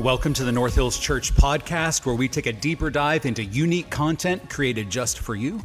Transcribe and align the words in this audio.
Welcome 0.00 0.32
to 0.32 0.44
the 0.44 0.52
North 0.52 0.76
Hills 0.76 0.98
Church 0.98 1.34
podcast, 1.34 2.06
where 2.06 2.14
we 2.14 2.26
take 2.26 2.46
a 2.46 2.54
deeper 2.54 2.88
dive 2.88 3.26
into 3.26 3.44
unique 3.44 3.90
content 3.90 4.48
created 4.48 4.88
just 4.88 5.18
for 5.18 5.34
you. 5.34 5.60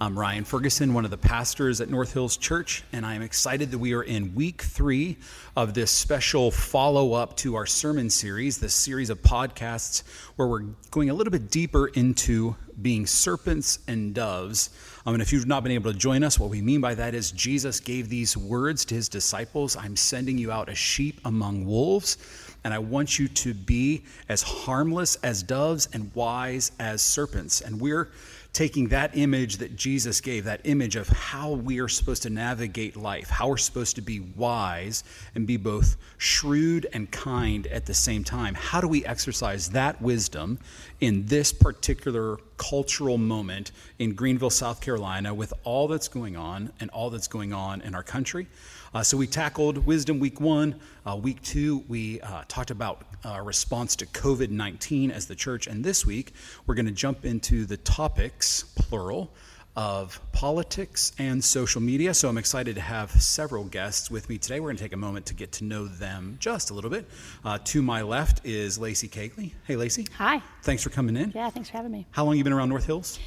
I'm 0.00 0.18
Ryan 0.18 0.44
Ferguson, 0.44 0.94
one 0.94 1.04
of 1.04 1.10
the 1.10 1.18
pastors 1.18 1.82
at 1.82 1.90
North 1.90 2.14
Hills 2.14 2.38
Church, 2.38 2.82
and 2.94 3.04
I 3.04 3.14
am 3.14 3.20
excited 3.20 3.70
that 3.72 3.78
we 3.78 3.92
are 3.92 4.02
in 4.02 4.34
week 4.34 4.62
three 4.62 5.18
of 5.54 5.74
this 5.74 5.90
special 5.90 6.50
follow 6.50 7.12
up 7.12 7.36
to 7.36 7.56
our 7.56 7.66
sermon 7.66 8.08
series, 8.08 8.56
this 8.56 8.72
series 8.72 9.10
of 9.10 9.20
podcasts 9.20 10.02
where 10.36 10.48
we're 10.48 10.64
going 10.90 11.10
a 11.10 11.14
little 11.14 11.30
bit 11.30 11.50
deeper 11.50 11.88
into 11.88 12.56
being 12.80 13.06
serpents 13.06 13.80
and 13.86 14.14
doves. 14.14 14.70
Um, 15.04 15.14
and 15.14 15.22
if 15.22 15.30
you've 15.30 15.46
not 15.46 15.62
been 15.62 15.72
able 15.72 15.92
to 15.92 15.98
join 15.98 16.24
us, 16.24 16.40
what 16.40 16.48
we 16.48 16.62
mean 16.62 16.80
by 16.80 16.94
that 16.94 17.14
is 17.14 17.30
Jesus 17.32 17.80
gave 17.80 18.08
these 18.08 18.34
words 18.34 18.86
to 18.86 18.94
his 18.94 19.10
disciples 19.10 19.76
I'm 19.76 19.94
sending 19.94 20.38
you 20.38 20.50
out 20.50 20.70
as 20.70 20.78
sheep 20.78 21.20
among 21.26 21.66
wolves 21.66 22.16
and 22.64 22.72
I 22.72 22.78
want 22.78 23.18
you 23.18 23.28
to 23.28 23.54
be 23.54 24.04
as 24.28 24.42
harmless 24.42 25.16
as 25.16 25.42
doves 25.42 25.88
and 25.92 26.10
wise 26.14 26.72
as 26.80 27.02
serpents. 27.02 27.60
And 27.60 27.80
we're 27.80 28.10
taking 28.54 28.88
that 28.88 29.16
image 29.16 29.56
that 29.58 29.76
Jesus 29.76 30.20
gave, 30.20 30.44
that 30.44 30.60
image 30.64 30.96
of 30.96 31.08
how 31.08 31.50
we 31.50 31.80
are 31.80 31.88
supposed 31.88 32.22
to 32.22 32.30
navigate 32.30 32.96
life, 32.96 33.28
how 33.28 33.48
we're 33.48 33.56
supposed 33.56 33.96
to 33.96 34.02
be 34.02 34.20
wise 34.20 35.02
and 35.34 35.46
be 35.46 35.56
both 35.56 35.96
shrewd 36.18 36.86
and 36.92 37.10
kind 37.10 37.66
at 37.66 37.84
the 37.84 37.92
same 37.92 38.22
time. 38.22 38.54
How 38.54 38.80
do 38.80 38.86
we 38.88 39.04
exercise 39.04 39.68
that 39.70 40.00
wisdom 40.00 40.58
in 41.00 41.26
this 41.26 41.52
particular 41.52 42.38
cultural 42.56 43.18
moment 43.18 43.72
in 43.98 44.14
Greenville, 44.14 44.50
South 44.50 44.80
Carolina, 44.80 45.32
with 45.34 45.52
all 45.64 45.88
that's 45.88 46.08
going 46.08 46.36
on 46.36 46.72
and 46.80 46.90
all 46.90 47.10
that's 47.10 47.28
going 47.28 47.52
on 47.52 47.80
in 47.82 47.94
our 47.94 48.02
country? 48.02 48.46
Uh, 48.94 49.02
so 49.02 49.16
we 49.16 49.26
tackled 49.26 49.78
wisdom 49.86 50.20
week 50.20 50.40
one. 50.40 50.74
Uh, 51.04 51.16
week 51.16 51.42
two, 51.42 51.82
we 51.88 52.20
uh, 52.20 52.44
talked 52.46 52.70
about 52.70 53.04
our 53.24 53.42
response 53.42 53.96
to 53.96 54.06
COVID 54.06 54.50
19 54.50 55.10
as 55.10 55.26
the 55.26 55.34
church. 55.34 55.66
And 55.66 55.84
this 55.84 56.06
week, 56.06 56.32
we're 56.66 56.76
going 56.76 56.86
to 56.86 56.92
jump 56.92 57.24
into 57.24 57.64
the 57.64 57.76
topics, 57.78 58.64
plural, 58.76 59.32
of 59.76 60.20
politics 60.32 61.12
and 61.18 61.42
social 61.42 61.80
media. 61.80 62.14
So 62.14 62.28
I'm 62.28 62.38
excited 62.38 62.76
to 62.76 62.80
have 62.80 63.10
several 63.10 63.64
guests 63.64 64.10
with 64.10 64.28
me 64.28 64.38
today. 64.38 64.60
We're 64.60 64.68
going 64.68 64.76
to 64.76 64.82
take 64.82 64.92
a 64.92 64.96
moment 64.96 65.26
to 65.26 65.34
get 65.34 65.52
to 65.52 65.64
know 65.64 65.86
them 65.86 66.36
just 66.40 66.70
a 66.70 66.74
little 66.74 66.90
bit. 66.90 67.06
Uh, 67.44 67.58
to 67.64 67.82
my 67.82 68.02
left 68.02 68.44
is 68.44 68.78
Lacey 68.78 69.08
Cagley. 69.08 69.52
Hey, 69.64 69.76
Lacey. 69.76 70.06
Hi. 70.18 70.40
Thanks 70.62 70.82
for 70.82 70.90
coming 70.90 71.16
in. 71.16 71.32
Yeah, 71.34 71.50
thanks 71.50 71.70
for 71.70 71.76
having 71.76 71.92
me. 71.92 72.06
How 72.12 72.24
long 72.24 72.34
have 72.34 72.38
you 72.38 72.44
been 72.44 72.52
around 72.52 72.68
North 72.68 72.86
Hills? 72.86 73.18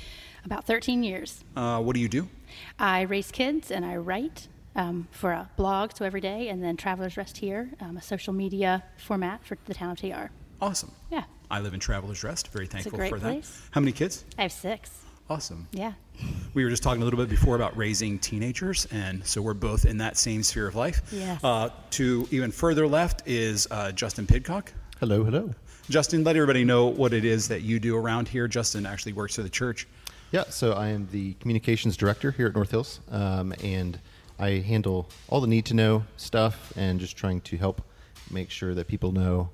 About 0.46 0.66
13 0.66 1.04
years. 1.04 1.44
Uh, 1.56 1.82
what 1.82 1.94
do 1.94 2.00
you 2.00 2.08
do? 2.08 2.30
I 2.80 3.02
raise 3.02 3.32
kids 3.32 3.70
and 3.70 3.86
I 3.86 3.98
write 3.98 4.48
um, 4.78 5.08
for 5.12 5.32
a 5.32 5.50
blog, 5.58 5.92
so 5.96 6.06
every 6.06 6.22
day, 6.22 6.48
and 6.50 6.64
then 6.64 6.78
Travelers 6.78 7.18
Rest 7.18 7.38
Here, 7.38 7.72
um, 7.82 7.98
a 7.98 8.02
social 8.02 8.32
media 8.32 8.84
format 8.98 9.44
for 9.44 9.58
the 9.66 9.74
town 9.74 9.92
of 9.92 10.00
TR. 10.00 10.32
Awesome. 10.62 10.92
Yeah. 11.12 11.24
I 11.50 11.60
live 11.60 11.74
in 11.74 11.80
Travelers 11.80 12.24
Rest. 12.24 12.50
Very 12.50 12.68
thankful 12.68 12.98
great 12.98 13.10
for 13.10 13.20
place. 13.20 13.50
that. 13.50 13.70
How 13.72 13.82
many 13.82 13.92
kids? 13.92 14.24
I 14.38 14.44
have 14.44 14.52
six. 14.52 14.92
Awesome. 15.30 15.68
Yeah. 15.72 15.94
We 16.54 16.64
were 16.64 16.70
just 16.70 16.84
talking 16.84 17.02
a 17.02 17.06
little 17.06 17.20
bit 17.20 17.30
before 17.30 17.56
about 17.56 17.76
raising 17.76 18.18
teenagers, 18.18 18.88
and 18.92 19.26
so 19.26 19.42
we're 19.42 19.54
both 19.54 19.86
in 19.86 19.98
that 19.98 20.18
same 20.18 20.42
sphere 20.42 20.68
of 20.68 20.76
life. 20.76 21.02
Yes. 21.12 21.44
Uh, 21.44 21.70
to 21.92 22.28
even 22.32 22.52
further 22.52 22.88
left 22.88 23.28
is 23.28 23.68
uh, 23.70 23.92
Justin 23.92 24.26
Pidcock. 24.26 24.72
Hello, 25.00 25.24
hello. 25.24 25.54
Justin, 25.90 26.24
let 26.24 26.36
everybody 26.36 26.64
know 26.64 26.88
what 26.88 27.14
it 27.14 27.26
is 27.26 27.48
that 27.50 27.62
you 27.62 27.80
do 27.80 27.96
around 27.96 28.28
here. 28.28 28.48
Justin 28.48 28.86
actually 28.86 29.14
works 29.14 29.36
for 29.36 29.44
the 29.44 29.50
church. 29.50 29.88
Yeah, 30.32 30.44
so 30.50 30.74
I 30.74 30.88
am 30.88 31.08
the 31.12 31.34
communications 31.36 31.96
director 31.96 32.32
here 32.32 32.48
at 32.48 32.56
North 32.56 32.72
Hills, 32.72 33.00
um, 33.10 33.54
and 33.64 34.00
I 34.40 34.52
handle 34.52 35.10
all 35.30 35.40
the 35.40 35.48
need 35.48 35.66
to 35.66 35.74
know 35.74 36.04
stuff 36.18 36.74
and 36.76 37.00
just 37.00 37.16
trying 37.16 37.42
to 37.42 37.58
help 37.58 37.82
make 38.32 38.50
sure 38.50 38.74
that 38.74 38.88
people 38.88 39.12
know 39.12 39.50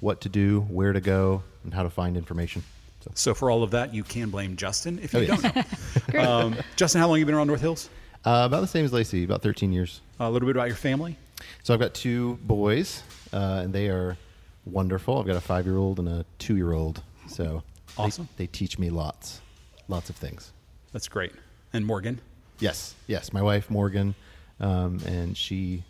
what 0.00 0.20
to 0.22 0.28
do, 0.28 0.60
where 0.70 0.92
to 0.92 1.00
go, 1.00 1.42
and 1.64 1.74
how 1.74 1.82
to 1.82 1.90
find 1.90 2.16
information. 2.16 2.62
So, 3.06 3.12
so 3.14 3.34
for 3.34 3.50
all 3.50 3.62
of 3.62 3.70
that, 3.72 3.94
you 3.94 4.02
can 4.02 4.30
blame 4.30 4.56
Justin 4.56 4.98
if 5.02 5.12
you 5.12 5.20
Oh, 5.20 5.22
yeah. 5.22 5.36
don't 5.36 6.14
know. 6.14 6.20
um, 6.46 6.56
Justin, 6.76 7.00
how 7.00 7.08
long 7.08 7.16
have 7.16 7.20
you 7.20 7.26
been 7.26 7.34
around 7.34 7.46
North 7.48 7.60
Hills? 7.60 7.88
Uh, 8.24 8.42
about 8.46 8.60
the 8.60 8.66
same 8.66 8.84
as 8.84 8.92
Lacey, 8.92 9.24
about 9.24 9.42
13 9.42 9.72
years. 9.72 10.00
a 10.18 10.30
little 10.30 10.46
bit 10.46 10.56
about 10.56 10.66
your 10.68 10.76
family. 10.76 11.16
So 11.62 11.72
I've 11.74 11.80
got 11.80 11.94
two 11.94 12.38
boys, 12.42 13.02
uh, 13.32 13.60
and 13.62 13.72
they 13.72 13.88
are 13.88 14.16
wonderful. 14.64 15.18
I've 15.20 15.26
got 15.26 15.36
a 15.36 15.40
five 15.40 15.64
year 15.66 15.76
old 15.76 15.98
and 15.98 16.08
a 16.08 16.24
two 16.38 16.56
year 16.56 16.72
old. 16.72 17.02
So 17.28 17.62
they- 17.96 18.02
Awesome. 18.02 18.28
They, 18.36 18.46
teach 18.46 18.78
me 18.78 18.90
lots, 18.90 19.40
lots 19.88 20.10
of 20.10 20.16
things. 20.16 20.52
That's 20.92 21.08
great. 21.08 21.32
And 21.72 21.86
Morgan. 21.86 22.20
Yes, 22.58 22.94
yes. 23.06 23.32
My 23.32 23.42
wife 23.42 23.70
Morgan, 23.70 24.14
um, 24.60 24.98
and 25.06 25.36
she 25.36 25.84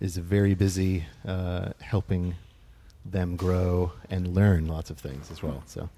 is 0.00 0.16
very 0.18 0.54
busy 0.54 1.04
uh, 1.26 1.70
helping 1.80 2.34
them 3.12 3.36
grow 3.36 3.92
and 4.10 4.34
learn 4.34 4.66
lots 4.68 4.90
of 4.90 4.98
things 4.98 5.30
as 5.30 5.42
well. 5.42 5.62
So 5.66 5.88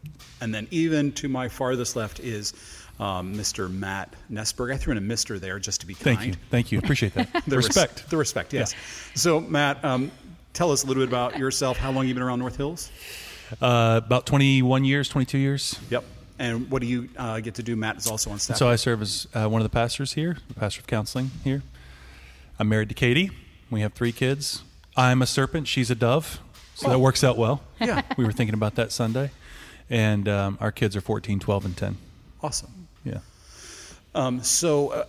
And 0.40 0.54
then 0.54 0.68
even 0.70 1.12
to 1.12 1.28
my 1.28 1.48
farthest 1.48 1.96
left 1.96 2.20
is 2.20 2.52
um, 3.00 3.34
Mr. 3.34 3.70
Matt 3.72 4.14
Nesberg. 4.30 4.72
I 4.72 4.76
threw 4.76 4.92
in 4.92 4.98
a 4.98 5.00
Mr. 5.14 5.38
there 5.40 5.58
just 5.58 5.80
to 5.82 5.86
be 5.86 5.94
kind. 5.94 6.16
Thank 6.18 6.26
you. 6.26 6.34
Thank 6.50 6.72
you. 6.72 6.78
Appreciate 6.78 7.14
that. 7.14 7.28
The 7.46 7.56
res- 7.56 7.66
Respect. 7.68 8.10
the 8.10 8.16
respect, 8.16 8.52
yes. 8.52 8.74
So, 9.14 9.40
Matt, 9.40 9.84
um, 9.84 10.10
tell 10.52 10.72
us 10.72 10.84
a 10.84 10.86
little 10.86 11.02
bit 11.02 11.08
about 11.08 11.38
yourself. 11.38 11.76
How 11.78 11.90
long 11.92 12.06
you 12.08 12.14
been 12.14 12.22
around 12.22 12.40
North 12.40 12.56
Hills? 12.56 12.90
Uh, 13.62 14.00
about 14.04 14.26
21 14.26 14.84
years, 14.84 15.08
22 15.08 15.38
years. 15.38 15.78
Yep. 15.90 16.04
And 16.40 16.70
what 16.70 16.82
do 16.82 16.88
you 16.88 17.08
uh, 17.16 17.40
get 17.40 17.54
to 17.56 17.62
do? 17.62 17.74
Matt 17.76 17.96
is 17.96 18.06
also 18.06 18.30
on 18.30 18.38
staff. 18.38 18.58
So 18.58 18.68
I 18.68 18.76
serve 18.76 19.02
as 19.02 19.26
uh, 19.34 19.48
one 19.48 19.60
of 19.60 19.64
the 19.64 19.70
pastors 19.74 20.12
here, 20.12 20.36
the 20.48 20.54
pastor 20.54 20.80
of 20.80 20.86
counseling 20.86 21.30
here. 21.44 21.62
I'm 22.58 22.68
married 22.68 22.88
to 22.90 22.94
Katie. 22.94 23.30
We 23.70 23.80
have 23.80 23.92
three 23.92 24.12
kids. 24.12 24.62
I'm 24.96 25.22
a 25.22 25.26
serpent. 25.26 25.68
She's 25.68 25.90
a 25.90 25.94
dove. 25.94 26.40
So 26.78 26.88
that 26.90 26.98
works 27.00 27.24
out 27.24 27.36
well. 27.36 27.60
Yeah. 27.80 28.02
We 28.16 28.24
were 28.24 28.32
thinking 28.32 28.54
about 28.54 28.74
that 28.76 28.92
Sunday. 28.92 29.30
And 29.90 30.28
um, 30.28 30.58
our 30.60 30.70
kids 30.72 30.94
are 30.96 31.00
14, 31.00 31.40
12, 31.40 31.64
and 31.64 31.76
10. 31.76 31.96
awesome. 32.42 32.88
Yeah. 33.04 33.18
Um, 34.14 34.42
so 34.42 34.88
uh, 34.90 35.04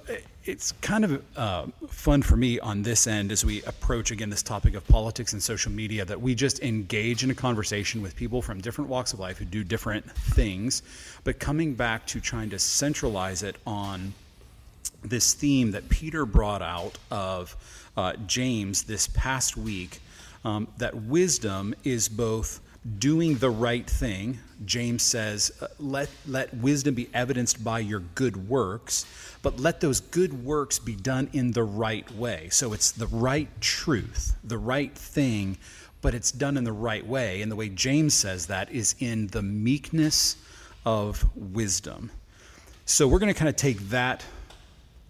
it's 0.46 0.72
kind 0.82 1.04
of 1.06 1.24
uh, 1.36 1.66
fun 1.88 2.22
for 2.22 2.36
me 2.36 2.60
on 2.60 2.82
this 2.84 3.06
end 3.08 3.32
as 3.32 3.44
we 3.46 3.62
approach 3.64 4.10
again 4.12 4.30
this 4.30 4.42
topic 4.44 4.74
of 4.76 4.88
politics 4.88 5.34
and 5.34 5.42
social 5.44 5.72
media 5.72 6.06
that 6.06 6.20
we 6.22 6.34
just 6.36 6.60
engage 6.62 7.24
in 7.24 7.30
a 7.32 7.36
conversation 7.36 8.02
with 8.02 8.16
people 8.16 8.42
from 8.42 8.62
different 8.62 8.90
walks 8.90 9.14
of 9.14 9.20
life 9.20 9.38
who 9.38 9.46
do 9.46 9.64
different 9.64 10.10
things, 10.12 10.82
but 11.24 11.40
coming 11.40 11.74
back 11.76 12.06
to 12.08 12.20
trying 12.20 12.50
to 12.50 12.58
centralize 12.60 13.44
it 13.44 13.56
on 13.68 14.14
this 15.04 15.34
theme 15.34 15.72
that 15.72 15.88
Peter 15.90 16.26
brought 16.26 16.62
out 16.62 16.98
of 17.12 17.56
uh, 17.98 18.14
James 18.28 18.84
this 18.84 19.08
past 19.08 19.56
week 19.58 20.00
um, 20.44 20.68
that 20.78 20.96
wisdom 20.96 21.76
is 21.84 22.10
both 22.10 22.62
doing 22.98 23.36
the 23.36 23.50
right 23.50 23.90
thing. 23.90 24.40
James 24.66 25.04
says, 25.04 25.52
uh, 25.62 25.68
let, 25.80 26.10
let 26.28 26.54
wisdom 26.56 26.96
be 26.96 27.10
evidenced 27.14 27.64
by 27.64 27.80
your 27.80 28.00
good 28.16 28.50
works, 28.50 29.06
but 29.42 29.60
let 29.60 29.82
those 29.82 30.00
good 30.00 30.46
works 30.46 30.80
be 30.80 30.96
done 30.96 31.30
in 31.34 31.52
the 31.52 31.64
right 31.64 32.10
way. 32.16 32.48
So 32.52 32.74
it's 32.74 32.92
the 32.92 33.08
right 33.08 33.50
truth, 33.62 34.36
the 34.44 34.58
right 34.58 34.96
thing, 34.96 35.58
but 36.02 36.14
it's 36.14 36.32
done 36.32 36.58
in 36.58 36.64
the 36.64 36.72
right 36.72 37.06
way. 37.06 37.42
And 37.42 37.52
the 37.52 37.56
way 37.56 37.70
James 37.70 38.14
says 38.14 38.48
that 38.48 38.72
is 38.72 38.96
in 39.00 39.28
the 39.28 39.42
meekness 39.42 40.38
of 40.86 41.26
wisdom. 41.36 42.12
So 42.86 43.08
we're 43.08 43.20
going 43.20 43.34
to 43.34 43.38
kind 43.38 43.50
of 43.50 43.56
take 43.56 43.78
that 43.90 44.24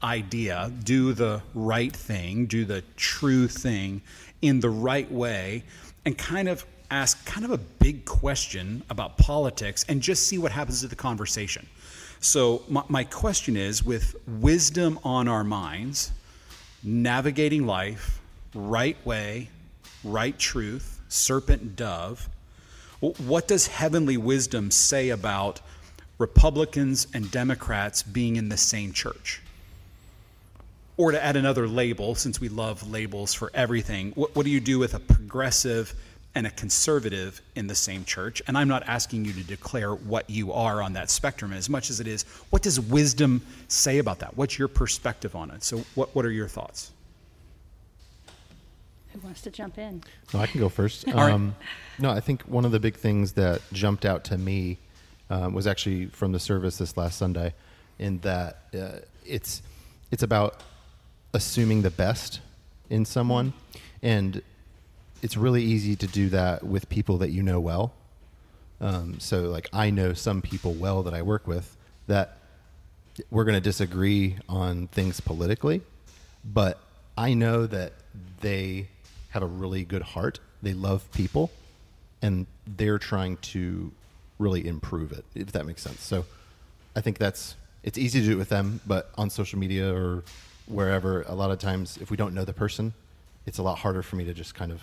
idea, 0.02 0.72
do 0.84 1.14
the 1.14 1.42
right 1.54 1.96
thing, 1.96 2.46
do 2.46 2.66
the 2.66 2.84
true 2.96 3.48
thing 3.48 4.02
in 4.42 4.60
the 4.60 4.70
right 4.70 5.12
way, 5.12 5.64
and 6.06 6.18
kind 6.18 6.48
of 6.48 6.66
ask 6.92 7.24
kind 7.26 7.46
of 7.46 7.52
a 7.52 7.58
big 7.58 8.06
question 8.06 8.84
about 8.90 9.18
politics 9.18 9.86
and 9.90 10.02
just 10.02 10.28
see 10.28 10.38
what 10.38 10.52
happens 10.52 10.82
to 10.82 10.88
the 10.88 10.96
conversation. 10.96 11.68
So, 12.20 12.64
my, 12.68 12.84
my 12.90 13.04
question 13.04 13.56
is 13.56 13.84
with 13.84 14.16
wisdom 14.28 15.00
on 15.04 15.28
our 15.28 15.44
minds, 15.44 16.12
navigating 16.84 17.66
life, 17.66 18.20
right 18.54 18.98
way, 19.06 19.50
right 20.04 20.38
truth, 20.38 21.00
serpent 21.08 21.76
dove, 21.76 22.28
what 23.00 23.48
does 23.48 23.68
heavenly 23.68 24.18
wisdom 24.18 24.72
say 24.72 25.10
about 25.10 25.62
Republicans 26.18 27.08
and 27.14 27.32
Democrats 27.32 28.04
being 28.04 28.36
in 28.36 28.50
the 28.50 28.58
same 28.58 28.92
church? 28.92 29.42
Or 31.00 31.14
to 31.14 31.24
add 31.24 31.38
another 31.38 31.66
label, 31.66 32.14
since 32.14 32.42
we 32.42 32.50
love 32.50 32.92
labels 32.92 33.34
for 33.34 33.50
everything, 33.54 34.12
what, 34.16 34.36
what 34.36 34.44
do 34.44 34.50
you 34.50 34.60
do 34.60 34.80
with 34.80 34.94
a 34.94 35.00
progressive 35.00 35.94
and 36.36 36.46
a 36.46 36.50
conservative 36.50 37.40
in 37.56 37.68
the 37.68 37.74
same 37.74 38.04
church? 38.04 38.42
And 38.46 38.58
I'm 38.58 38.68
not 38.68 38.84
asking 38.86 39.24
you 39.24 39.32
to 39.32 39.44
declare 39.46 39.96
what 39.96 40.30
you 40.30 40.52
are 40.52 40.82
on 40.82 40.92
that 40.94 41.10
spectrum 41.10 41.54
as 41.54 41.70
much 41.70 41.90
as 41.90 42.02
it 42.02 42.08
is 42.08 42.24
what 42.50 42.64
does 42.64 42.82
wisdom 42.82 43.42
say 43.70 44.00
about 44.00 44.20
that? 44.20 44.36
What's 44.36 44.60
your 44.60 44.68
perspective 44.68 45.38
on 45.38 45.52
it? 45.52 45.64
So, 45.64 45.86
what, 45.96 46.14
what 46.14 46.26
are 46.26 46.32
your 46.32 46.50
thoughts? 46.50 46.92
Who 49.14 49.20
wants 49.22 49.40
to 49.44 49.52
jump 49.52 49.78
in? 49.78 50.04
No, 50.34 50.42
I 50.42 50.48
can 50.48 50.60
go 50.60 50.68
first. 50.68 51.08
right. 51.08 51.32
Um, 51.32 51.56
no, 51.98 52.12
I 52.12 52.20
think 52.20 52.42
one 52.42 52.66
of 52.66 52.74
the 52.74 52.80
big 52.82 52.98
things 52.98 53.32
that 53.34 53.62
jumped 53.72 54.04
out 54.04 54.26
to 54.26 54.38
me 54.38 54.80
um, 55.30 55.54
was 55.54 55.66
actually 55.66 56.08
from 56.08 56.34
the 56.34 56.42
service 56.42 56.78
this 56.78 56.98
last 56.98 57.18
Sunday, 57.18 57.54
in 58.00 58.20
that 58.20 58.64
uh, 58.78 59.00
it's 59.26 59.62
it's 60.12 60.24
about 60.24 60.62
assuming 61.34 61.82
the 61.82 61.92
best 61.92 62.40
in 62.90 63.06
someone, 63.06 63.54
and 64.02 64.42
it's 65.22 65.38
really 65.38 65.64
easy 65.64 65.96
to 65.96 66.08
do 66.08 66.30
that 66.30 66.64
with 66.64 66.90
people 66.90 67.18
that 67.20 67.30
you 67.30 67.44
know 67.44 67.60
well. 67.60 67.94
Um, 68.82 69.20
so, 69.20 69.42
like, 69.44 69.70
I 69.74 69.90
know 69.90 70.14
some 70.14 70.42
people 70.42 70.74
well 70.74 71.04
that 71.04 71.14
I 71.14 71.22
work 71.22 71.48
with 71.48 71.76
that 72.08 72.38
we're 73.30 73.44
going 73.44 73.56
to 73.56 73.62
disagree 73.62 74.38
on 74.48 74.88
things 74.88 75.20
politically, 75.20 75.82
but 76.46 76.80
I 77.18 77.34
know 77.34 77.66
that 77.68 77.94
they 78.40 78.88
have 79.32 79.44
a 79.44 79.48
really 79.48 79.84
good 79.84 80.02
heart. 80.02 80.40
They 80.62 80.74
love 80.74 81.12
people, 81.12 81.52
and 82.22 82.48
they're 82.66 83.00
trying 83.00 83.38
to 83.38 83.92
really 84.40 84.66
improve 84.66 85.12
it, 85.12 85.26
if 85.36 85.52
that 85.52 85.66
makes 85.66 85.82
sense. 85.82 86.02
So, 86.02 86.26
I 86.96 87.02
think 87.02 87.18
that's 87.18 87.56
it's 87.84 87.98
easy 87.98 88.20
to 88.22 88.26
do 88.26 88.32
it 88.34 88.38
with 88.38 88.50
them, 88.50 88.82
but 88.88 89.12
on 89.18 89.30
social 89.30 89.60
media 89.60 89.94
or 89.94 90.24
wherever, 90.70 91.24
a 91.24 91.36
lot 91.36 91.52
of 91.52 91.60
times, 91.60 91.98
if 92.02 92.10
we 92.12 92.18
don't 92.18 92.34
know 92.34 92.46
the 92.46 92.54
person, 92.54 92.94
it's 93.46 93.58
a 93.58 93.64
lot 93.64 93.80
harder 93.80 94.02
for 94.02 94.16
me 94.16 94.26
to 94.26 94.34
just 94.34 94.56
kind 94.56 94.72
of 94.72 94.82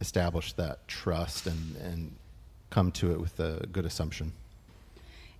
establish 0.00 0.52
that 0.54 0.86
trust 0.88 1.46
and 1.46 1.76
and 1.76 2.12
come 2.70 2.90
to 2.90 3.12
it 3.12 3.20
with 3.20 3.38
a 3.38 3.66
good 3.72 3.84
assumption. 3.84 4.32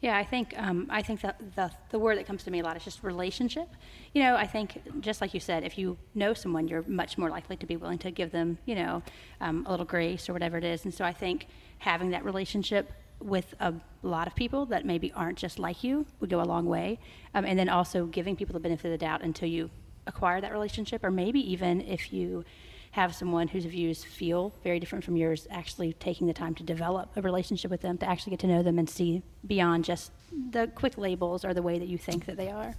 Yeah, 0.01 0.17
I 0.19 0.25
think 0.25 0.55
um, 0.59 0.87
I 0.91 1.03
think 1.03 1.23
that 1.23 1.41
the 1.57 1.71
the 1.91 1.99
word 1.99 2.19
that 2.19 2.27
comes 2.27 2.45
to 2.45 2.51
me 2.51 2.61
a 2.61 2.63
lot 2.63 2.77
is 2.77 2.85
just 2.85 3.03
relationship. 3.03 3.69
You 4.13 4.23
know, 4.23 4.37
I 4.37 4.47
think 4.47 4.83
just 5.01 5.21
like 5.21 5.33
you 5.33 5.41
said, 5.41 5.65
if 5.65 5.79
you 5.79 5.97
know 6.15 6.35
someone, 6.35 6.69
you're 6.69 6.85
much 6.87 7.17
more 7.17 7.31
likely 7.31 7.57
to 7.57 7.67
be 7.67 7.77
willing 7.77 7.99
to 7.99 8.11
give 8.11 8.31
them, 8.31 8.59
you 8.67 8.75
know, 8.75 9.03
um, 9.41 9.65
a 9.67 9.71
little 9.71 9.87
grace 9.87 10.29
or 10.29 10.33
whatever 10.33 10.59
it 10.59 10.65
is. 10.65 10.85
And 10.85 10.93
so 10.93 11.05
I 11.05 11.13
think 11.13 11.47
having 11.79 12.11
that 12.11 12.25
relationship 12.25 12.93
with 13.25 13.55
a 13.59 13.75
lot 14.03 14.27
of 14.27 14.35
people 14.35 14.67
that 14.67 14.85
maybe 14.85 15.11
aren't 15.13 15.39
just 15.39 15.59
like 15.59 15.83
you 15.83 16.07
would 16.21 16.31
go 16.31 16.41
a 16.41 16.45
long 16.45 16.67
way. 16.67 16.99
Um, 17.35 17.45
and 17.45 17.59
then 17.59 17.69
also 17.69 18.07
giving 18.07 18.37
people 18.37 18.53
the 18.53 18.61
benefit 18.61 18.87
of 18.87 18.93
the 18.93 18.99
doubt 18.99 19.23
until 19.23 19.49
you 19.49 19.71
acquire 20.07 20.41
that 20.41 20.53
relationship, 20.53 21.03
or 21.03 21.11
maybe 21.11 21.41
even 21.53 21.81
if 21.81 22.13
you 22.13 22.45
have 22.91 23.15
someone 23.15 23.49
whose 23.49 23.65
views 23.65 24.05
feel 24.05 24.53
very 24.63 24.79
different 24.79 25.05
from 25.05 25.17
yours, 25.17 25.49
actually 25.51 25.95
taking 25.95 26.29
the 26.29 26.33
time 26.33 26.55
to 26.55 26.63
develop 26.63 27.11
a 27.17 27.23
relationship 27.23 27.71
with 27.71 27.81
them, 27.81 27.99
to 27.99 28.09
actually 28.09 28.31
get 28.31 28.39
to 28.41 28.47
know 28.47 28.63
them 28.63 28.79
and 28.79 28.89
see 28.89 29.21
beyond 29.47 29.85
just 29.85 30.13
the 30.51 30.69
quick 30.77 30.97
labels 30.97 31.45
or 31.45 31.53
the 31.55 31.63
way 31.63 31.79
that 31.79 31.89
you 31.89 31.99
think 31.99 32.27
that 32.27 32.37
they 32.37 32.51
are. 32.51 32.77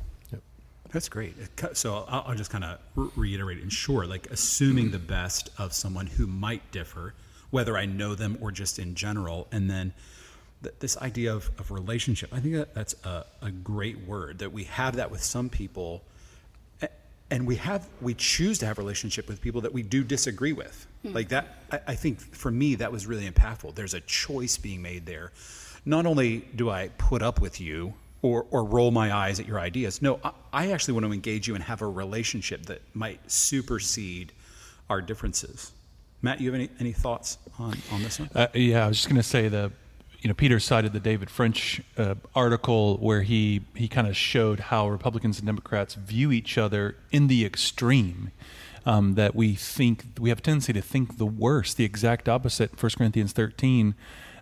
That's 0.92 1.10
great. 1.10 1.34
So 1.74 2.06
I'll, 2.08 2.26
I'll 2.28 2.36
just 2.36 2.52
kind 2.52 2.64
of 2.64 2.80
reiterate 3.18 3.60
in 3.60 3.68
short, 3.70 4.08
like 4.08 4.28
assuming 4.32 4.92
the 4.92 5.00
best 5.00 5.50
of 5.58 5.74
someone 5.74 6.08
who 6.08 6.28
might 6.28 6.72
differ, 6.72 7.14
whether 7.50 7.76
I 7.76 7.86
know 7.86 8.16
them 8.16 8.38
or 8.40 8.52
just 8.52 8.80
in 8.80 8.96
general, 8.96 9.50
and 9.52 9.70
then 9.70 9.92
th- 9.92 9.98
this 10.80 10.98
idea 10.98 11.34
of, 11.34 11.50
of 11.58 11.72
relationship. 11.72 12.34
I 12.34 12.40
think 12.40 12.56
that 12.56 12.74
that's 12.74 12.96
a, 13.04 13.26
a 13.42 13.52
great 13.52 14.00
word 14.08 14.40
that 14.40 14.52
we 14.52 14.66
have 14.66 14.98
that 14.98 15.12
with 15.12 15.24
some 15.24 15.50
people 15.50 16.04
and 17.32 17.48
we 17.48 17.56
have 17.56 17.88
we 18.02 18.14
choose 18.14 18.60
to 18.60 18.66
have 18.66 18.78
relationship 18.78 19.28
with 19.28 19.42
people 19.42 19.62
that 19.62 19.74
we 19.74 19.84
do 19.84 20.04
disagree 20.04 20.54
with. 20.54 20.88
Hmm. 21.04 21.14
like 21.14 21.30
that 21.30 21.48
I, 21.72 21.80
I, 21.88 21.96
think 21.96 22.20
for 22.20 22.52
me 22.52 22.76
that 22.76 22.92
was 22.92 23.08
really 23.08 23.30
impactful. 23.30 23.76
There's 23.76 23.94
a 23.94 24.02
choice 24.02 24.58
being 24.58 24.82
made 24.82 25.06
there. 25.06 25.32
Not 25.86 26.06
only 26.06 26.40
do 26.56 26.70
i 26.70 26.90
put 26.98 27.22
up 27.22 27.42
with 27.42 27.62
you 27.62 27.94
or, 28.22 28.46
or 28.50 28.64
roll 28.64 28.92
my 28.92 29.14
eyes 29.14 29.40
at 29.40 29.48
your 29.48 29.60
ideas 29.60 30.02
no 30.02 30.20
I, 30.24 30.32
I 30.52 30.72
actually 30.72 30.96
want 30.96 31.06
to 31.06 31.14
engage 31.14 31.48
you 31.48 31.56
and 31.56 31.64
have 31.64 31.82
a 31.82 31.88
relationship 31.88 32.66
that 32.68 32.82
might 32.94 33.20
supersede 33.30 34.32
our 34.90 35.02
differences. 35.02 35.72
Matt 36.22 36.42
you 36.42 36.52
have 36.52 36.56
any, 36.56 36.70
any 36.80 36.92
thoughts 36.92 37.38
on, 37.60 37.78
on 37.92 38.02
this 38.02 38.20
one? 38.20 38.30
Uh, 38.34 38.48
yeah 38.54 38.86
i 38.86 38.88
was 38.88 38.98
just 38.98 39.10
going 39.10 39.18
to 39.18 39.24
say 39.24 39.48
the 39.48 39.72
you 40.26 40.30
know, 40.30 40.34
Peter 40.34 40.60
cited 40.60 40.92
the 40.92 41.00
David 41.00 41.30
French 41.30 41.84
uh, 42.00 42.16
article 42.34 42.98
where 42.98 43.22
he 43.22 43.62
he 43.76 43.88
kind 43.88 44.08
of 44.08 44.18
showed 44.18 44.60
how 44.60 44.90
Republicans 44.90 45.38
and 45.38 45.46
Democrats 45.46 45.94
view 45.94 46.32
each 46.32 46.58
other 46.58 46.96
in 47.12 47.28
the 47.28 47.46
extreme. 47.46 48.32
Um, 48.88 49.14
that 49.14 49.36
we 49.36 49.54
think 49.54 50.04
we 50.20 50.30
have 50.30 50.40
a 50.40 50.42
tendency 50.42 50.74
to 50.74 50.82
think 50.82 51.20
the 51.20 51.28
worst, 51.28 51.78
the 51.78 51.86
exact 51.86 52.28
opposite. 52.28 52.72
1 52.82 52.92
Corinthians 52.98 53.34
13 53.34 53.94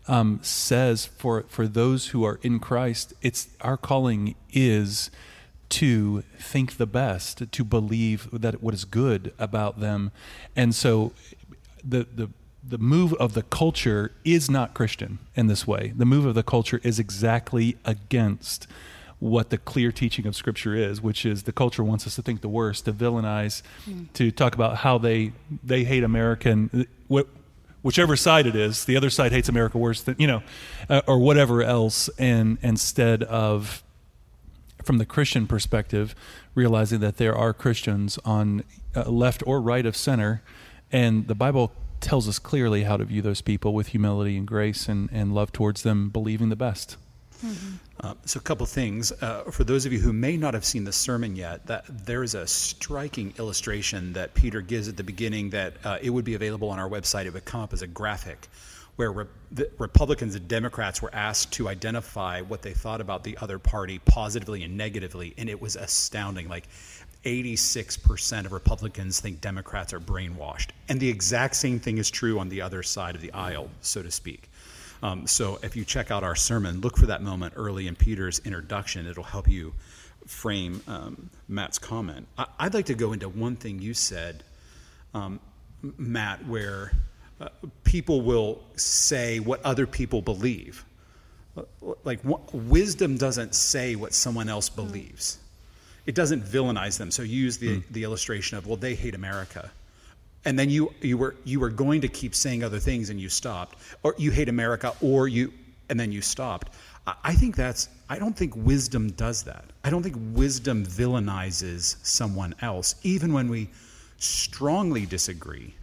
um, 0.08 0.40
says 0.42 1.06
for 1.06 1.44
for 1.50 1.68
those 1.68 2.08
who 2.08 2.24
are 2.24 2.40
in 2.44 2.62
Christ, 2.62 3.14
it's 3.22 3.50
our 3.60 3.76
calling 3.76 4.36
is 4.54 5.12
to 5.68 6.22
think 6.40 6.78
the 6.78 6.88
best, 6.88 7.52
to 7.52 7.64
believe 7.66 8.30
that 8.32 8.64
what 8.64 8.74
is 8.74 8.86
good 8.86 9.34
about 9.38 9.82
them, 9.82 10.12
and 10.56 10.74
so 10.74 11.12
the 11.84 12.08
the 12.16 12.30
the 12.68 12.78
move 12.78 13.14
of 13.16 13.34
the 13.34 13.44
culture 13.44 14.12
is 14.24 14.50
not 14.50 14.74
Christian 14.74 15.20
in 15.36 15.48
this 15.48 15.68
way. 15.68 15.94
The 15.96 16.06
move 16.06 16.26
of 16.26 16.36
the 16.36 16.44
culture 16.44 16.80
is 16.84 16.98
exactly 16.98 17.78
against 17.84 18.68
what 19.20 19.50
the 19.50 19.58
clear 19.58 19.92
teaching 19.92 20.26
of 20.28 20.36
Scripture 20.36 20.76
is, 20.76 21.02
which 21.02 21.26
is 21.26 21.44
the 21.44 21.54
culture 21.54 21.84
wants 21.84 22.06
us 22.06 22.16
to 22.16 22.22
think 22.22 22.42
the 22.42 22.50
worst, 22.50 22.86
to 22.86 22.94
villainize, 22.94 23.62
mm. 23.90 24.12
to 24.14 24.32
talk 24.32 24.54
about 24.54 24.78
how 24.78 24.98
they 24.98 25.32
they 25.64 25.84
hate 25.84 26.04
American, 26.04 26.88
whichever 27.82 28.16
side 28.16 28.46
it 28.48 28.56
is. 28.56 28.86
The 28.86 28.98
other 28.98 29.10
side 29.10 29.32
hates 29.32 29.48
America 29.48 29.78
worse 29.78 30.02
than 30.02 30.16
you 30.20 30.28
know, 30.28 30.44
uh, 30.90 31.02
or 31.08 31.20
whatever 31.20 31.64
else. 31.64 32.10
And 32.20 32.58
instead 32.62 33.24
of 33.24 33.84
from 34.84 34.98
the 34.98 35.06
Christian 35.06 35.48
perspective, 35.48 36.16
realizing 36.54 37.00
that 37.00 37.16
there 37.16 37.36
are 37.36 37.54
Christians 37.54 38.20
on 38.26 38.64
uh, 38.96 39.10
left 39.10 39.42
or 39.46 39.62
right 39.62 39.86
of 39.86 39.96
center, 39.96 40.42
and 40.92 41.28
the 41.28 41.36
Bible 41.36 41.72
tells 42.04 42.28
us 42.28 42.38
clearly 42.38 42.84
how 42.84 42.98
to 42.98 43.06
view 43.06 43.22
those 43.22 43.42
people 43.42 43.74
with 43.74 43.88
humility 43.88 44.38
and 44.38 44.46
grace 44.46 44.88
and, 44.88 45.10
and 45.12 45.34
love 45.34 45.52
towards 45.52 45.82
them, 45.82 46.10
believing 46.10 46.50
the 46.50 46.56
best. 46.56 46.98
Mm-hmm. 47.44 47.76
Uh, 48.00 48.14
so, 48.26 48.38
a 48.38 48.42
couple 48.42 48.66
things 48.66 49.12
uh, 49.22 49.44
for 49.52 49.64
those 49.64 49.86
of 49.86 49.94
you 49.94 50.00
who 50.00 50.14
may 50.14 50.38
not 50.38 50.54
have 50.54 50.64
seen 50.64 50.84
the 50.84 50.94
sermon 50.94 51.36
yet. 51.36 51.66
That 51.68 51.86
there 51.88 52.24
is 52.24 52.36
a 52.36 52.48
striking 52.48 53.34
illustration 53.38 54.14
that 54.14 54.34
Peter 54.34 54.62
gives 54.62 54.88
at 54.88 54.98
the 54.98 55.04
beginning. 55.04 55.50
That 55.50 55.74
uh, 55.84 55.98
it 56.02 56.10
would 56.10 56.26
be 56.26 56.36
available 56.36 56.70
on 56.70 56.80
our 56.80 56.90
website. 56.90 57.26
It 57.26 57.34
would 57.34 57.46
come 57.46 57.62
up 57.62 57.74
as 57.74 57.82
a 57.82 57.88
graphic, 57.88 58.48
where 58.96 59.12
re- 59.12 59.26
Republicans 59.78 60.36
and 60.36 60.48
Democrats 60.48 61.02
were 61.02 61.14
asked 61.14 61.52
to 61.54 61.68
identify 61.68 62.42
what 62.42 62.62
they 62.62 62.74
thought 62.74 63.02
about 63.02 63.24
the 63.24 63.38
other 63.42 63.60
party 63.60 64.00
positively 64.00 64.64
and 64.64 64.78
negatively, 64.78 65.34
and 65.38 65.50
it 65.50 65.62
was 65.62 65.76
astounding. 65.76 66.48
Like 66.48 66.68
86% 67.24 68.46
of 68.46 68.52
Republicans 68.52 69.20
think 69.20 69.40
Democrats 69.40 69.94
are 69.94 70.00
brainwashed. 70.00 70.70
And 70.90 71.00
the 71.00 71.10
exact 71.10 71.56
same 71.56 71.80
thing 71.80 71.98
is 71.98 72.10
true 72.12 72.40
on 72.40 72.50
the 72.50 72.62
other 72.62 72.84
side 72.84 73.16
of 73.16 73.22
the 73.22 73.32
aisle, 73.32 73.70
so 73.82 74.04
to 74.04 74.12
speak. 74.12 74.50
Um, 75.02 75.28
so 75.28 75.60
if 75.64 75.76
you 75.76 75.86
check 75.86 76.12
out 76.12 76.24
our 76.24 76.36
sermon, 76.36 76.82
look 76.82 76.98
for 76.98 77.08
that 77.08 77.22
moment 77.22 77.54
early 77.56 77.88
in 77.88 77.96
Peter's 77.96 78.40
introduction. 78.40 79.08
It'll 79.08 79.24
help 79.24 79.48
you 79.48 79.74
frame 80.26 80.82
um, 80.88 81.30
Matt's 81.48 81.80
comment. 81.80 82.28
I- 82.38 82.48
would 82.64 82.74
like 82.74 82.86
to 82.88 82.94
go 82.94 83.14
into 83.14 83.30
one 83.30 83.56
thing 83.56 83.80
you 83.80 83.94
said, 83.94 84.44
um, 85.14 85.40
Matt, 85.98 86.46
where 86.48 86.92
uh, 87.40 87.50
people 87.84 88.22
will 88.22 88.64
say 88.76 89.40
what 89.40 89.62
other 89.64 89.86
people 89.86 90.22
believe. 90.22 90.86
Like, 92.04 92.20
wisdom 92.52 93.18
doesn't 93.18 93.54
say 93.54 93.96
what 93.96 94.14
someone 94.14 94.50
else 94.50 94.70
believes 94.70 95.38
it 96.06 96.16
doesn't 96.16 96.44
villainize 96.44 96.98
them. 96.98 97.12
So 97.12 97.22
you 97.24 97.38
use 97.44 97.58
the, 97.58 97.78
mm. 97.78 97.84
the 97.92 98.04
illustration 98.04 98.58
of, 98.58 98.68
well, 98.68 98.78
they 98.78 98.96
hate 98.96 99.16
America. 99.16 99.72
And 100.46 100.60
then 100.60 100.70
you, 100.70 100.94
you, 101.02 101.18
were, 101.18 101.36
you 101.46 101.60
were 101.60 101.70
going 101.70 102.02
to 102.02 102.08
keep 102.08 102.36
saying 102.36 102.64
other 102.64 102.80
things 102.80 103.10
and 103.10 103.20
you 103.20 103.30
stopped. 103.30 103.78
Or 104.04 104.14
you 104.18 104.32
hate 104.32 104.50
America, 104.50 104.94
or 105.02 105.28
you, 105.28 105.54
and 105.90 106.00
then 106.00 106.12
you 106.12 106.22
stopped. 106.22 106.74
I 107.24 107.34
think 107.34 107.56
that's, 107.56 107.90
I 108.10 108.18
don't 108.18 108.36
think 108.36 108.56
wisdom 108.56 109.12
does 109.12 109.44
that. 109.44 109.66
I 109.84 109.90
don't 109.90 110.04
think 110.04 110.16
wisdom 110.34 110.86
villainizes 110.86 111.98
someone 112.06 112.56
else, 112.62 112.96
even 113.04 113.34
when 113.34 113.50
we 113.50 113.70
strongly 114.18 115.06
disagree. 115.06 115.74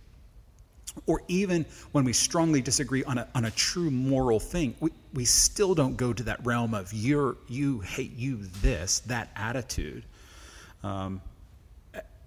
Or 1.07 1.23
even 1.29 1.65
when 1.93 2.05
we 2.05 2.13
strongly 2.13 2.61
disagree 2.61 3.05
on 3.05 3.19
a, 3.19 3.29
on 3.35 3.45
a 3.45 3.51
true 3.53 3.91
moral 3.91 4.41
thing, 4.41 4.75
we, 4.81 4.91
we 5.15 5.25
still 5.25 5.75
don't 5.75 5.97
go 5.97 6.13
to 6.13 6.23
that 6.25 6.45
realm 6.45 6.75
of 6.75 6.93
you're, 6.93 7.37
you 7.49 7.81
hate 7.81 8.17
you 8.17 8.41
this, 8.61 9.01
that 9.01 9.31
attitude. 9.37 10.05
Um, 10.83 11.21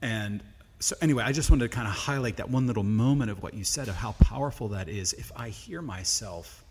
and 0.02 0.44
so, 0.80 0.96
anyway, 1.02 1.24
I 1.24 1.32
just 1.32 1.50
wanted 1.50 1.70
to 1.72 1.76
kind 1.76 1.88
of 1.88 1.94
highlight 1.94 2.38
that 2.38 2.50
one 2.50 2.68
little 2.68 2.84
moment 2.84 3.32
of 3.32 3.42
what 3.42 3.54
you 3.54 3.64
said 3.64 3.88
of 3.88 3.96
how 3.96 4.14
powerful 4.14 4.70
that 4.70 4.90
is. 4.90 5.14
If 5.14 5.32
I 5.36 5.50
hear 5.50 5.82
myself 5.82 6.64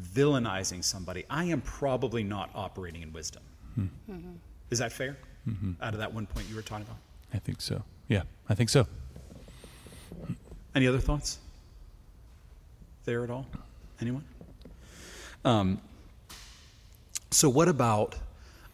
villainizing 0.00 0.84
somebody, 0.84 1.24
I 1.28 1.44
am 1.44 1.60
probably 1.60 2.22
not 2.22 2.50
operating 2.54 3.02
in 3.02 3.12
wisdom. 3.12 3.42
Mm-hmm. 3.78 4.34
Is 4.70 4.78
that 4.78 4.92
fair? 4.92 5.16
Mm-hmm. 5.48 5.72
Out 5.82 5.94
of 5.94 6.00
that 6.00 6.12
one 6.12 6.26
point 6.26 6.46
you 6.48 6.54
were 6.54 6.62
talking 6.62 6.86
about? 6.86 6.98
I 7.32 7.38
think 7.38 7.60
so. 7.60 7.82
Yeah, 8.08 8.22
I 8.48 8.54
think 8.54 8.70
so. 8.70 8.86
Any 10.74 10.86
other 10.86 10.98
thoughts 10.98 11.38
there 13.04 13.24
at 13.24 13.30
all? 13.30 13.46
Anyone? 14.00 14.24
Um, 15.44 15.80
so, 17.30 17.48
what 17.48 17.68
about, 17.68 18.16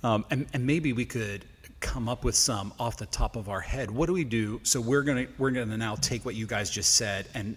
um, 0.02 0.24
and, 0.30 0.46
and 0.52 0.66
maybe 0.66 0.92
we 0.92 1.04
could 1.04 1.44
come 1.80 2.08
up 2.08 2.24
with 2.24 2.34
some 2.34 2.72
off 2.78 2.96
the 2.98 3.06
top 3.06 3.36
of 3.36 3.48
our 3.48 3.60
head. 3.60 3.90
What 3.90 4.06
do 4.06 4.12
we 4.12 4.24
do? 4.24 4.60
So 4.62 4.80
we're 4.80 5.02
gonna 5.02 5.26
we're 5.38 5.50
gonna 5.50 5.76
now 5.76 5.96
take 5.96 6.24
what 6.24 6.34
you 6.34 6.46
guys 6.46 6.70
just 6.70 6.94
said, 6.94 7.26
and 7.34 7.56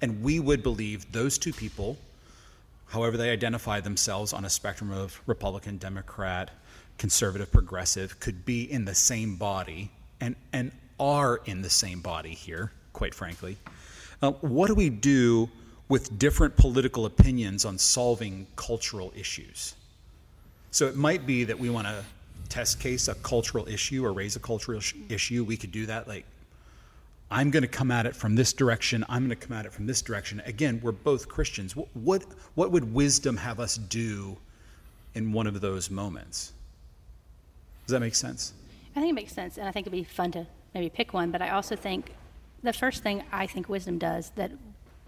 and 0.00 0.22
we 0.22 0.40
would 0.40 0.62
believe 0.62 1.10
those 1.12 1.36
two 1.36 1.52
people, 1.52 1.98
however 2.86 3.16
they 3.16 3.30
identify 3.30 3.80
themselves 3.80 4.32
on 4.32 4.44
a 4.44 4.50
spectrum 4.50 4.90
of 4.92 5.20
Republican, 5.26 5.78
Democrat, 5.78 6.50
conservative, 6.96 7.50
progressive, 7.50 8.18
could 8.20 8.44
be 8.44 8.70
in 8.70 8.84
the 8.84 8.94
same 8.94 9.36
body 9.36 9.90
and 10.20 10.36
and 10.52 10.72
are 10.98 11.40
in 11.44 11.60
the 11.60 11.70
same 11.70 12.00
body 12.00 12.34
here, 12.34 12.72
quite 12.92 13.14
frankly. 13.14 13.58
Uh, 14.26 14.32
what 14.40 14.66
do 14.66 14.74
we 14.74 14.90
do 14.90 15.48
with 15.88 16.18
different 16.18 16.56
political 16.56 17.06
opinions 17.06 17.64
on 17.64 17.78
solving 17.78 18.44
cultural 18.56 19.12
issues? 19.14 19.76
So 20.72 20.88
it 20.88 20.96
might 20.96 21.26
be 21.26 21.44
that 21.44 21.56
we 21.56 21.70
want 21.70 21.86
to 21.86 22.04
test 22.48 22.80
case 22.80 23.06
a 23.06 23.14
cultural 23.16 23.68
issue 23.68 24.04
or 24.04 24.12
raise 24.12 24.34
a 24.34 24.40
cultural 24.40 24.80
issue. 25.08 25.44
We 25.44 25.56
could 25.56 25.70
do 25.70 25.86
that. 25.86 26.08
Like, 26.08 26.24
I'm 27.30 27.52
going 27.52 27.62
to 27.62 27.68
come 27.68 27.92
at 27.92 28.04
it 28.04 28.16
from 28.16 28.34
this 28.34 28.52
direction. 28.52 29.04
I'm 29.08 29.26
going 29.26 29.38
to 29.38 29.46
come 29.46 29.56
at 29.56 29.64
it 29.64 29.72
from 29.72 29.86
this 29.86 30.02
direction. 30.02 30.42
Again, 30.44 30.80
we're 30.82 30.90
both 30.90 31.28
Christians. 31.28 31.76
What, 31.76 31.88
what, 31.94 32.24
what 32.56 32.72
would 32.72 32.92
wisdom 32.92 33.36
have 33.36 33.60
us 33.60 33.76
do 33.76 34.36
in 35.14 35.32
one 35.32 35.46
of 35.46 35.60
those 35.60 35.88
moments? 35.88 36.52
Does 37.86 37.92
that 37.92 38.00
make 38.00 38.16
sense? 38.16 38.54
I 38.96 39.00
think 39.00 39.10
it 39.10 39.14
makes 39.14 39.32
sense, 39.32 39.56
and 39.56 39.68
I 39.68 39.70
think 39.70 39.86
it'd 39.86 39.92
be 39.92 40.04
fun 40.04 40.32
to 40.32 40.46
maybe 40.74 40.88
pick 40.88 41.12
one. 41.12 41.30
But 41.30 41.42
I 41.42 41.50
also 41.50 41.76
think 41.76 42.12
the 42.66 42.72
first 42.72 43.02
thing 43.02 43.22
I 43.32 43.46
think 43.46 43.68
wisdom 43.68 43.98
does 43.98 44.32
that 44.36 44.52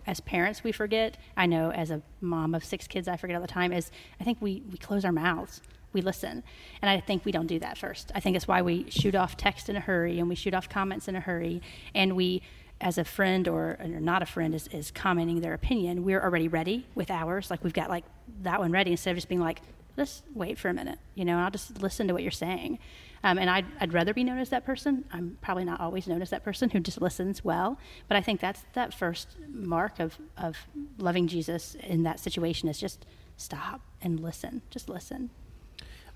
as 0.07 0.21
parents 0.21 0.65
we 0.65 0.73
forget, 0.73 1.19
I 1.37 1.47
know 1.47 1.71
as 1.71 1.91
a 1.91 2.01
mom 2.21 2.55
of 2.55 2.65
six 2.65 2.87
kids 2.87 3.09
I 3.09 3.17
forget 3.17 3.37
all 3.37 3.43
the 3.43 3.49
time, 3.49 3.73
is 3.73 3.91
I 4.19 4.25
think 4.25 4.39
we, 4.41 4.63
we 4.71 4.79
close 4.79 5.05
our 5.05 5.13
mouths. 5.13 5.61
We 5.93 6.01
listen. 6.01 6.43
And 6.81 6.91
I 6.91 7.01
think 7.01 7.25
we 7.25 7.33
don't 7.33 7.47
do 7.47 7.59
that 7.59 7.77
first. 7.77 8.11
I 8.15 8.21
think 8.21 8.37
it's 8.37 8.49
why 8.49 8.63
we 8.63 8.89
shoot 8.91 9.15
off 9.15 9.37
text 9.37 9.69
in 9.69 9.77
a 9.77 9.81
hurry 9.81 10.19
and 10.19 10.29
we 10.29 10.35
shoot 10.35 10.55
off 10.55 10.69
comments 10.69 11.09
in 11.09 11.17
a 11.17 11.21
hurry. 11.21 11.61
And 11.95 12.17
we, 12.17 12.43
as 12.81 12.97
a 12.97 13.05
friend 13.05 13.49
or, 13.49 13.77
or 13.81 13.87
not 13.87 14.23
a 14.23 14.27
friend, 14.27 14.55
is, 14.55 14.69
is 14.69 14.91
commenting 14.91 15.41
their 15.41 15.55
opinion, 15.55 16.05
we're 16.05 16.23
already 16.23 16.49
ready 16.49 16.87
with 16.95 17.11
ours. 17.11 17.51
Like 17.51 17.63
we've 17.63 17.73
got 17.73 17.91
like 17.91 18.05
that 18.43 18.61
one 18.61 18.73
ready 18.73 18.93
instead 18.93 19.11
of 19.11 19.17
just 19.17 19.29
being 19.29 19.41
like, 19.41 19.61
let's 19.99 20.23
wait 20.35 20.59
for 20.59 20.69
a 20.69 20.75
minute, 20.75 20.99
you 21.17 21.25
know, 21.25 21.39
I'll 21.39 21.51
just 21.51 21.83
listen 21.83 22.07
to 22.07 22.15
what 22.15 22.23
you're 22.23 22.31
saying. 22.31 22.79
Um, 23.25 23.39
and 23.39 23.51
I'd, 23.51 23.67
I'd 23.81 23.93
rather 23.93 24.15
be 24.15 24.23
known 24.25 24.39
as 24.39 24.51
that 24.51 24.65
person. 24.65 25.05
I'm 25.13 25.39
probably 25.41 25.65
not 25.65 25.81
always 25.81 26.07
known 26.07 26.23
as 26.23 26.31
that 26.31 26.45
person 26.45 26.71
who 26.71 26.81
just 26.81 27.01
listens 27.01 27.45
well, 27.45 27.79
but 28.07 28.17
I 28.17 28.21
think 28.21 28.41
that's 28.41 28.65
that 28.75 28.95
first 28.95 29.37
mark 29.53 29.99
of, 29.99 30.17
of 30.37 30.57
loving 30.99 31.27
Jesus 31.27 31.75
in 31.83 32.05
that 32.05 32.21
situation 32.21 32.69
is 32.69 32.79
just 32.79 33.07
stop 33.37 33.81
and 34.01 34.21
listen. 34.21 34.63
Just 34.71 34.89
listen. 34.89 35.31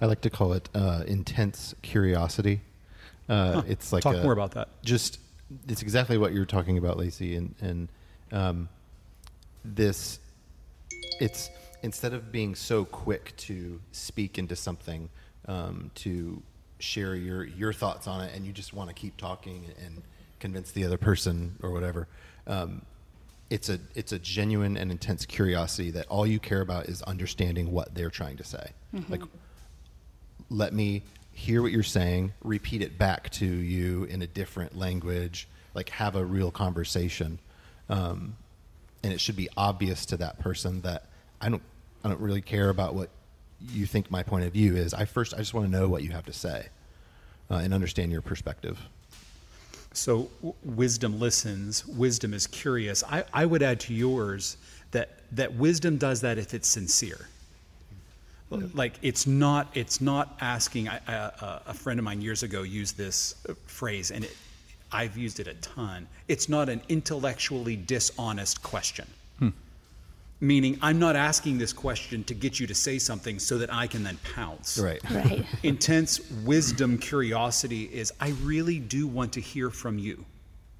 I 0.00 0.06
like 0.06 0.20
to 0.22 0.30
call 0.30 0.52
it 0.52 0.68
uh, 0.74 1.04
intense 1.06 1.74
curiosity. 1.82 2.60
Uh, 3.28 3.52
Huh. 3.54 3.62
It's 3.68 3.92
like 3.92 4.02
Talk 4.02 4.16
a- 4.16 4.22
more 4.22 4.32
about 4.32 4.52
that. 4.52 4.68
Just 4.84 5.18
it's 5.68 5.82
exactly 5.82 6.18
what 6.18 6.32
you're 6.32 6.44
talking 6.46 6.76
about, 6.78 6.96
Lacey, 6.98 7.36
and 7.36 7.54
and 7.60 7.88
um, 8.32 8.68
this 9.64 10.18
it's 11.20 11.50
instead 11.82 12.14
of 12.14 12.32
being 12.32 12.54
so 12.54 12.84
quick 12.84 13.32
to 13.36 13.80
speak 13.92 14.38
into 14.38 14.56
something, 14.56 15.08
um, 15.46 15.90
to 15.96 16.42
share 16.82 17.14
your 17.14 17.44
your 17.44 17.72
thoughts 17.72 18.06
on 18.06 18.22
it, 18.24 18.34
and 18.34 18.44
you 18.46 18.52
just 18.52 18.72
want 18.72 18.88
to 18.88 18.94
keep 18.94 19.16
talking 19.16 19.66
and 19.84 20.02
convince 20.40 20.72
the 20.72 20.84
other 20.84 20.98
person 20.98 21.56
or 21.62 21.70
whatever. 21.70 22.08
Um, 22.46 22.82
it's 23.50 23.68
a 23.68 23.78
it's 23.94 24.12
a 24.12 24.18
genuine 24.18 24.76
and 24.76 24.90
intense 24.90 25.26
curiosity 25.26 25.90
that 25.92 26.06
all 26.08 26.26
you 26.26 26.38
care 26.38 26.60
about 26.60 26.86
is 26.86 27.02
understanding 27.02 27.70
what 27.70 27.94
they're 27.94 28.10
trying 28.10 28.36
to 28.38 28.44
say. 28.44 28.70
Like 29.10 29.22
let 30.52 30.72
me 30.72 31.02
hear 31.32 31.62
what 31.62 31.72
you're 31.72 31.82
saying, 31.82 32.32
repeat 32.42 32.82
it 32.82 32.98
back 32.98 33.30
to 33.30 33.46
you 33.46 34.04
in 34.04 34.22
a 34.22 34.26
different 34.26 34.76
language, 34.76 35.48
like 35.74 35.88
have 35.88 36.14
a 36.14 36.24
real 36.24 36.50
conversation. 36.50 37.38
Um, 37.88 38.36
and 39.02 39.12
it 39.12 39.20
should 39.20 39.36
be 39.36 39.48
obvious 39.56 40.06
to 40.06 40.16
that 40.18 40.38
person 40.38 40.82
that 40.82 41.06
I 41.40 41.48
don't, 41.48 41.62
I 42.04 42.08
don't 42.08 42.20
really 42.20 42.42
care 42.42 42.68
about 42.68 42.94
what 42.94 43.08
you 43.70 43.86
think 43.86 44.10
my 44.10 44.22
point 44.22 44.44
of 44.44 44.52
view 44.52 44.76
is. 44.76 44.94
I 44.94 45.04
first, 45.04 45.34
I 45.34 45.38
just 45.38 45.54
want 45.54 45.66
to 45.66 45.72
know 45.72 45.88
what 45.88 46.02
you 46.02 46.10
have 46.10 46.26
to 46.26 46.32
say 46.32 46.68
uh, 47.50 47.56
and 47.56 47.72
understand 47.72 48.12
your 48.12 48.22
perspective. 48.22 48.78
So 49.92 50.28
w- 50.40 50.54
wisdom 50.64 51.18
listens. 51.18 51.86
Wisdom 51.86 52.34
is 52.34 52.46
curious. 52.46 53.04
I, 53.04 53.24
I 53.32 53.46
would 53.46 53.62
add 53.62 53.80
to 53.80 53.94
yours 53.94 54.56
that 54.90 55.18
that 55.32 55.54
wisdom 55.54 55.96
does 55.96 56.20
that 56.20 56.38
if 56.38 56.54
it's 56.54 56.68
sincere. 56.68 57.28
Like 58.74 58.94
it's 59.00 59.26
not 59.26 59.68
it's 59.72 60.02
not 60.02 60.36
asking. 60.40 60.88
I, 60.88 61.00
a 61.66 61.72
friend 61.72 61.98
of 61.98 62.04
mine 62.04 62.20
years 62.20 62.42
ago 62.42 62.62
used 62.62 62.98
this 62.98 63.34
phrase, 63.66 64.10
and 64.10 64.24
it, 64.24 64.36
I've 64.92 65.16
used 65.16 65.40
it 65.40 65.46
a 65.46 65.54
ton. 65.54 66.06
It's 66.28 66.50
not 66.50 66.68
an 66.68 66.82
intellectually 66.90 67.76
dishonest 67.76 68.62
question. 68.62 69.06
Meaning, 70.42 70.76
I'm 70.82 70.98
not 70.98 71.14
asking 71.14 71.58
this 71.58 71.72
question 71.72 72.24
to 72.24 72.34
get 72.34 72.58
you 72.58 72.66
to 72.66 72.74
say 72.74 72.98
something 72.98 73.38
so 73.38 73.58
that 73.58 73.72
I 73.72 73.86
can 73.86 74.02
then 74.02 74.18
pounce 74.34 74.76
Right. 74.76 75.00
Right. 75.10 75.46
intense 75.62 76.18
wisdom 76.44 76.98
curiosity 76.98 77.84
is 77.84 78.12
I 78.20 78.30
really 78.42 78.80
do 78.80 79.06
want 79.06 79.32
to 79.34 79.40
hear 79.40 79.70
from 79.70 80.00
you. 80.00 80.24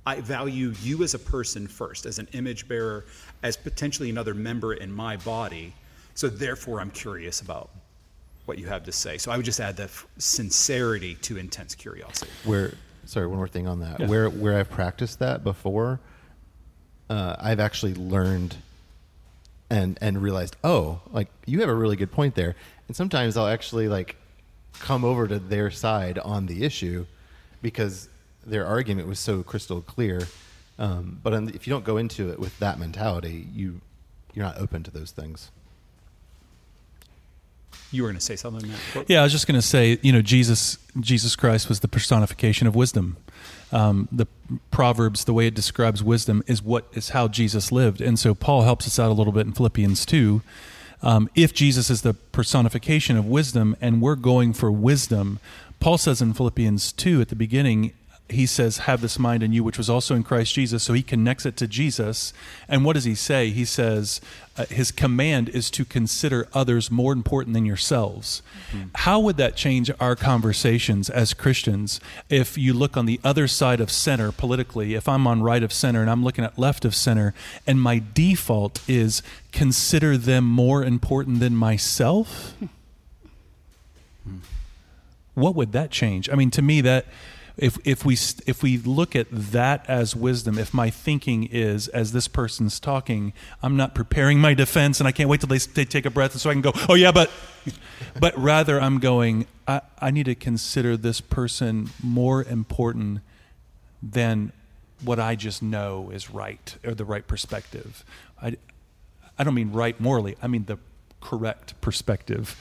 I 0.04 0.20
value 0.20 0.74
you 0.82 1.04
as 1.04 1.14
a 1.14 1.18
person 1.20 1.68
first, 1.68 2.06
as 2.06 2.18
an 2.18 2.26
image 2.32 2.66
bearer, 2.66 3.04
as 3.44 3.56
potentially 3.56 4.10
another 4.10 4.34
member 4.34 4.74
in 4.74 4.92
my 4.92 5.16
body. 5.18 5.74
So 6.14 6.28
therefore, 6.28 6.80
I'm 6.80 6.90
curious 6.90 7.40
about 7.40 7.70
what 8.46 8.58
you 8.58 8.66
have 8.66 8.82
to 8.86 8.92
say. 8.92 9.16
So 9.16 9.30
I 9.30 9.36
would 9.36 9.46
just 9.46 9.60
add 9.60 9.76
the 9.76 9.84
f- 9.84 10.08
sincerity 10.18 11.14
to 11.22 11.36
intense 11.38 11.76
curiosity. 11.76 12.32
Where, 12.44 12.74
sorry, 13.04 13.28
one 13.28 13.36
more 13.36 13.46
thing 13.46 13.68
on 13.68 13.78
that. 13.78 14.00
Yeah. 14.00 14.08
Where 14.08 14.28
where 14.28 14.58
I've 14.58 14.70
practiced 14.70 15.20
that 15.20 15.44
before, 15.44 16.00
uh, 17.08 17.36
I've 17.38 17.60
actually 17.60 17.94
learned 17.94 18.56
and 19.72 19.98
and 20.02 20.22
realized, 20.22 20.54
oh, 20.62 21.00
like 21.10 21.28
you 21.46 21.60
have 21.60 21.68
a 21.70 21.74
really 21.74 21.96
good 21.96 22.12
point 22.12 22.34
there. 22.34 22.54
And 22.86 22.96
sometimes 22.96 23.36
I'll 23.38 23.48
actually 23.48 23.88
like 23.88 24.16
come 24.80 25.02
over 25.02 25.26
to 25.26 25.38
their 25.38 25.70
side 25.70 26.18
on 26.18 26.46
the 26.46 26.62
issue 26.62 27.06
because 27.62 28.08
their 28.44 28.66
argument 28.66 29.08
was 29.08 29.18
so 29.18 29.42
crystal 29.42 29.80
clear. 29.80 30.28
Um, 30.78 31.20
but 31.22 31.32
if 31.54 31.66
you 31.66 31.72
don't 31.72 31.84
go 31.84 31.96
into 31.96 32.30
it 32.30 32.38
with 32.38 32.58
that 32.58 32.78
mentality, 32.78 33.46
you 33.54 33.80
you're 34.34 34.44
not 34.44 34.58
open 34.58 34.82
to 34.82 34.90
those 34.90 35.10
things. 35.10 35.50
You 37.90 38.02
were 38.02 38.08
going 38.08 38.18
to 38.18 38.24
say 38.24 38.36
something, 38.36 38.70
Matt? 38.94 39.08
Yeah, 39.08 39.20
I 39.20 39.22
was 39.22 39.32
just 39.32 39.46
going 39.46 39.60
to 39.60 39.66
say, 39.66 39.98
you 40.02 40.12
know, 40.12 40.22
Jesus 40.22 40.76
Jesus 41.00 41.34
Christ 41.34 41.70
was 41.70 41.80
the 41.80 41.88
personification 41.88 42.66
of 42.66 42.74
wisdom. 42.74 43.16
Um, 43.72 44.06
the 44.12 44.26
Proverbs, 44.70 45.24
the 45.24 45.32
way 45.32 45.46
it 45.46 45.54
describes 45.54 46.04
wisdom, 46.04 46.42
is 46.46 46.62
what 46.62 46.86
is 46.92 47.08
how 47.10 47.26
Jesus 47.26 47.72
lived, 47.72 48.02
and 48.02 48.18
so 48.18 48.34
Paul 48.34 48.62
helps 48.62 48.86
us 48.86 48.98
out 48.98 49.10
a 49.10 49.14
little 49.14 49.32
bit 49.32 49.46
in 49.46 49.52
Philippians 49.52 50.04
two. 50.04 50.42
Um, 51.02 51.28
if 51.34 51.52
Jesus 51.54 51.90
is 51.90 52.02
the 52.02 52.14
personification 52.14 53.16
of 53.16 53.24
wisdom, 53.24 53.74
and 53.80 54.02
we're 54.02 54.14
going 54.14 54.52
for 54.52 54.70
wisdom, 54.70 55.38
Paul 55.80 55.98
says 55.98 56.20
in 56.22 56.34
Philippians 56.34 56.92
two 56.92 57.20
at 57.20 57.28
the 57.28 57.34
beginning, 57.34 57.92
he 58.32 58.46
says, 58.46 58.78
"Have 58.78 59.00
this 59.00 59.18
mind 59.18 59.42
in 59.42 59.52
you, 59.52 59.62
which 59.64 59.78
was 59.78 59.90
also 59.90 60.14
in 60.14 60.22
Christ 60.22 60.54
Jesus." 60.54 60.82
So 60.82 60.92
he 60.92 61.02
connects 61.02 61.46
it 61.46 61.56
to 61.58 61.66
Jesus, 61.66 62.32
and 62.68 62.84
what 62.84 62.94
does 62.94 63.04
he 63.04 63.14
say? 63.14 63.50
He 63.50 63.64
says, 63.64 64.20
uh, 64.54 64.66
his 64.66 64.90
command 64.90 65.48
is 65.48 65.70
to 65.70 65.84
consider 65.84 66.46
others 66.52 66.90
more 66.90 67.14
important 67.14 67.54
than 67.54 67.64
yourselves. 67.64 68.42
How 68.96 69.18
would 69.18 69.38
that 69.38 69.56
change 69.56 69.90
our 69.98 70.14
conversations 70.14 71.08
as 71.08 71.32
Christians 71.32 72.00
if 72.28 72.58
you 72.58 72.74
look 72.74 72.94
on 72.94 73.06
the 73.06 73.18
other 73.24 73.48
side 73.48 73.80
of 73.80 73.90
center 73.90 74.30
politically? 74.30 74.94
If 74.94 75.08
I'm 75.08 75.26
on 75.26 75.42
right 75.42 75.62
of 75.62 75.72
center 75.72 76.02
and 76.02 76.10
I'm 76.10 76.22
looking 76.22 76.44
at 76.44 76.58
left 76.58 76.84
of 76.84 76.94
center, 76.94 77.32
and 77.66 77.80
my 77.80 78.02
default 78.12 78.86
is 78.86 79.22
consider 79.52 80.18
them 80.18 80.44
more 80.44 80.84
important 80.84 81.40
than 81.40 81.56
myself? 81.56 82.54
what 85.34 85.54
would 85.54 85.72
that 85.72 85.90
change? 85.90 86.28
I 86.28 86.34
mean, 86.34 86.50
to 86.50 86.60
me, 86.60 86.82
that 86.82 87.06
if 87.56 87.78
if 87.84 88.04
we 88.04 88.14
if 88.46 88.62
we 88.62 88.78
look 88.78 89.14
at 89.14 89.26
that 89.30 89.84
as 89.88 90.16
wisdom, 90.16 90.58
if 90.58 90.72
my 90.72 90.90
thinking 90.90 91.44
is 91.44 91.88
as 91.88 92.12
this 92.12 92.28
person's 92.28 92.80
talking, 92.80 93.32
I'm 93.62 93.76
not 93.76 93.94
preparing 93.94 94.38
my 94.38 94.54
defense, 94.54 95.00
and 95.00 95.08
I 95.08 95.12
can't 95.12 95.28
wait 95.28 95.40
till 95.40 95.48
they, 95.48 95.58
they 95.58 95.84
take 95.84 96.06
a 96.06 96.10
breath, 96.10 96.36
so 96.38 96.50
I 96.50 96.54
can 96.54 96.62
go, 96.62 96.72
oh 96.88 96.94
yeah, 96.94 97.12
but, 97.12 97.30
but 98.20 98.36
rather 98.38 98.80
I'm 98.80 98.98
going, 98.98 99.46
I, 99.68 99.82
I 100.00 100.10
need 100.10 100.26
to 100.26 100.34
consider 100.34 100.96
this 100.96 101.20
person 101.20 101.90
more 102.02 102.42
important 102.42 103.20
than 104.02 104.52
what 105.04 105.20
I 105.20 105.34
just 105.34 105.62
know 105.62 106.10
is 106.10 106.30
right 106.30 106.76
or 106.84 106.94
the 106.94 107.04
right 107.04 107.26
perspective. 107.26 108.04
I, 108.40 108.56
I 109.38 109.44
don't 109.44 109.54
mean 109.54 109.72
right 109.72 109.98
morally. 110.00 110.36
I 110.42 110.46
mean 110.46 110.64
the 110.64 110.78
correct 111.20 111.80
perspective. 111.80 112.56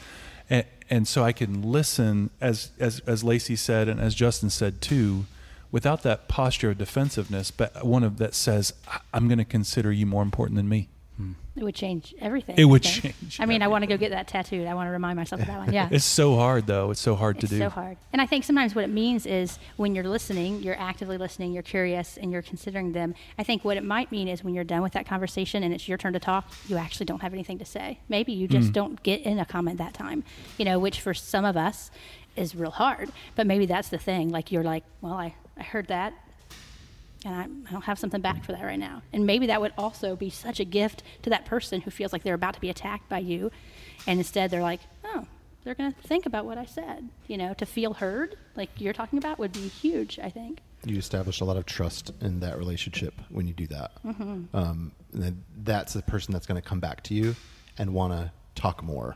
And, 0.90 1.08
so 1.08 1.24
I 1.24 1.32
can 1.32 1.62
listen, 1.62 2.32
as, 2.42 2.72
as, 2.78 3.00
as 3.08 3.24
Lacey 3.24 3.56
said, 3.56 3.88
and 3.88 4.02
as 4.02 4.14
Justin 4.14 4.50
said 4.50 4.82
too, 4.82 5.26
without 5.72 6.04
that 6.04 6.28
posture 6.28 6.72
of 6.72 6.78
defensiveness, 6.78 7.50
but 7.50 7.86
one 7.86 8.04
of 8.04 8.18
that 8.18 8.36
says, 8.36 8.74
"I- 8.90 9.00
I'm 9.14 9.30
going 9.30 9.38
to 9.38 9.46
consider 9.46 9.94
you 9.94 10.06
more 10.06 10.22
important 10.22 10.58
than 10.58 10.68
me. 10.68 10.90
It 11.62 11.66
would 11.66 11.76
change 11.76 12.16
everything. 12.20 12.58
It 12.58 12.64
I 12.64 12.66
would 12.66 12.84
think. 12.84 13.16
change 13.20 13.40
I 13.40 13.46
mean, 13.46 13.62
I 13.62 13.68
want 13.68 13.84
to 13.84 13.88
go 13.88 13.96
get 13.96 14.10
that 14.10 14.28
tattooed. 14.28 14.66
I 14.66 14.74
want 14.74 14.88
to 14.88 14.92
remind 14.92 15.16
myself 15.16 15.42
of 15.42 15.48
that 15.48 15.60
one. 15.60 15.72
Yeah. 15.72 15.90
It's 16.02 16.06
so 16.06 16.36
hard, 16.36 16.66
though. 16.66 16.90
It's 16.90 17.00
so 17.00 17.16
hard 17.16 17.40
to 17.42 17.46
It's 17.46 17.52
do. 17.52 17.60
so 17.60 17.70
hard. 17.70 17.98
And 18.12 18.20
I 18.20 18.26
think 18.26 18.44
sometimes 18.46 18.74
what 18.74 18.84
it 18.84 18.90
means 18.90 19.28
is 19.28 19.60
when 19.78 19.94
you're 19.94 20.08
listening, 20.08 20.64
you're 20.64 20.80
actively 20.80 21.20
listening, 21.20 21.54
you're 21.54 21.62
curious, 21.62 22.18
and 22.18 22.32
you're 22.32 22.42
considering 22.42 22.94
them. 22.94 23.14
I 23.38 23.44
think 23.44 23.64
what 23.64 23.78
it 23.78 23.84
might 23.84 24.12
mean 24.12 24.28
is 24.28 24.44
when 24.44 24.56
you're 24.56 24.64
done 24.64 24.82
with 24.82 24.94
that 24.94 25.06
conversation 25.06 25.64
and 25.64 25.72
it's 25.72 25.88
your 25.88 26.00
turn 26.00 26.14
to 26.14 26.20
talk, 26.20 26.52
you 26.68 26.78
actually 26.78 27.06
don't 27.06 27.22
have 27.22 27.34
anything 27.34 27.60
to 27.60 27.66
say. 27.66 28.00
Maybe 28.10 28.34
you 28.34 28.48
just 28.48 28.70
mm. 28.70 28.74
don't 28.74 29.04
get 29.04 29.22
in 29.22 29.38
a 29.38 29.46
comment 29.46 29.78
that 29.78 29.94
time, 29.94 30.24
you 30.58 30.66
know, 30.66 30.80
which 30.80 31.00
for 31.00 31.14
some 31.14 31.46
of 31.46 31.56
us 31.56 31.92
is 32.36 32.56
real 32.56 32.72
hard. 32.72 33.12
But 33.36 33.46
maybe 33.46 33.68
that's 33.68 33.90
the 33.90 34.00
thing. 34.00 34.30
Like 34.30 34.52
you're 34.52 34.64
like, 34.64 34.84
well, 35.02 35.14
I, 35.14 35.36
I 35.58 35.64
heard 35.64 35.88
that. 35.88 36.14
And 37.26 37.36
I, 37.36 37.44
I 37.70 37.72
don't 37.72 37.84
have 37.84 38.00
something 38.00 38.22
back 38.22 38.44
for 38.44 38.52
that 38.52 38.64
right 38.64 38.80
now. 38.80 39.02
And 39.14 39.26
maybe 39.26 39.48
that 39.48 39.62
would 39.62 39.74
also 39.78 40.16
be 40.16 40.30
such 40.30 40.60
a 40.60 40.66
gift 40.66 41.04
to 41.24 41.30
that 41.30 41.46
person 41.46 41.82
who 41.82 41.92
feels 41.92 42.14
like 42.14 42.24
they're 42.24 42.34
about 42.36 42.56
to 42.56 42.62
be 42.62 42.70
attacked 42.70 43.10
by 43.10 43.20
you, 43.20 43.52
and 44.08 44.20
instead 44.20 44.52
they're 44.52 44.62
like, 44.62 44.82
oh, 45.04 45.26
they're 45.64 45.76
going 45.76 45.94
to 45.94 46.02
think 46.02 46.26
about 46.26 46.46
what 46.46 46.58
I 46.58 46.66
said. 46.66 47.10
You 47.28 47.38
know, 47.38 47.54
to 47.56 47.66
feel 47.66 47.94
heard, 47.94 48.36
like 48.56 48.70
you're 48.78 48.94
talking 48.94 49.20
about, 49.20 49.40
would 49.40 49.54
be 49.54 49.68
huge. 49.68 50.20
I 50.20 50.30
think. 50.30 50.60
You 50.84 50.98
establish 50.98 51.42
a 51.42 51.46
lot 51.46 51.58
of 51.58 51.68
trust 51.68 52.12
in 52.22 52.40
that 52.40 52.58
relationship 52.58 53.14
when 53.30 53.48
you 53.48 53.54
do 53.54 53.68
that. 53.68 53.92
Mm-hmm. 54.04 54.56
Um, 54.56 54.92
and 55.14 55.22
then 55.22 55.44
that's 55.64 55.94
the 55.94 56.02
person 56.02 56.34
that's 56.34 56.48
going 56.48 56.60
to 56.60 56.68
come 56.68 56.80
back 56.80 57.04
to 57.04 57.14
you 57.14 57.36
and 57.78 57.94
want 57.94 58.14
to 58.14 58.32
talk 58.56 58.82
more. 58.82 59.16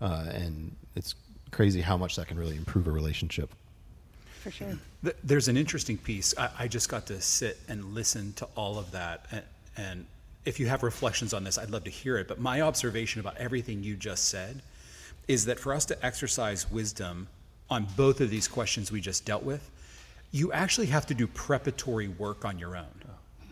Uh, 0.00 0.26
and 0.32 0.74
it's 0.96 1.14
crazy 1.52 1.80
how 1.80 1.96
much 1.96 2.16
that 2.16 2.26
can 2.26 2.36
really 2.36 2.56
improve 2.56 2.88
a 2.88 2.90
relationship. 2.90 3.54
For 4.48 4.64
sure. 4.64 5.12
There's 5.22 5.48
an 5.48 5.58
interesting 5.58 5.98
piece. 5.98 6.34
I, 6.38 6.48
I 6.60 6.68
just 6.68 6.88
got 6.88 7.06
to 7.06 7.20
sit 7.20 7.58
and 7.68 7.94
listen 7.94 8.32
to 8.34 8.48
all 8.56 8.78
of 8.78 8.90
that. 8.92 9.26
And, 9.30 9.42
and 9.76 10.06
if 10.46 10.58
you 10.58 10.66
have 10.68 10.82
reflections 10.82 11.34
on 11.34 11.44
this, 11.44 11.58
I'd 11.58 11.68
love 11.68 11.84
to 11.84 11.90
hear 11.90 12.16
it. 12.16 12.28
But 12.28 12.40
my 12.40 12.62
observation 12.62 13.20
about 13.20 13.36
everything 13.36 13.82
you 13.82 13.94
just 13.94 14.30
said 14.30 14.62
is 15.26 15.44
that 15.44 15.60
for 15.60 15.74
us 15.74 15.84
to 15.86 16.06
exercise 16.06 16.70
wisdom 16.70 17.28
on 17.68 17.86
both 17.94 18.22
of 18.22 18.30
these 18.30 18.48
questions 18.48 18.90
we 18.90 19.02
just 19.02 19.26
dealt 19.26 19.42
with, 19.42 19.70
you 20.32 20.50
actually 20.52 20.86
have 20.86 21.04
to 21.06 21.14
do 21.14 21.26
preparatory 21.26 22.08
work 22.08 22.46
on 22.46 22.58
your 22.58 22.74
own. 22.74 22.86
Oh. 23.06 23.46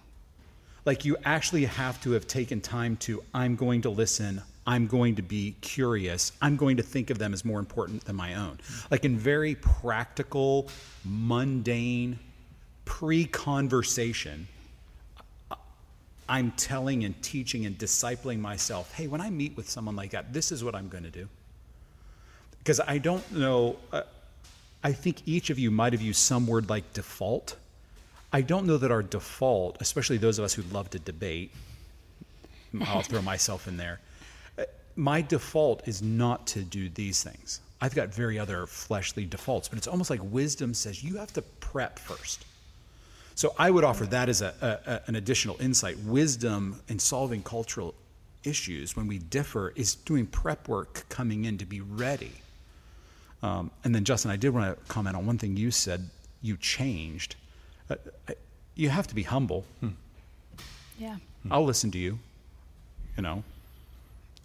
Like 0.86 1.04
you 1.04 1.18
actually 1.26 1.66
have 1.66 2.00
to 2.04 2.12
have 2.12 2.26
taken 2.26 2.62
time 2.62 2.96
to, 2.98 3.22
I'm 3.34 3.56
going 3.56 3.82
to 3.82 3.90
listen, 3.90 4.40
I'm 4.66 4.86
going 4.88 5.14
to 5.16 5.22
be 5.22 5.54
curious, 5.60 6.32
I'm 6.42 6.56
going 6.56 6.76
to 6.78 6.82
think 6.82 7.10
of 7.10 7.18
them 7.18 7.32
as 7.32 7.44
more 7.44 7.60
important 7.60 8.04
than 8.04 8.16
my 8.16 8.34
own. 8.34 8.58
Like 8.90 9.04
in 9.04 9.16
very 9.16 9.54
practical, 9.54 10.68
mundane, 11.04 12.18
pre 12.84 13.26
conversation, 13.26 14.48
I'm 16.28 16.50
telling 16.52 17.04
and 17.04 17.20
teaching 17.22 17.66
and 17.66 17.78
discipling 17.78 18.40
myself 18.40 18.92
hey, 18.94 19.06
when 19.06 19.20
I 19.20 19.30
meet 19.30 19.56
with 19.56 19.70
someone 19.70 19.94
like 19.94 20.10
that, 20.10 20.32
this 20.32 20.50
is 20.50 20.64
what 20.64 20.74
I'm 20.74 20.88
going 20.88 21.04
to 21.04 21.10
do. 21.10 21.28
Because 22.58 22.80
I 22.80 22.98
don't 22.98 23.30
know, 23.32 23.76
uh, 23.92 24.02
I 24.82 24.92
think 24.92 25.22
each 25.26 25.50
of 25.50 25.58
you 25.58 25.70
might 25.70 25.92
have 25.92 26.02
used 26.02 26.20
some 26.20 26.48
word 26.48 26.68
like 26.68 26.92
default. 26.92 27.56
I 28.32 28.40
don't 28.40 28.66
know 28.66 28.76
that 28.76 28.90
our 28.90 29.04
default, 29.04 29.76
especially 29.80 30.16
those 30.16 30.40
of 30.40 30.44
us 30.44 30.54
who 30.54 30.62
love 30.62 30.90
to 30.90 30.98
debate, 30.98 31.52
I'll 32.82 33.02
throw 33.02 33.22
myself 33.22 33.68
in 33.68 33.76
there. 33.76 34.00
Uh, 34.96 35.00
my 35.00 35.22
default 35.22 35.86
is 35.86 36.02
not 36.02 36.46
to 36.48 36.62
do 36.62 36.88
these 36.88 37.22
things. 37.22 37.60
I've 37.80 37.94
got 37.94 38.08
very 38.08 38.38
other 38.38 38.66
fleshly 38.66 39.26
defaults, 39.26 39.68
but 39.68 39.78
it's 39.78 39.86
almost 39.86 40.10
like 40.10 40.20
wisdom 40.22 40.74
says 40.74 41.04
you 41.04 41.16
have 41.16 41.32
to 41.34 41.42
prep 41.42 41.98
first. 41.98 42.44
So 43.34 43.54
I 43.58 43.70
would 43.70 43.84
offer 43.84 44.06
that 44.06 44.30
as 44.30 44.40
a, 44.40 44.54
a, 44.86 45.08
an 45.08 45.16
additional 45.16 45.56
insight. 45.60 45.98
Wisdom 45.98 46.80
in 46.88 46.98
solving 46.98 47.42
cultural 47.42 47.94
issues 48.44 48.96
when 48.96 49.06
we 49.06 49.18
differ 49.18 49.74
is 49.76 49.94
doing 49.94 50.26
prep 50.26 50.68
work 50.68 51.04
coming 51.10 51.44
in 51.44 51.58
to 51.58 51.66
be 51.66 51.82
ready. 51.82 52.32
Um, 53.42 53.70
and 53.84 53.94
then, 53.94 54.04
Justin, 54.04 54.30
I 54.30 54.36
did 54.36 54.50
want 54.50 54.74
to 54.74 54.84
comment 54.86 55.16
on 55.16 55.26
one 55.26 55.36
thing 55.36 55.56
you 55.56 55.70
said. 55.70 56.08
You 56.40 56.56
changed. 56.56 57.36
Uh, 57.90 57.96
you 58.74 58.88
have 58.88 59.06
to 59.08 59.14
be 59.14 59.24
humble. 59.24 59.66
Hmm. 59.80 59.88
Yeah. 60.98 61.16
I'll 61.50 61.64
listen 61.64 61.90
to 61.90 61.98
you. 61.98 62.18
You 63.18 63.22
know. 63.22 63.44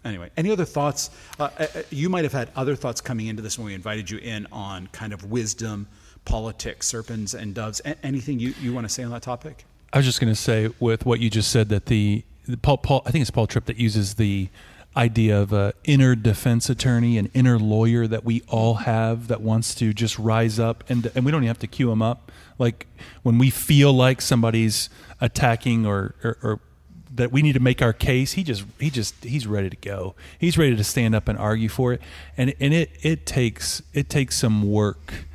Anyway, 0.04 0.30
any 0.36 0.50
other 0.50 0.64
thoughts? 0.64 1.10
Uh, 1.38 1.48
uh, 1.58 1.66
you 1.90 2.08
might 2.08 2.24
have 2.24 2.32
had 2.32 2.50
other 2.56 2.74
thoughts 2.74 3.00
coming 3.00 3.28
into 3.28 3.42
this 3.42 3.58
when 3.58 3.66
we 3.66 3.74
invited 3.74 4.10
you 4.10 4.18
in 4.18 4.46
on 4.50 4.88
kind 4.88 5.12
of 5.12 5.30
wisdom 5.30 5.86
politics, 6.24 6.86
serpents 6.86 7.34
and 7.34 7.54
doves. 7.54 7.80
A- 7.84 8.04
anything 8.04 8.38
you, 8.38 8.54
you 8.60 8.72
want 8.72 8.86
to 8.86 8.92
say 8.92 9.02
on 9.02 9.10
that 9.10 9.22
topic? 9.22 9.64
I 9.92 9.98
was 9.98 10.06
just 10.06 10.20
going 10.20 10.32
to 10.32 10.40
say 10.40 10.70
with 10.80 11.04
what 11.06 11.20
you 11.20 11.30
just 11.30 11.50
said 11.50 11.68
that 11.68 11.86
the, 11.86 12.24
the 12.46 12.56
Paul, 12.56 12.78
Paul, 12.78 13.02
I 13.06 13.10
think 13.10 13.22
it's 13.22 13.30
Paul 13.30 13.46
Tripp 13.46 13.66
that 13.66 13.76
uses 13.76 14.14
the 14.14 14.48
idea 14.96 15.40
of 15.40 15.52
an 15.52 15.72
inner 15.84 16.14
defense 16.14 16.68
attorney, 16.68 17.16
an 17.16 17.30
inner 17.32 17.58
lawyer 17.58 18.06
that 18.06 18.24
we 18.24 18.42
all 18.48 18.74
have 18.74 19.28
that 19.28 19.40
wants 19.40 19.74
to 19.76 19.92
just 19.92 20.18
rise 20.18 20.58
up 20.58 20.84
and 20.88 21.10
and 21.14 21.24
we 21.24 21.30
don't 21.30 21.42
even 21.42 21.48
have 21.48 21.58
to 21.60 21.66
cue 21.66 21.88
them 21.88 22.02
up. 22.02 22.30
Like 22.58 22.86
when 23.22 23.38
we 23.38 23.50
feel 23.50 23.92
like 23.92 24.20
somebody's 24.20 24.90
attacking 25.20 25.86
or, 25.86 26.14
or, 26.22 26.38
or 26.42 26.60
that 27.14 27.30
we 27.30 27.42
need 27.42 27.52
to 27.52 27.60
make 27.60 27.82
our 27.82 27.92
case, 27.92 28.32
he 28.32 28.42
just 28.42 28.64
he 28.78 28.90
just 28.90 29.22
he's 29.24 29.46
ready 29.46 29.70
to 29.70 29.76
go. 29.76 30.14
He's 30.38 30.56
ready 30.56 30.76
to 30.76 30.84
stand 30.84 31.14
up 31.14 31.28
and 31.28 31.38
argue 31.38 31.68
for 31.68 31.92
it. 31.92 32.00
And 32.36 32.54
and 32.60 32.72
it 32.72 32.90
it 33.02 33.26
takes 33.26 33.82
it 33.92 34.08
takes 34.08 34.38
some 34.38 34.70
work 34.70 35.26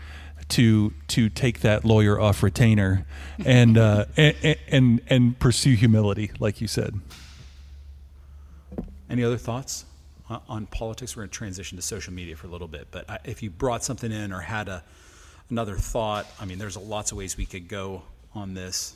to 0.49 0.93
to 1.09 1.29
take 1.29 1.61
that 1.61 1.85
lawyer 1.85 2.19
off 2.19 2.41
retainer 2.41 3.05
and 3.45 3.77
uh, 3.77 4.05
and, 4.17 4.57
and 4.69 5.01
and 5.07 5.39
pursue 5.39 5.75
humility, 5.75 6.31
like 6.39 6.61
you 6.61 6.67
said. 6.67 6.99
Any 9.09 9.23
other 9.23 9.37
thoughts 9.37 9.85
on 10.29 10.65
politics? 10.67 11.15
We're 11.15 11.21
going 11.21 11.29
to 11.29 11.35
transition 11.35 11.77
to 11.77 11.81
social 11.81 12.13
media 12.13 12.35
for 12.35 12.47
a 12.47 12.49
little 12.49 12.67
bit, 12.67 12.87
but 12.91 13.21
if 13.23 13.41
you 13.41 13.49
brought 13.49 13.83
something 13.83 14.11
in 14.11 14.33
or 14.33 14.41
had 14.41 14.67
a 14.67 14.83
another 15.49 15.75
thought, 15.75 16.27
I 16.41 16.45
mean, 16.45 16.57
there's 16.57 16.75
lots 16.75 17.11
of 17.11 17.17
ways 17.17 17.37
we 17.37 17.45
could 17.45 17.67
go 17.67 18.03
on 18.33 18.53
this. 18.53 18.95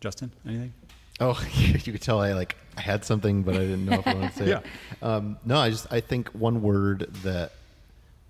Justin, 0.00 0.30
anything? 0.46 0.72
Oh, 1.20 1.40
you 1.54 1.92
could 1.92 2.02
tell 2.02 2.20
I 2.20 2.32
like 2.32 2.56
I 2.76 2.80
had 2.80 3.04
something, 3.04 3.42
but 3.42 3.54
I 3.54 3.60
didn't 3.60 3.86
know 3.86 3.98
if 3.98 4.06
I 4.06 4.14
wanted 4.14 4.32
to 4.32 4.38
say 4.38 4.48
yeah. 4.48 4.58
it. 4.58 5.02
Um, 5.02 5.38
no, 5.44 5.58
I 5.58 5.70
just 5.70 5.92
I 5.92 6.00
think 6.00 6.28
one 6.30 6.62
word 6.62 7.12
that 7.22 7.52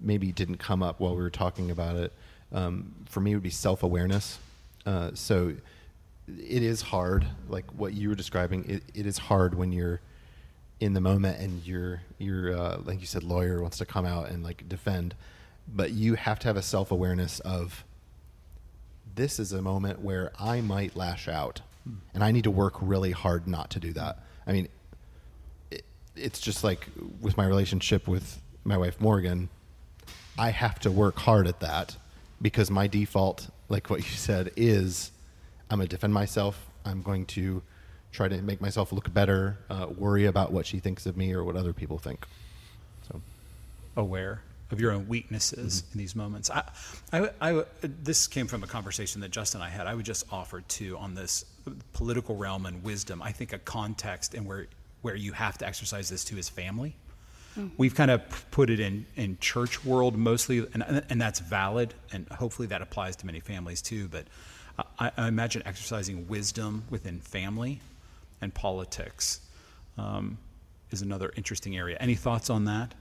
maybe 0.01 0.33
didn't 0.33 0.59
come 0.59 0.83
up 0.83 1.01
while 1.01 1.15
we 1.15 1.23
were 1.23 1.31
talking 1.31 1.71
about 1.71 1.97
it 1.97 2.13
um, 2.53 2.95
for 3.07 3.21
me 3.21 3.35
would 3.35 3.43
be 3.43 3.51
self 3.51 3.83
awareness. 3.83 4.39
Uh, 4.87 5.11
so 5.15 5.55
it 6.29 6.63
is 6.63 6.83
hard, 6.83 7.27
like 7.49 7.67
what 7.73 7.95
you 7.95 8.09
were 8.09 8.15
describing. 8.15 8.65
It, 8.69 8.83
it 8.95 9.07
is 9.07 9.19
hard 9.19 9.55
when 9.55 9.73
you're 9.73 10.01
in 10.81 10.95
the 10.95 11.01
moment 11.01 11.41
and 11.41 11.67
you're 11.67 12.03
you're 12.19 12.57
uh, 12.57 12.79
like 12.85 13.01
you 13.01 13.07
said, 13.07 13.23
lawyer 13.23 13.61
wants 13.61 13.79
to 13.79 13.87
come 13.87 14.07
out 14.07 14.29
and 14.31 14.43
like 14.43 14.69
defend, 14.69 15.15
but 15.67 15.91
you 15.93 16.15
have 16.15 16.39
to 16.41 16.49
have 16.49 16.57
a 16.57 16.63
self 16.63 16.91
awareness 16.91 17.41
of 17.41 17.85
this 19.19 19.41
is 19.41 19.53
a 19.53 19.61
moment 19.61 20.01
where 20.01 20.31
I 20.39 20.61
might 20.61 20.95
lash 20.95 21.27
out, 21.27 21.61
and 22.15 22.23
I 22.23 22.31
need 22.31 22.45
to 22.45 22.51
work 22.51 22.75
really 22.81 23.11
hard 23.11 23.49
not 23.49 23.69
to 23.71 23.81
do 23.81 23.93
that. 23.95 24.23
I 24.47 24.53
mean, 24.53 24.69
it, 25.73 25.85
it's 26.15 26.41
just 26.41 26.63
like 26.63 26.87
with 27.21 27.37
my 27.37 27.45
relationship 27.45 28.07
with 28.07 28.41
my 28.65 28.79
wife 28.79 29.01
Morgan 29.01 29.49
I 30.39 30.51
have 30.51 30.79
to 30.81 30.91
work 30.93 31.19
hard 31.19 31.49
at 31.49 31.59
that 31.61 31.97
because 32.41 32.71
my 32.71 32.87
default, 32.87 33.51
like 33.69 33.91
what 33.91 33.99
you 34.09 34.17
said, 34.17 34.53
is 34.57 35.11
I'm 35.69 35.79
going 35.79 35.89
to 35.89 35.97
defend 35.97 36.15
myself. 36.15 36.65
I'm 36.85 37.03
going 37.03 37.27
to 37.27 37.61
try 38.13 38.29
to 38.29 38.41
make 38.41 38.61
myself 38.61 38.93
look 38.93 39.13
better, 39.13 39.59
uh, 39.69 39.89
worry 39.97 40.27
about 40.27 40.53
what 40.53 40.65
she 40.65 40.79
thinks 40.79 41.07
of 41.07 41.17
me 41.17 41.33
or 41.33 41.43
what 41.43 41.57
other 41.57 41.73
people 41.73 41.99
think. 41.99 42.25
So, 43.09 43.21
aware 43.97 44.43
of 44.71 44.81
your 44.81 44.93
own 44.93 45.09
weaknesses 45.09 45.83
mm-hmm. 45.83 45.93
in 45.93 45.99
these 45.99 46.15
moments. 46.15 46.51
I, 46.51 46.63
I, 47.13 47.31
I, 47.41 47.65
this 47.83 48.27
came 48.27 48.47
from 48.47 48.63
a 48.63 48.67
conversation 48.67 49.21
that 49.23 49.31
Justin 49.31 49.61
and 49.61 49.69
I 49.69 49.71
had. 49.71 49.87
I 49.87 49.95
would 49.95 50.05
just 50.05 50.31
offer 50.31 50.61
to 50.61 50.99
on 50.99 51.15
this 51.15 51.45
political 51.93 52.37
realm 52.37 52.67
and 52.67 52.83
wisdom. 52.83 53.23
I 53.23 53.33
think 53.33 53.53
a 53.53 53.59
context 53.59 54.35
and 54.35 54.47
where 54.47 54.67
where 55.03 55.15
you 55.15 55.33
have 55.33 55.57
to 55.59 55.67
exercise 55.67 56.09
this 56.09 56.25
too 56.25 56.39
is 56.39 56.49
family. 56.49 56.97
Mm-hmm. 57.57 57.69
We've 57.77 57.95
kind 57.95 58.11
of 58.11 58.51
put 58.51 58.71
it 58.71 58.81
in, 58.81 59.07
in 59.17 59.39
church 59.41 59.85
world 59.85 60.17
mostly, 60.17 60.67
and, 60.75 61.05
and 61.09 61.21
that's 61.21 61.41
valid, 61.41 61.95
and 62.13 62.29
hopefully 62.29 62.69
that 62.69 62.83
applies 62.83 63.17
to 63.17 63.27
many 63.27 63.41
families 63.41 63.81
too. 63.81 64.09
But 64.09 64.27
I, 64.99 65.11
I 65.17 65.29
imagine 65.29 65.63
exercising 65.65 66.29
wisdom 66.29 66.85
within 66.91 67.21
family 67.21 67.81
and 68.41 68.53
politics 68.53 69.41
um, 69.97 70.39
is 70.91 71.03
another 71.03 71.33
interesting 71.37 71.77
area. 71.77 71.97
Any 72.01 72.15
thoughts 72.15 72.51
on 72.51 72.65
that? 72.67 72.95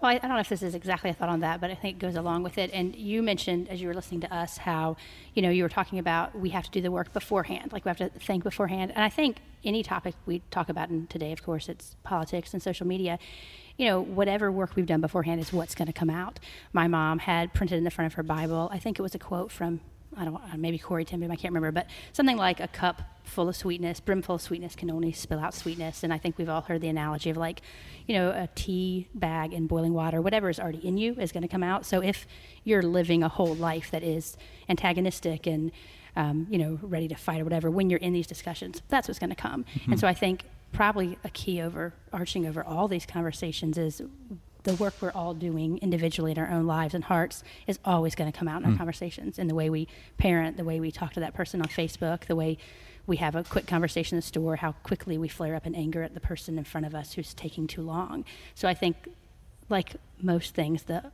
Well, 0.00 0.10
I, 0.10 0.14
I, 0.14 0.18
don't 0.18 0.30
know 0.30 0.38
if 0.38 0.48
this 0.48 0.62
is 0.62 0.74
exactly 0.74 1.10
a 1.10 1.12
thought 1.12 1.28
on 1.28 1.40
that, 1.40 1.60
but 1.60 1.70
I 1.70 1.74
think 1.74 1.96
it 1.96 2.00
goes 2.00 2.16
along 2.16 2.42
with 2.42 2.56
it. 2.56 2.70
And 2.72 2.96
you 2.96 3.22
mentioned, 3.22 3.68
as 3.68 3.82
you 3.82 3.88
were 3.88 3.94
listening 3.94 4.22
to 4.22 4.34
us, 4.34 4.56
how, 4.56 4.96
you 5.34 5.42
know, 5.42 5.50
you 5.50 5.62
were 5.62 5.68
talking 5.68 5.98
about 5.98 6.38
we 6.38 6.50
have 6.50 6.64
to 6.64 6.70
do 6.70 6.80
the 6.80 6.90
work 6.90 7.12
beforehand, 7.12 7.72
like 7.72 7.84
we 7.84 7.90
have 7.90 7.98
to 7.98 8.08
think 8.08 8.42
beforehand. 8.42 8.92
And 8.94 9.04
I 9.04 9.10
think 9.10 9.38
any 9.62 9.82
topic 9.82 10.14
we 10.24 10.40
talk 10.50 10.70
about, 10.70 10.88
and 10.88 11.08
today, 11.10 11.32
of 11.32 11.42
course, 11.42 11.68
it's 11.68 11.96
politics 12.02 12.54
and 12.54 12.62
social 12.62 12.86
media, 12.86 13.18
you 13.76 13.86
know, 13.86 14.00
whatever 14.00 14.50
work 14.50 14.74
we've 14.74 14.86
done 14.86 15.02
beforehand 15.02 15.38
is 15.38 15.52
what's 15.52 15.74
going 15.74 15.86
to 15.86 15.92
come 15.92 16.10
out. 16.10 16.40
My 16.72 16.88
mom 16.88 17.18
had 17.18 17.52
printed 17.52 17.76
in 17.76 17.84
the 17.84 17.90
front 17.90 18.06
of 18.06 18.14
her 18.14 18.22
Bible, 18.22 18.70
I 18.72 18.78
think 18.78 18.98
it 18.98 19.02
was 19.02 19.14
a 19.14 19.18
quote 19.18 19.52
from 19.52 19.80
I 20.16 20.24
don't 20.24 20.40
maybe 20.58 20.78
Corrie 20.78 21.04
ten 21.04 21.22
I 21.22 21.36
can't 21.36 21.54
remember, 21.54 21.70
but 21.70 21.86
something 22.12 22.36
like 22.36 22.58
a 22.60 22.68
cup 22.68 23.02
full 23.24 23.48
of 23.48 23.54
sweetness, 23.54 24.00
brimful 24.00 24.34
of 24.34 24.42
sweetness 24.42 24.74
can 24.74 24.90
only 24.90 25.12
spill 25.12 25.38
out 25.38 25.54
sweetness. 25.54 26.02
And 26.02 26.12
I 26.12 26.18
think 26.18 26.36
we've 26.36 26.48
all 26.48 26.62
heard 26.62 26.80
the 26.80 26.88
analogy 26.88 27.30
of 27.30 27.36
like, 27.36 27.62
you 28.08 28.14
know, 28.14 28.30
a 28.30 28.48
tea 28.56 29.06
bag 29.14 29.52
in 29.52 29.68
boiling 29.68 29.94
water, 29.94 30.20
whatever 30.20 30.50
is 30.50 30.58
already 30.58 30.84
in 30.84 30.98
you 30.98 31.14
is 31.14 31.30
going 31.30 31.42
to 31.42 31.48
come 31.48 31.62
out. 31.62 31.86
So 31.86 32.02
if 32.02 32.26
you're 32.64 32.82
living 32.82 33.22
a 33.22 33.28
whole 33.28 33.54
life 33.54 33.92
that 33.92 34.02
is 34.02 34.36
antagonistic 34.68 35.46
and, 35.46 35.70
um, 36.16 36.48
you 36.50 36.58
know, 36.58 36.80
ready 36.82 37.06
to 37.06 37.14
fight 37.14 37.40
or 37.40 37.44
whatever, 37.44 37.70
when 37.70 37.88
you're 37.88 38.00
in 38.00 38.12
these 38.12 38.26
discussions, 38.26 38.82
that's 38.88 39.06
what's 39.06 39.20
going 39.20 39.30
to 39.30 39.36
come. 39.36 39.64
Mm-hmm. 39.64 39.92
And 39.92 40.00
so 40.00 40.08
I 40.08 40.14
think 40.14 40.44
probably 40.72 41.18
a 41.22 41.30
key 41.30 41.62
overarching 41.62 42.46
over 42.46 42.64
all 42.64 42.88
these 42.88 43.06
conversations 43.06 43.78
is 43.78 44.02
the 44.64 44.74
work 44.74 44.94
we're 45.00 45.12
all 45.12 45.34
doing 45.34 45.78
individually 45.78 46.32
in 46.32 46.38
our 46.38 46.48
own 46.48 46.66
lives 46.66 46.94
and 46.94 47.04
hearts 47.04 47.42
is 47.66 47.78
always 47.84 48.14
going 48.14 48.30
to 48.30 48.36
come 48.36 48.48
out 48.48 48.60
in 48.60 48.66
our 48.66 48.72
hmm. 48.72 48.78
conversations 48.78 49.38
in 49.38 49.48
the 49.48 49.54
way 49.54 49.70
we 49.70 49.88
parent, 50.18 50.56
the 50.56 50.64
way 50.64 50.80
we 50.80 50.90
talk 50.90 51.12
to 51.14 51.20
that 51.20 51.34
person 51.34 51.60
on 51.60 51.68
Facebook, 51.68 52.26
the 52.26 52.36
way 52.36 52.58
we 53.06 53.16
have 53.16 53.34
a 53.34 53.42
quick 53.42 53.66
conversation 53.66 54.16
in 54.16 54.18
the 54.20 54.26
store, 54.26 54.56
how 54.56 54.72
quickly 54.82 55.18
we 55.18 55.28
flare 55.28 55.54
up 55.54 55.66
in 55.66 55.74
anger 55.74 56.02
at 56.02 56.14
the 56.14 56.20
person 56.20 56.58
in 56.58 56.64
front 56.64 56.86
of 56.86 56.94
us 56.94 57.14
who's 57.14 57.34
taking 57.34 57.66
too 57.66 57.82
long. 57.82 58.24
So 58.54 58.68
I 58.68 58.74
think, 58.74 58.96
like 59.68 59.96
most 60.20 60.54
things, 60.54 60.84
the 60.84 61.10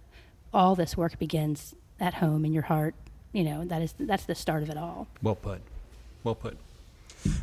all 0.52 0.74
this 0.74 0.96
work 0.96 1.18
begins 1.18 1.74
at 2.00 2.14
home 2.14 2.44
in 2.44 2.52
your 2.52 2.64
heart. 2.64 2.94
You 3.32 3.44
know, 3.44 3.64
that 3.64 3.82
is 3.82 3.94
that's 3.98 4.24
the 4.24 4.34
start 4.34 4.62
of 4.62 4.70
it 4.70 4.76
all. 4.76 5.06
Well 5.22 5.34
put. 5.34 5.60
Well 6.24 6.34
put. 6.34 6.56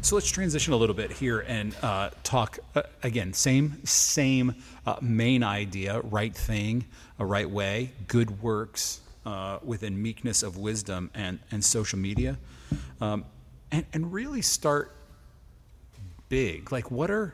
So 0.01 0.15
let's 0.15 0.29
transition 0.29 0.73
a 0.73 0.77
little 0.77 0.95
bit 0.95 1.11
here 1.11 1.41
and 1.41 1.75
uh, 1.81 2.09
talk 2.23 2.59
uh, 2.75 2.83
again. 3.03 3.33
Same 3.33 3.83
same 3.85 4.55
uh, 4.85 4.97
main 5.01 5.43
idea: 5.43 6.01
right 6.01 6.35
thing, 6.35 6.85
a 7.19 7.25
right 7.25 7.49
way, 7.49 7.91
good 8.07 8.41
works 8.41 9.01
uh, 9.25 9.59
within 9.63 10.01
meekness 10.01 10.43
of 10.43 10.57
wisdom 10.57 11.09
and 11.13 11.39
and 11.51 11.63
social 11.63 11.99
media, 11.99 12.37
um, 13.01 13.25
and 13.71 13.85
and 13.93 14.13
really 14.13 14.41
start 14.41 14.95
big. 16.29 16.71
Like 16.71 16.91
what 16.91 17.09
are 17.09 17.33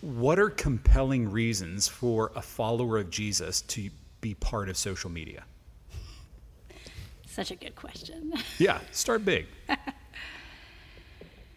what 0.00 0.38
are 0.38 0.50
compelling 0.50 1.30
reasons 1.30 1.88
for 1.88 2.32
a 2.34 2.42
follower 2.42 2.98
of 2.98 3.10
Jesus 3.10 3.60
to 3.62 3.90
be 4.20 4.34
part 4.34 4.68
of 4.68 4.76
social 4.76 5.10
media? 5.10 5.44
Such 7.26 7.50
a 7.50 7.56
good 7.56 7.76
question. 7.76 8.32
Yeah, 8.58 8.80
start 8.92 9.24
big. 9.24 9.46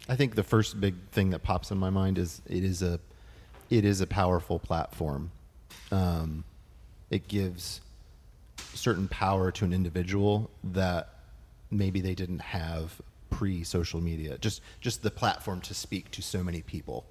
I 0.09 0.15
think 0.15 0.33
the 0.33 0.43
first 0.43 0.81
big 0.81 0.95
thing 1.11 1.29
that 1.29 1.43
pops 1.43 1.69
in 1.69 1.77
my 1.77 1.91
mind 1.91 2.17
is 2.17 2.41
it 2.47 2.63
is 2.63 2.81
a 2.81 2.99
it 3.69 3.85
is 3.85 4.01
a 4.01 4.07
powerful 4.07 4.57
platform. 4.57 5.31
Um, 5.91 6.43
it 7.11 7.27
gives 7.27 7.81
certain 8.73 9.07
power 9.07 9.51
to 9.51 9.65
an 9.65 9.71
individual 9.71 10.49
that 10.63 11.09
maybe 11.69 12.01
they 12.01 12.15
didn't 12.15 12.39
have 12.39 12.99
pre 13.29 13.63
social 13.63 14.01
media. 14.01 14.39
Just 14.39 14.61
just 14.81 15.03
the 15.03 15.11
platform 15.11 15.61
to 15.61 15.75
speak 15.75 16.09
to 16.11 16.23
so 16.23 16.43
many 16.43 16.63
people, 16.63 17.05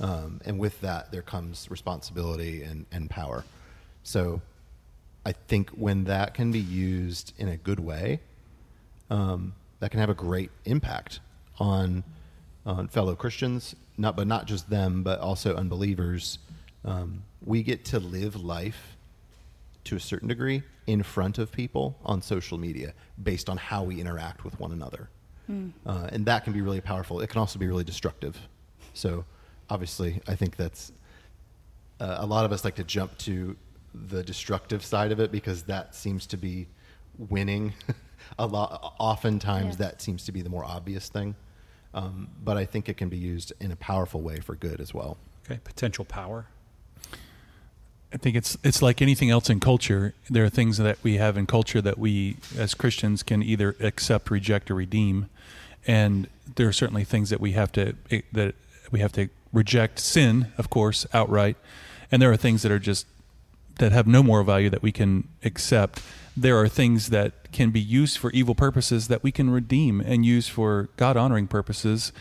um, 0.00 0.40
and 0.44 0.58
with 0.58 0.80
that 0.80 1.12
there 1.12 1.22
comes 1.22 1.70
responsibility 1.70 2.64
and 2.64 2.86
and 2.90 3.08
power. 3.08 3.44
So, 4.02 4.42
I 5.24 5.30
think 5.30 5.70
when 5.70 6.04
that 6.04 6.34
can 6.34 6.50
be 6.50 6.58
used 6.58 7.34
in 7.38 7.46
a 7.46 7.56
good 7.56 7.78
way, 7.78 8.18
um, 9.10 9.54
that 9.78 9.92
can 9.92 10.00
have 10.00 10.10
a 10.10 10.14
great 10.14 10.50
impact 10.64 11.20
on 11.58 12.02
on 12.66 12.88
fellow 12.88 13.14
Christians, 13.14 13.76
not 13.96 14.16
but 14.16 14.26
not 14.26 14.46
just 14.46 14.68
them, 14.68 15.02
but 15.02 15.20
also 15.20 15.54
unbelievers. 15.54 16.38
Um, 16.84 17.22
we 17.44 17.62
get 17.62 17.84
to 17.86 18.00
live 18.00 18.36
life 18.36 18.96
to 19.84 19.96
a 19.96 20.00
certain 20.00 20.28
degree 20.28 20.62
in 20.86 21.02
front 21.02 21.38
of 21.38 21.52
people 21.52 21.96
on 22.04 22.20
social 22.20 22.58
media 22.58 22.92
based 23.22 23.48
on 23.48 23.56
how 23.56 23.84
we 23.84 24.00
interact 24.00 24.44
with 24.44 24.58
one 24.58 24.72
another, 24.72 25.08
uh, 25.86 26.08
and 26.12 26.26
that 26.26 26.44
can 26.44 26.52
be 26.52 26.60
really 26.60 26.80
powerful. 26.80 27.20
It 27.20 27.28
can 27.28 27.38
also 27.38 27.58
be 27.58 27.68
really 27.68 27.84
destructive. 27.84 28.36
So, 28.94 29.24
obviously, 29.70 30.20
I 30.26 30.34
think 30.34 30.56
that's 30.56 30.92
uh, 32.00 32.16
a 32.18 32.26
lot 32.26 32.44
of 32.44 32.52
us 32.52 32.64
like 32.64 32.74
to 32.76 32.84
jump 32.84 33.16
to 33.18 33.56
the 33.94 34.22
destructive 34.22 34.84
side 34.84 35.12
of 35.12 35.20
it 35.20 35.32
because 35.32 35.62
that 35.64 35.94
seems 35.94 36.26
to 36.26 36.36
be 36.36 36.66
winning 37.18 37.72
a 38.38 38.46
lot 38.46 38.94
oftentimes 38.98 39.78
that 39.78 40.02
seems 40.02 40.24
to 40.24 40.32
be 40.32 40.42
the 40.42 40.50
more 40.50 40.64
obvious 40.64 41.08
thing 41.08 41.34
um, 41.96 42.28
but 42.44 42.56
i 42.56 42.64
think 42.64 42.88
it 42.88 42.96
can 42.96 43.08
be 43.08 43.16
used 43.16 43.52
in 43.58 43.72
a 43.72 43.76
powerful 43.76 44.20
way 44.20 44.38
for 44.38 44.54
good 44.54 44.80
as 44.80 44.94
well 44.94 45.16
Okay, 45.46 45.60
potential 45.62 46.04
power. 46.04 46.46
I 48.12 48.16
think 48.16 48.36
it's 48.36 48.56
it's 48.64 48.82
like 48.82 49.00
anything 49.00 49.30
else 49.30 49.48
in 49.48 49.60
culture. 49.60 50.14
There 50.28 50.44
are 50.44 50.48
things 50.48 50.78
that 50.78 50.98
we 51.02 51.18
have 51.18 51.36
in 51.36 51.46
culture 51.46 51.80
that 51.80 51.98
we 51.98 52.36
as 52.58 52.74
Christians 52.74 53.22
can 53.22 53.42
either 53.42 53.76
accept, 53.78 54.30
reject, 54.30 54.70
or 54.70 54.74
redeem, 54.74 55.28
and 55.86 56.28
there 56.56 56.66
are 56.66 56.72
certainly 56.72 57.04
things 57.04 57.30
that 57.30 57.40
we 57.40 57.52
have 57.52 57.70
to 57.72 57.94
that 58.32 58.54
we 58.90 59.00
have 59.00 59.12
to 59.12 59.28
reject. 59.52 60.00
Sin, 60.00 60.52
of 60.58 60.68
course, 60.68 61.06
outright, 61.12 61.56
and 62.10 62.20
there 62.20 62.32
are 62.32 62.36
things 62.36 62.62
that 62.62 62.72
are 62.72 62.80
just 62.80 63.06
that 63.78 63.92
have 63.92 64.06
no 64.08 64.22
moral 64.22 64.44
value 64.44 64.70
that 64.70 64.82
we 64.82 64.90
can 64.90 65.28
accept. 65.44 66.02
There 66.36 66.58
are 66.58 66.68
things 66.68 67.10
that 67.10 67.45
can 67.56 67.70
be 67.70 67.80
used 67.80 68.18
for 68.18 68.30
evil 68.32 68.54
purposes 68.54 69.08
that 69.08 69.22
we 69.22 69.32
can 69.32 69.48
redeem 69.48 69.98
and 70.02 70.26
use 70.26 70.46
for 70.46 70.90
God 70.98 71.16
honoring 71.16 71.46
purposes, 71.46 72.12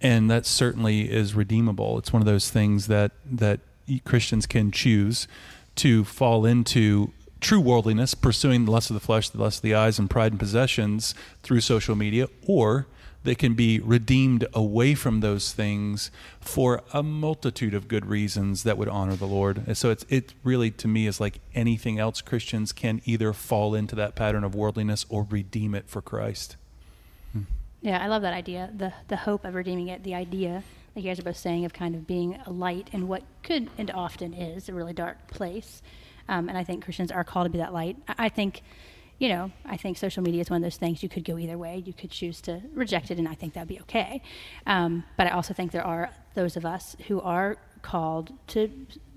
and 0.00 0.28
that 0.28 0.44
certainly 0.44 1.08
is 1.08 1.36
redeemable. 1.36 1.98
It's 1.98 2.12
one 2.12 2.20
of 2.20 2.26
those 2.26 2.50
things 2.50 2.88
that 2.88 3.12
that 3.24 3.60
Christians 4.04 4.44
can 4.44 4.72
choose 4.72 5.28
to 5.76 6.02
fall 6.02 6.44
into 6.44 7.12
true 7.38 7.60
worldliness, 7.60 8.14
pursuing 8.14 8.64
the 8.64 8.72
lust 8.72 8.90
of 8.90 8.94
the 8.94 9.00
flesh, 9.00 9.28
the 9.28 9.40
lust 9.40 9.58
of 9.58 9.62
the 9.62 9.74
eyes, 9.74 10.00
and 10.00 10.10
pride 10.10 10.32
and 10.32 10.40
possessions 10.40 11.14
through 11.44 11.60
social 11.60 11.94
media, 11.94 12.26
or 12.44 12.88
they 13.24 13.34
can 13.34 13.54
be 13.54 13.78
redeemed 13.80 14.46
away 14.52 14.94
from 14.94 15.20
those 15.20 15.52
things 15.52 16.10
for 16.40 16.82
a 16.92 17.02
multitude 17.02 17.74
of 17.74 17.88
good 17.88 18.06
reasons 18.06 18.62
that 18.64 18.76
would 18.76 18.88
honor 18.88 19.14
the 19.14 19.26
Lord. 19.26 19.62
And 19.66 19.76
so 19.76 19.90
it's 19.90 20.04
it 20.08 20.34
really 20.42 20.70
to 20.72 20.88
me 20.88 21.06
is 21.06 21.20
like 21.20 21.40
anything 21.54 21.98
else 21.98 22.20
Christians 22.20 22.72
can 22.72 23.00
either 23.04 23.32
fall 23.32 23.74
into 23.74 23.94
that 23.96 24.14
pattern 24.14 24.44
of 24.44 24.54
worldliness 24.54 25.06
or 25.08 25.26
redeem 25.30 25.74
it 25.74 25.88
for 25.88 26.02
Christ. 26.02 26.56
Yeah, 27.82 28.02
I 28.02 28.06
love 28.06 28.22
that 28.22 28.32
idea. 28.32 28.70
The 28.74 28.92
the 29.08 29.16
hope 29.16 29.44
of 29.44 29.54
redeeming 29.54 29.88
it, 29.88 30.04
the 30.04 30.14
idea, 30.14 30.62
that 30.94 31.00
you 31.00 31.10
guys 31.10 31.18
are 31.18 31.24
both 31.24 31.36
saying, 31.36 31.64
of 31.64 31.72
kind 31.72 31.96
of 31.96 32.06
being 32.06 32.38
a 32.46 32.50
light 32.50 32.88
in 32.92 33.08
what 33.08 33.24
could 33.42 33.68
and 33.76 33.90
often 33.90 34.32
is 34.32 34.68
a 34.68 34.72
really 34.72 34.92
dark 34.92 35.26
place. 35.26 35.82
Um, 36.28 36.48
and 36.48 36.56
I 36.56 36.62
think 36.62 36.84
Christians 36.84 37.10
are 37.10 37.24
called 37.24 37.46
to 37.46 37.50
be 37.50 37.58
that 37.58 37.72
light. 37.72 37.96
I, 38.06 38.26
I 38.26 38.28
think, 38.28 38.62
you 39.18 39.28
know, 39.28 39.50
I 39.64 39.76
think 39.76 39.96
social 39.98 40.22
media 40.22 40.40
is 40.40 40.50
one 40.50 40.58
of 40.58 40.62
those 40.62 40.76
things 40.76 41.02
you 41.02 41.08
could 41.08 41.24
go 41.24 41.38
either 41.38 41.56
way. 41.56 41.82
You 41.84 41.92
could 41.92 42.10
choose 42.10 42.40
to 42.42 42.60
reject 42.74 43.10
it, 43.10 43.18
and 43.18 43.28
I 43.28 43.34
think 43.34 43.54
that'd 43.54 43.68
be 43.68 43.80
okay. 43.80 44.22
Um, 44.66 45.04
but 45.16 45.26
I 45.26 45.30
also 45.30 45.54
think 45.54 45.70
there 45.70 45.86
are 45.86 46.10
those 46.34 46.56
of 46.56 46.64
us 46.64 46.96
who 47.08 47.20
are 47.20 47.56
called 47.82 48.32
to 48.48 48.70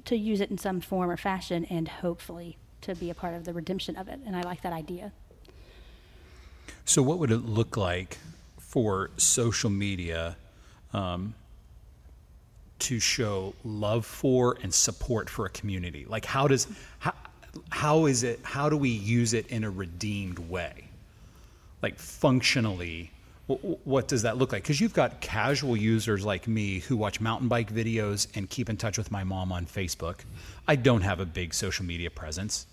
to 0.06 0.16
use 0.16 0.40
it 0.40 0.52
in 0.52 0.58
some 0.58 0.82
form 0.82 1.10
or 1.10 1.18
fashion, 1.18 1.66
and 1.66 1.88
hopefully 1.88 2.58
to 2.82 2.96
be 2.96 3.10
a 3.10 3.16
part 3.16 3.34
of 3.34 3.46
the 3.46 3.54
redemption 3.54 3.96
of 3.96 4.08
it. 4.08 4.20
And 4.26 4.36
I 4.36 4.42
like 4.42 4.62
that 4.62 4.74
idea. 4.74 5.12
So, 6.86 7.02
what 7.02 7.18
would 7.20 7.32
it 7.32 7.40
look 7.40 7.76
like 7.78 8.20
for 8.60 9.10
social 9.18 9.72
media 9.72 10.38
um, 10.94 11.34
to 12.80 13.00
show 13.00 13.56
love 13.64 14.06
for 14.06 14.58
and 14.62 14.72
support 14.72 15.30
for 15.30 15.46
a 15.46 15.50
community? 15.50 16.06
Like, 16.08 16.26
how 16.26 16.48
does 16.48 16.68
how, 17.00 17.14
how 17.70 18.06
is 18.06 18.24
it? 18.24 18.40
How 18.44 18.70
do 18.70 18.78
we 18.78 18.90
use 18.90 19.34
it 19.34 19.48
in 19.48 19.64
a 19.64 19.70
redeemed 19.70 20.40
way? 20.40 20.86
Like 21.82 22.00
functionally, 22.00 23.12
wh- 23.50 23.60
wh- 23.62 23.88
what 23.88 24.08
does 24.08 24.24
that 24.24 24.38
look 24.38 24.52
like? 24.52 24.64
Because 24.64 24.82
you've 24.82 24.94
got 24.94 25.22
casual 25.22 25.78
users 25.78 26.26
like 26.26 26.48
me 26.48 26.80
who 26.80 26.98
watch 26.98 27.20
mountain 27.20 27.48
bike 27.48 27.72
videos 27.72 28.28
and 28.36 28.50
keep 28.50 28.70
in 28.70 28.78
touch 28.78 28.98
with 28.98 29.12
my 29.12 29.24
mom 29.24 29.52
on 29.52 29.66
Facebook. 29.66 30.20
I 30.68 30.76
don't 30.76 31.02
have 31.02 31.20
a 31.20 31.26
big 31.26 31.54
social 31.54 31.86
media 31.86 32.10
presence. 32.10 32.68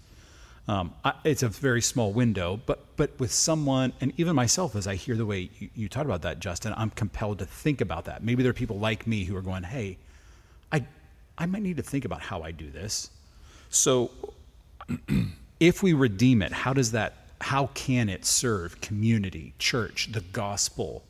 Um, 0.69 0.95
I, 1.05 1.15
it's 1.25 1.43
a 1.43 1.49
very 1.49 1.83
small 1.83 2.13
window, 2.13 2.61
but 2.67 2.85
but 2.97 3.19
with 3.19 3.33
someone, 3.33 3.93
and 4.01 4.13
even 4.17 4.37
myself, 4.37 4.77
as 4.77 4.87
I 4.87 4.95
hear 4.95 5.17
the 5.17 5.27
way 5.27 5.51
you, 5.59 5.69
you 5.75 5.89
talked 5.89 6.07
about 6.07 6.23
that, 6.23 6.39
Justin, 6.39 6.73
I'm 6.77 6.91
compelled 6.91 7.41
to 7.41 7.47
think 7.47 7.81
about 7.81 8.05
that. 8.05 8.23
Maybe 8.23 8.45
there 8.45 8.51
are 8.51 8.55
people 8.55 8.79
like 8.79 9.07
me 9.07 9.25
who 9.25 9.37
are 9.37 9.43
going, 9.43 9.65
"Hey, 9.65 9.99
I 10.71 10.87
I 11.37 11.47
might 11.47 11.63
need 11.63 11.79
to 11.79 11.83
think 11.83 12.05
about 12.05 12.21
how 12.21 12.43
I 12.43 12.53
do 12.53 12.71
this." 12.71 13.11
So, 13.71 14.13
if 15.61 15.83
we 15.83 15.93
redeem 15.93 16.43
it, 16.43 16.53
how 16.53 16.73
does 16.73 16.93
that? 16.93 17.15
How 17.41 17.67
can 17.75 18.09
it 18.09 18.25
serve 18.25 18.81
community, 18.81 19.53
church, 19.59 20.11
the 20.13 20.21
gospel, 20.21 21.03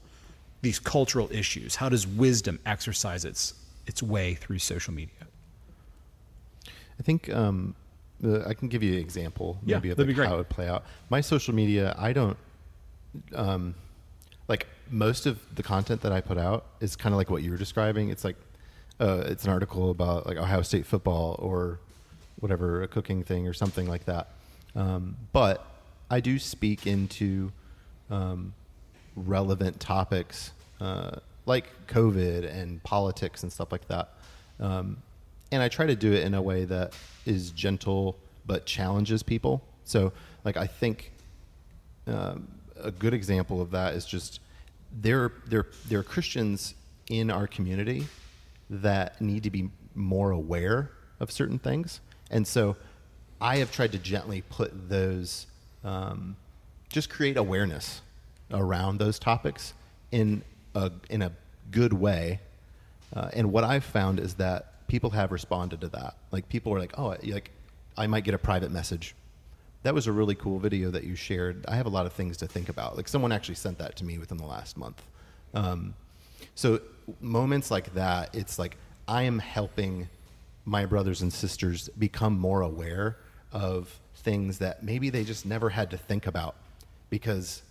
these 0.63 0.79
cultural 0.79 1.29
issues? 1.31 1.77
How 1.77 1.89
does 1.89 2.07
wisdom 2.07 2.59
exercise 2.65 3.25
its 3.25 3.55
its 3.87 4.03
way 4.03 4.35
through 4.35 4.59
social 4.59 4.95
media? 4.95 5.15
I 6.99 7.03
think 7.03 7.29
um, 7.35 7.75
the, 8.21 8.47
I 8.47 8.55
can 8.55 8.69
give 8.69 8.83
you 8.83 8.95
an 8.95 9.01
example 9.01 9.59
Yeah, 9.65 9.77
maybe 9.77 9.91
of 9.91 9.97
that'd 9.97 10.09
like 10.09 10.15
be 10.15 10.17
great. 10.17 10.29
how 10.29 10.35
it 10.35 10.39
would 10.39 10.49
play 10.49 10.69
out. 10.69 10.85
My 11.11 11.21
social 11.21 11.55
media, 11.55 11.95
I 11.99 12.13
don't 12.13 12.37
um, 13.35 13.75
like 14.49 14.67
most 14.91 15.27
of 15.27 15.39
the 15.55 15.63
content 15.63 16.01
that 16.03 16.13
I 16.13 16.21
put 16.21 16.39
out 16.39 16.67
is 16.81 16.97
kind 16.97 17.13
of 17.13 17.19
like 17.19 17.31
what 17.31 17.43
you 17.43 17.51
were 17.51 17.57
describing. 17.57 18.09
It's 18.09 18.25
like 18.25 18.37
uh, 19.01 19.25
it's 19.27 19.45
an 19.45 19.51
article 19.51 19.91
about 19.91 20.27
like 20.27 20.37
Ohio 20.37 20.63
State 20.63 20.87
football 20.87 21.37
or 21.39 21.81
whatever 22.42 22.83
a 22.83 22.88
cooking 22.88 23.22
thing 23.22 23.46
or 23.46 23.52
something 23.52 23.88
like 23.88 24.05
that. 24.05 24.28
Um, 24.74 25.16
but 25.33 25.64
I 26.11 26.18
do 26.20 26.38
speak 26.38 26.87
into 26.87 27.52
um, 28.11 28.52
relevant 29.14 29.78
topics 29.78 30.50
uh, 30.81 31.12
like 31.46 31.66
COVID 31.87 32.52
and 32.52 32.83
politics 32.83 33.44
and 33.44 33.52
stuff 33.52 33.70
like 33.70 33.87
that. 33.88 34.09
Um, 34.59 34.96
and 35.52 35.62
I 35.62 35.68
try 35.68 35.87
to 35.87 35.94
do 35.94 36.12
it 36.12 36.24
in 36.24 36.35
a 36.35 36.42
way 36.42 36.64
that 36.64 36.94
is 37.26 37.50
gentle 37.52 38.16
but 38.44 38.66
challenges 38.66 39.22
people. 39.22 39.62
So, 39.85 40.12
like, 40.44 40.57
I 40.57 40.66
think 40.66 41.12
um, 42.09 42.48
a 42.83 42.90
good 42.90 43.14
example 43.14 43.61
of 43.61 43.70
that 43.70 43.94
is 43.94 44.05
just 44.05 44.40
there, 45.00 45.33
there, 45.46 45.66
there 45.88 46.00
are 46.00 46.05
Christians 46.05 46.74
in 47.09 47.31
our 47.31 47.46
community 47.46 48.07
that 48.68 49.20
need 49.20 49.44
to 49.44 49.50
be 49.50 49.70
more 49.94 50.31
aware 50.31 50.90
of 51.20 51.31
certain 51.31 51.59
things, 51.59 52.00
And 52.33 52.47
so 52.47 52.77
I 53.40 53.59
have 53.59 53.71
tried 53.71 53.92
to 53.92 53.99
gently 53.99 54.42
put 54.42 54.88
those, 54.88 55.47
um, 55.85 56.37
just 56.88 57.11
create 57.11 57.37
awareness 57.37 58.01
around 58.51 58.99
those 58.99 59.18
topics 59.18 59.75
in 60.11 60.42
a, 60.75 60.90
in 61.11 61.23
a 61.23 61.33
good 61.71 61.92
way. 61.92 62.40
Uh, 63.14 63.31
and 63.35 63.53
what 63.53 63.62
I've 63.62 63.85
found 63.85 64.18
is 64.18 64.35
that 64.35 64.87
people 64.88 65.11
have 65.11 65.31
responded 65.31 65.81
to 65.83 65.88
that. 65.88 66.16
Like 66.31 66.49
people 66.49 66.75
are 66.75 66.79
like, 66.79 66.99
oh, 66.99 67.16
like 67.25 67.51
I 67.97 68.07
might 68.07 68.25
get 68.25 68.35
a 68.35 68.38
private 68.38 68.71
message. 68.71 69.14
That 69.83 69.95
was 69.95 70.07
a 70.07 70.12
really 70.12 70.35
cool 70.35 70.59
video 70.59 70.90
that 70.90 71.05
you 71.05 71.14
shared. 71.14 71.64
I 71.68 71.77
have 71.77 71.87
a 71.87 71.90
lot 71.90 72.07
of 72.07 72.12
things 72.12 72.37
to 72.38 72.47
think 72.47 72.68
about. 72.68 72.97
Like 72.97 73.09
someone 73.09 73.33
actually 73.33 73.57
sent 73.57 73.79
that 73.79 73.97
to 73.97 74.05
me 74.05 74.18
within 74.18 74.38
the 74.38 74.47
last 74.47 74.77
month. 74.77 75.03
Um, 75.55 75.95
so 76.55 76.81
moments 77.21 77.71
like 77.71 77.92
that, 77.95 78.35
it's 78.35 78.59
like 78.59 78.77
I 79.09 79.23
am 79.23 79.38
helping 79.38 80.09
my 80.64 80.87
brothers 80.87 81.22
and 81.22 81.33
sisters 81.33 81.88
become 81.98 82.38
more 82.38 82.61
aware 82.61 83.18
of 83.53 84.01
things 84.16 84.59
that 84.59 84.83
maybe 84.83 85.11
they 85.11 85.25
just 85.25 85.44
never 85.44 85.70
had 85.70 85.90
to 85.90 85.96
think 85.96 86.27
about 86.27 86.55
because 87.11 87.62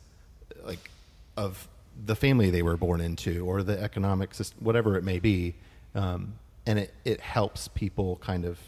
like 0.63 0.91
of 1.38 1.67
the 2.06 2.15
family 2.15 2.49
they 2.49 2.62
were 2.62 2.77
born 2.77 3.01
into 3.01 3.45
or 3.45 3.63
the 3.63 3.80
economic 3.82 4.34
system, 4.34 4.63
whatever 4.63 4.97
it 4.97 5.04
may 5.04 5.19
be. 5.19 5.56
Um, 5.95 6.34
and 6.65 6.77
it, 6.80 6.93
it 7.06 7.21
helps 7.21 7.67
people 7.69 8.17
kind 8.17 8.45
of 8.45 8.60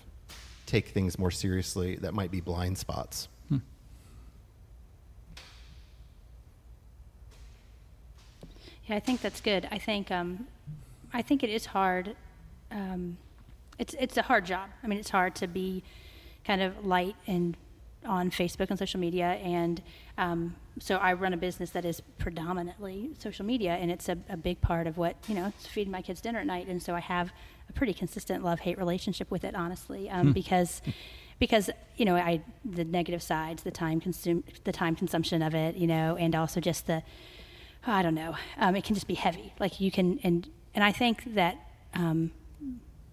take 0.65 0.89
things 0.89 1.19
more 1.19 1.31
seriously 1.31 1.95
that 1.97 2.13
might 2.13 2.31
be 2.31 2.41
blind 2.41 2.77
spots. 2.77 3.27
Yeah, 8.88 8.97
I 8.97 8.99
think 8.99 9.21
that's 9.21 9.39
good. 9.39 9.67
I 9.71 9.77
think 9.77 10.12
um, 10.12 10.47
I 11.13 11.21
think 11.21 11.43
it 11.43 11.49
is 11.49 11.67
hard. 11.67 12.15
Um, 12.69 13.17
it's 13.79 13.95
it's 13.99 14.17
a 14.17 14.21
hard 14.23 14.45
job. 14.45 14.69
I 14.83 14.88
mean, 14.88 14.99
it's 14.99 15.09
hard 15.09 15.36
to 15.36 15.47
be 15.47 15.83
kind 16.45 16.62
of 16.62 16.86
light 16.86 17.15
and 17.27 17.55
on 18.05 18.29
Facebook 18.29 18.69
and 18.69 18.77
social 18.77 18.99
media, 18.99 19.27
and 19.41 19.81
um, 20.17 20.55
so 20.79 20.97
I 20.97 21.13
run 21.13 21.33
a 21.33 21.38
business 21.38 21.69
that 21.69 21.86
is 21.86 22.01
predominantly 22.17 23.12
social 23.17 23.45
media, 23.45 23.75
and 23.75 23.89
it's 23.89 24.09
a, 24.09 24.17
a 24.29 24.36
big 24.36 24.59
part 24.59 24.88
of 24.88 24.97
what 24.97 25.15
you 25.27 25.36
know. 25.36 25.47
It's 25.47 25.67
feeding 25.67 25.91
my 25.91 26.01
kids 26.01 26.19
dinner 26.21 26.39
at 26.39 26.45
night, 26.45 26.67
and 26.67 26.81
so 26.83 26.93
I 26.95 26.99
have 26.99 27.31
a 27.69 27.73
pretty 27.73 27.93
consistent 27.93 28.43
love 28.43 28.59
hate 28.59 28.77
relationship 28.77 29.31
with 29.31 29.43
it, 29.45 29.55
honestly, 29.55 30.09
um, 30.09 30.27
Hmm. 30.27 30.31
because 30.33 30.81
because 31.39 31.69
you 31.95 32.03
know 32.05 32.15
I 32.15 32.41
the 32.65 32.83
negative 32.83 33.23
sides, 33.23 33.63
the 33.63 33.71
time 33.71 34.01
consume 34.01 34.43
the 34.65 34.71
time 34.73 34.95
consumption 34.95 35.41
of 35.41 35.55
it, 35.55 35.75
you 35.75 35.88
know, 35.88 36.17
and 36.17 36.36
also 36.36 36.59
just 36.59 36.88
the 36.88 37.03
I 37.86 38.01
don't 38.01 38.15
know. 38.15 38.36
Um, 38.57 38.75
it 38.75 38.83
can 38.83 38.95
just 38.95 39.07
be 39.07 39.15
heavy. 39.15 39.53
Like 39.59 39.79
you 39.79 39.91
can, 39.91 40.19
and 40.23 40.47
and 40.75 40.83
I 40.83 40.91
think 40.91 41.36
that 41.36 41.55
um, 41.93 42.31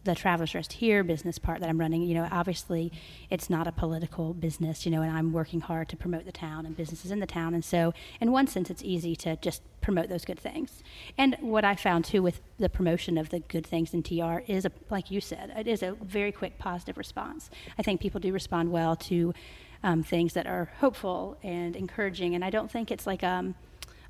the 0.05 0.15
Travelers 0.15 0.55
Rest 0.55 0.75
Here 0.75 1.05
business 1.05 1.39
part 1.39 1.61
that 1.61 1.69
I'm 1.69 1.79
running, 1.79 2.03
you 2.03 2.15
know, 2.15 2.29
obviously 2.31 2.93
it's 3.29 3.51
not 3.51 3.67
a 3.67 3.73
political 3.73 4.33
business, 4.33 4.87
you 4.87 4.93
know, 4.93 5.03
and 5.03 5.15
I'm 5.15 5.33
working 5.33 5.61
hard 5.61 5.89
to 5.91 5.97
promote 5.97 6.25
the 6.25 6.33
town 6.33 6.65
and 6.65 6.77
businesses 6.77 7.11
in 7.11 7.21
the 7.21 7.27
town. 7.27 7.55
And 7.55 7.65
so, 7.65 7.93
in 8.21 8.33
one 8.33 8.47
sense, 8.47 8.71
it's 8.71 8.83
easy 8.83 9.15
to 9.17 9.37
just 9.37 9.63
promote 9.81 10.09
those 10.09 10.25
good 10.25 10.39
things. 10.39 10.83
And 11.19 11.37
what 11.41 11.65
I 11.65 11.75
found 11.75 12.05
too 12.05 12.23
with 12.23 12.41
the 12.59 12.69
promotion 12.69 13.19
of 13.19 13.29
the 13.31 13.41
good 13.41 13.67
things 13.67 13.93
in 13.93 14.03
TR 14.03 14.39
is, 14.47 14.65
a, 14.65 14.73
like 14.89 15.11
you 15.11 15.21
said, 15.21 15.53
it 15.57 15.67
is 15.67 15.83
a 15.83 15.93
very 16.03 16.33
quick 16.33 16.59
positive 16.59 16.97
response. 16.97 17.51
I 17.79 17.83
think 17.83 18.01
people 18.01 18.21
do 18.21 18.33
respond 18.33 18.73
well 18.73 18.97
to 18.97 19.35
um, 19.83 20.03
things 20.03 20.33
that 20.35 20.47
are 20.47 20.71
hopeful 20.79 21.39
and 21.43 21.77
encouraging. 21.77 22.35
And 22.35 22.45
I 22.45 22.51
don't 22.51 22.71
think 22.71 22.91
it's 22.91 23.07
like 23.07 23.23
um, 23.23 23.55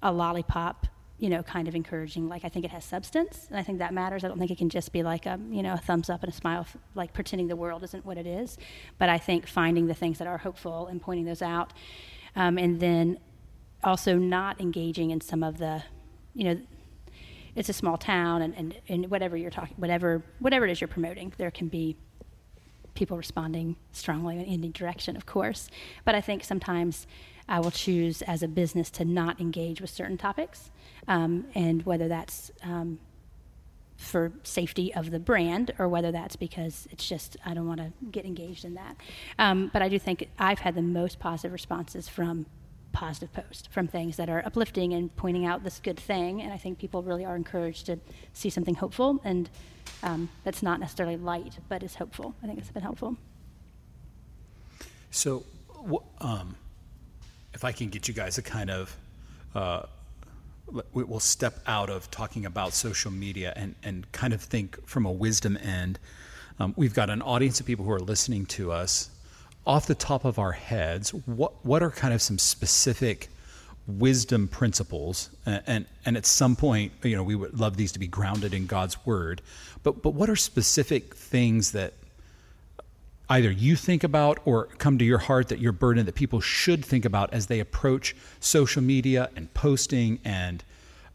a 0.02 0.12
lollipop 0.12 0.86
you 1.20 1.28
know, 1.28 1.42
kind 1.42 1.68
of 1.68 1.74
encouraging. 1.74 2.28
Like 2.28 2.44
I 2.44 2.48
think 2.48 2.64
it 2.64 2.70
has 2.70 2.84
substance, 2.84 3.46
and 3.50 3.58
I 3.58 3.62
think 3.62 3.78
that 3.78 3.92
matters. 3.92 4.24
I 4.24 4.28
don't 4.28 4.38
think 4.38 4.50
it 4.50 4.58
can 4.58 4.70
just 4.70 4.90
be 4.90 5.02
like 5.02 5.26
a, 5.26 5.38
you 5.50 5.62
know, 5.62 5.74
a 5.74 5.76
thumbs 5.76 6.08
up 6.08 6.22
and 6.22 6.32
a 6.32 6.34
smile, 6.34 6.62
f- 6.62 6.78
like 6.94 7.12
pretending 7.12 7.46
the 7.46 7.56
world 7.56 7.84
isn't 7.84 8.06
what 8.06 8.16
it 8.16 8.26
is. 8.26 8.56
But 8.98 9.10
I 9.10 9.18
think 9.18 9.46
finding 9.46 9.86
the 9.86 9.94
things 9.94 10.18
that 10.18 10.26
are 10.26 10.38
hopeful 10.38 10.86
and 10.86 11.00
pointing 11.00 11.26
those 11.26 11.42
out, 11.42 11.74
um, 12.34 12.56
and 12.56 12.80
then 12.80 13.18
also 13.84 14.16
not 14.16 14.60
engaging 14.60 15.10
in 15.10 15.20
some 15.20 15.42
of 15.42 15.58
the, 15.58 15.82
you 16.34 16.44
know, 16.44 16.60
it's 17.54 17.68
a 17.68 17.74
small 17.74 17.98
town, 17.98 18.40
and, 18.40 18.54
and, 18.56 18.80
and 18.88 19.10
whatever 19.10 19.36
you're 19.36 19.50
talking, 19.50 19.76
whatever 19.76 20.22
whatever 20.38 20.64
it 20.64 20.70
is 20.70 20.80
you're 20.80 20.88
promoting, 20.88 21.34
there 21.36 21.50
can 21.50 21.68
be 21.68 21.96
people 22.94 23.16
responding 23.16 23.76
strongly 23.92 24.38
in 24.38 24.46
any 24.46 24.68
direction, 24.70 25.16
of 25.16 25.26
course. 25.26 25.68
But 26.04 26.14
I 26.14 26.20
think 26.20 26.44
sometimes 26.44 27.06
I 27.50 27.60
will 27.60 27.70
choose 27.70 28.22
as 28.22 28.42
a 28.42 28.48
business 28.48 28.90
to 28.92 29.04
not 29.04 29.40
engage 29.40 29.80
with 29.80 29.90
certain 29.90 30.16
topics, 30.16 30.70
um, 31.08 31.46
and 31.54 31.84
whether 31.84 32.08
that's 32.08 32.50
um, 32.62 32.98
for 33.96 34.32
safety 34.42 34.94
of 34.94 35.10
the 35.10 35.18
brand 35.18 35.72
or 35.78 35.86
whether 35.88 36.10
that's 36.10 36.36
because 36.36 36.88
it's 36.90 37.06
just 37.06 37.36
I 37.44 37.52
don't 37.52 37.66
want 37.66 37.80
to 37.80 37.92
get 38.10 38.24
engaged 38.24 38.64
in 38.64 38.74
that. 38.74 38.96
Um, 39.38 39.70
but 39.72 39.82
I 39.82 39.88
do 39.88 39.98
think 39.98 40.28
I've 40.38 40.60
had 40.60 40.74
the 40.74 40.82
most 40.82 41.18
positive 41.18 41.52
responses 41.52 42.08
from 42.08 42.46
positive 42.92 43.32
posts, 43.32 43.68
from 43.68 43.86
things 43.86 44.16
that 44.16 44.28
are 44.28 44.42
uplifting 44.46 44.94
and 44.94 45.14
pointing 45.16 45.44
out 45.44 45.62
this 45.64 45.80
good 45.82 45.98
thing. 45.98 46.40
And 46.42 46.52
I 46.52 46.56
think 46.56 46.78
people 46.78 47.02
really 47.02 47.24
are 47.24 47.36
encouraged 47.36 47.86
to 47.86 47.98
see 48.32 48.50
something 48.50 48.74
hopeful 48.74 49.20
and 49.24 49.50
um, 50.02 50.28
that's 50.44 50.62
not 50.62 50.80
necessarily 50.80 51.16
light, 51.16 51.58
but 51.68 51.82
is 51.82 51.96
hopeful. 51.96 52.34
I 52.42 52.46
think 52.46 52.58
it's 52.58 52.70
been 52.70 52.82
helpful. 52.82 53.16
So, 55.10 55.44
um, 56.20 56.56
if 57.54 57.64
I 57.64 57.72
can 57.72 57.88
get 57.88 58.08
you 58.08 58.14
guys 58.14 58.38
a 58.38 58.42
kind 58.42 58.70
of, 58.70 58.96
uh, 59.54 59.82
we- 60.92 61.04
we'll 61.04 61.20
step 61.20 61.58
out 61.66 61.90
of 61.90 62.10
talking 62.10 62.46
about 62.46 62.72
social 62.74 63.10
media 63.10 63.52
and, 63.56 63.74
and 63.82 64.10
kind 64.12 64.32
of 64.32 64.40
think 64.40 64.86
from 64.86 65.04
a 65.06 65.12
wisdom 65.12 65.56
end. 65.56 65.98
Um, 66.58 66.74
we've 66.76 66.94
got 66.94 67.10
an 67.10 67.22
audience 67.22 67.58
of 67.60 67.66
people 67.66 67.84
who 67.84 67.92
are 67.92 68.00
listening 68.00 68.46
to 68.46 68.70
us. 68.70 69.10
Off 69.66 69.86
the 69.86 69.94
top 69.94 70.24
of 70.24 70.38
our 70.38 70.52
heads, 70.52 71.10
what 71.12 71.64
what 71.64 71.82
are 71.82 71.90
kind 71.90 72.14
of 72.14 72.22
some 72.22 72.38
specific 72.38 73.28
wisdom 73.86 74.48
principles? 74.48 75.30
And, 75.44 75.62
and 75.66 75.86
and 76.06 76.16
at 76.16 76.24
some 76.26 76.56
point, 76.56 76.92
you 77.02 77.14
know, 77.14 77.22
we 77.22 77.34
would 77.34 77.58
love 77.58 77.76
these 77.76 77.92
to 77.92 77.98
be 77.98 78.06
grounded 78.06 78.54
in 78.54 78.66
God's 78.66 79.04
word. 79.04 79.42
But 79.82 80.02
but 80.02 80.14
what 80.14 80.30
are 80.30 80.36
specific 80.36 81.14
things 81.14 81.72
that 81.72 81.92
either 83.30 83.50
you 83.50 83.76
think 83.76 84.04
about 84.04 84.38
or 84.44 84.66
come 84.78 84.98
to 84.98 85.04
your 85.04 85.18
heart 85.18 85.48
that 85.48 85.60
you're 85.60 85.72
burdened 85.72 86.06
that 86.06 86.14
people 86.14 86.40
should 86.40 86.84
think 86.84 87.04
about 87.04 87.32
as 87.32 87.46
they 87.46 87.60
approach 87.60 88.14
social 88.40 88.82
media 88.82 89.30
and 89.36 89.52
posting 89.54 90.18
and 90.24 90.62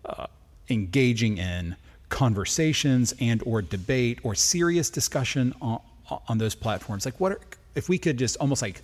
uh, 0.05 0.25
engaging 0.69 1.37
in 1.37 1.75
conversations 2.09 3.13
and 3.19 3.43
or 3.45 3.61
debate 3.61 4.19
or 4.23 4.33
serious 4.33 4.89
discussion 4.89 5.53
on, 5.61 5.79
on 6.27 6.37
those 6.37 6.55
platforms. 6.55 7.05
Like 7.05 7.19
what 7.19 7.33
are, 7.33 7.41
if 7.75 7.89
we 7.89 7.97
could 7.97 8.17
just 8.17 8.37
almost 8.37 8.61
like 8.61 8.81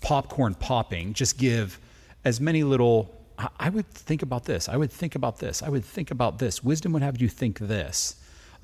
popcorn 0.00 0.54
popping 0.54 1.14
just 1.14 1.38
give 1.38 1.78
as 2.24 2.40
many 2.40 2.62
little 2.62 3.10
I- 3.38 3.48
i 3.58 3.68
would 3.70 3.88
think 3.88 4.22
about 4.22 4.44
this 4.44 4.68
i 4.68 4.76
would 4.76 4.92
think 4.92 5.14
about 5.14 5.38
this 5.38 5.62
i 5.62 5.68
would 5.68 5.84
think 5.84 6.10
about 6.10 6.38
this. 6.38 6.62
Wisdom 6.62 6.92
would 6.92 7.02
have 7.02 7.20
you 7.20 7.28
think 7.28 7.58
this 7.58 8.16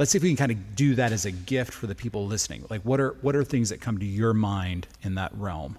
let's 0.02 0.10
see 0.10 0.18
if 0.18 0.24
we 0.24 0.30
can 0.30 0.36
kind 0.36 0.50
of 0.50 0.74
do 0.74 0.96
that 0.96 1.12
as 1.12 1.26
a 1.26 1.30
gift 1.30 1.72
for 1.72 1.86
the 1.86 1.94
people 1.94 2.26
listening. 2.26 2.64
Like, 2.68 2.80
what 2.82 2.98
are 2.98 3.10
what 3.20 3.36
are 3.36 3.44
things 3.44 3.68
that 3.68 3.80
come 3.80 3.98
to 3.98 4.04
your 4.04 4.34
mind 4.34 4.88
in 5.04 5.14
that 5.14 5.30
realm? 5.32 5.78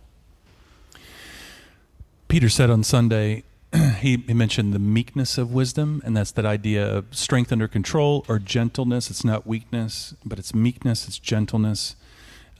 Peter 2.29 2.47
said 2.47 2.69
on 2.69 2.85
Sunday, 2.85 3.43
he, 3.99 4.15
he 4.25 4.33
mentioned 4.33 4.73
the 4.73 4.79
meekness 4.79 5.37
of 5.37 5.51
wisdom, 5.51 6.01
and 6.05 6.15
that's 6.15 6.31
that 6.31 6.45
idea 6.45 6.89
of 6.89 7.13
strength 7.13 7.51
under 7.51 7.67
control 7.67 8.23
or 8.29 8.39
gentleness. 8.39 9.09
It's 9.09 9.25
not 9.25 9.45
weakness, 9.45 10.15
but 10.23 10.39
it's 10.39 10.55
meekness, 10.55 11.05
it's 11.05 11.19
gentleness. 11.19 11.97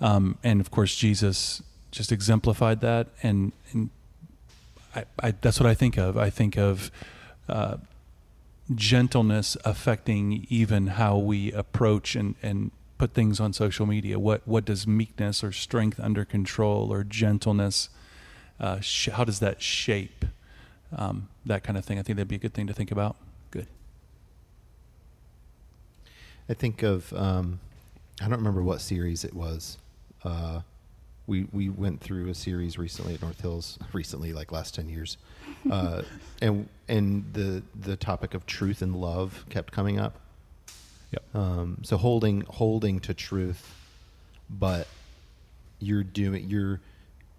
Um, 0.01 0.37
and 0.43 0.59
of 0.59 0.69
course, 0.69 0.93
Jesus 0.93 1.63
just 1.91 2.11
exemplified 2.11 2.81
that. 2.81 3.07
And, 3.23 3.53
and 3.71 3.89
I, 4.93 5.05
I, 5.17 5.31
that's 5.31 5.61
what 5.61 5.67
I 5.67 5.75
think 5.75 5.97
of. 5.97 6.17
I 6.17 6.29
think 6.29 6.57
of 6.57 6.91
uh, 7.47 7.77
gentleness 8.73 9.57
affecting 9.65 10.45
even 10.49 10.87
how 10.87 11.17
we 11.17 11.51
approach 11.51 12.15
and, 12.15 12.35
and 12.41 12.71
put 12.97 13.13
things 13.13 13.39
on 13.39 13.53
social 13.53 13.85
media. 13.85 14.19
What, 14.19 14.41
what 14.45 14.65
does 14.65 14.87
meekness 14.87 15.43
or 15.43 15.51
strength 15.51 15.99
under 15.99 16.23
control 16.25 16.91
or 16.93 17.03
gentleness 17.03 17.89
uh, 18.59 18.79
sh- 18.79 19.09
how 19.09 19.23
does 19.23 19.39
that 19.39 19.61
shape 19.61 20.25
um, 20.95 21.27
that 21.45 21.63
kind 21.63 21.77
of 21.77 21.83
thing? 21.83 21.99
I 21.99 22.01
think 22.01 22.17
that'd 22.17 22.27
be 22.27 22.35
a 22.35 22.39
good 22.39 22.53
thing 22.53 22.67
to 22.67 22.73
think 22.73 22.91
about. 22.91 23.15
Good. 23.51 23.67
I 26.47 26.53
think 26.53 26.83
of 26.83 27.11
um, 27.13 27.59
I 28.21 28.25
don't 28.25 28.37
remember 28.37 28.63
what 28.63 28.79
series 28.81 29.23
it 29.23 29.33
was. 29.33 29.77
Uh, 30.23 30.61
we 31.27 31.47
we 31.51 31.69
went 31.69 32.01
through 32.01 32.29
a 32.29 32.33
series 32.33 32.77
recently 32.77 33.13
at 33.13 33.21
North 33.21 33.41
Hills, 33.41 33.79
recently 33.93 34.33
like 34.33 34.51
last 34.51 34.75
ten 34.75 34.89
years, 34.89 35.17
uh, 35.71 36.01
and 36.41 36.67
and 36.87 37.25
the 37.33 37.63
the 37.79 37.95
topic 37.95 38.33
of 38.33 38.45
truth 38.45 38.81
and 38.81 38.95
love 38.95 39.45
kept 39.49 39.71
coming 39.71 39.99
up. 39.99 40.19
Yep. 41.11 41.35
Um, 41.35 41.77
so 41.83 41.97
holding 41.97 42.41
holding 42.41 42.99
to 43.01 43.13
truth, 43.13 43.75
but 44.49 44.87
you're 45.79 46.03
doing 46.03 46.49
you're 46.49 46.81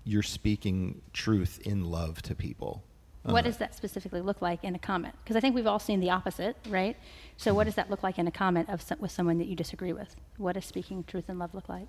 you're 0.04 0.22
speaking 0.22 1.00
truth 1.12 1.60
in 1.64 1.84
love 1.90 2.22
to 2.22 2.34
people. 2.34 2.82
What 3.22 3.44
Uh, 3.44 3.48
does 3.48 3.56
that 3.56 3.74
specifically 3.74 4.20
look 4.20 4.42
like 4.42 4.62
in 4.64 4.74
a 4.74 4.78
comment? 4.78 5.14
Because 5.24 5.34
I 5.34 5.40
think 5.40 5.54
we've 5.54 5.66
all 5.66 5.78
seen 5.78 6.00
the 6.00 6.10
opposite, 6.10 6.56
right? 6.68 6.94
So, 7.38 7.54
what 7.54 7.64
does 7.64 7.74
that 7.74 7.88
look 7.88 8.02
like 8.02 8.18
in 8.18 8.26
a 8.26 8.30
comment 8.30 8.68
of 8.68 8.84
with 9.00 9.10
someone 9.10 9.38
that 9.38 9.46
you 9.46 9.56
disagree 9.56 9.94
with? 9.94 10.14
What 10.36 10.52
does 10.52 10.66
speaking 10.66 11.04
truth 11.04 11.24
and 11.28 11.38
love 11.38 11.54
look 11.54 11.68
like? 11.68 11.88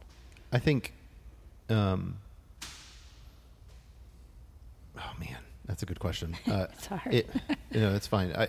I 0.54 0.60
think 0.60 0.94
um, 1.70 2.18
oh 4.98 5.12
man, 5.20 5.38
that's 5.66 5.84
a 5.84 5.86
good 5.86 6.00
question. 6.00 6.36
Uh, 6.48 6.68
It's 6.74 6.86
hard. 6.88 7.14
It, 7.14 7.30
you 7.72 7.80
know, 7.82 7.94
it's 7.96 8.08
fine. 8.08 8.34
I 8.36 8.48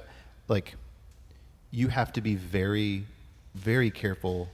like 0.49 0.75
you 1.71 1.89
have 1.89 2.13
to 2.15 2.21
be 2.21 2.35
very, 2.37 3.05
very 3.55 3.91
careful 3.91 4.49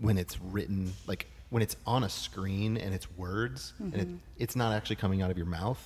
when 0.00 0.18
it's 0.18 0.38
written, 0.40 0.92
like 1.06 1.26
when 1.50 1.62
it's 1.62 1.76
on 1.86 2.04
a 2.04 2.08
screen 2.08 2.76
and 2.76 2.94
it's 2.94 3.10
words 3.16 3.72
and 3.78 3.94
it, 3.94 4.08
it's 4.38 4.54
not 4.56 4.72
actually 4.74 4.96
coming 4.96 5.22
out 5.22 5.30
of 5.30 5.36
your 5.36 5.46
mouth. 5.46 5.82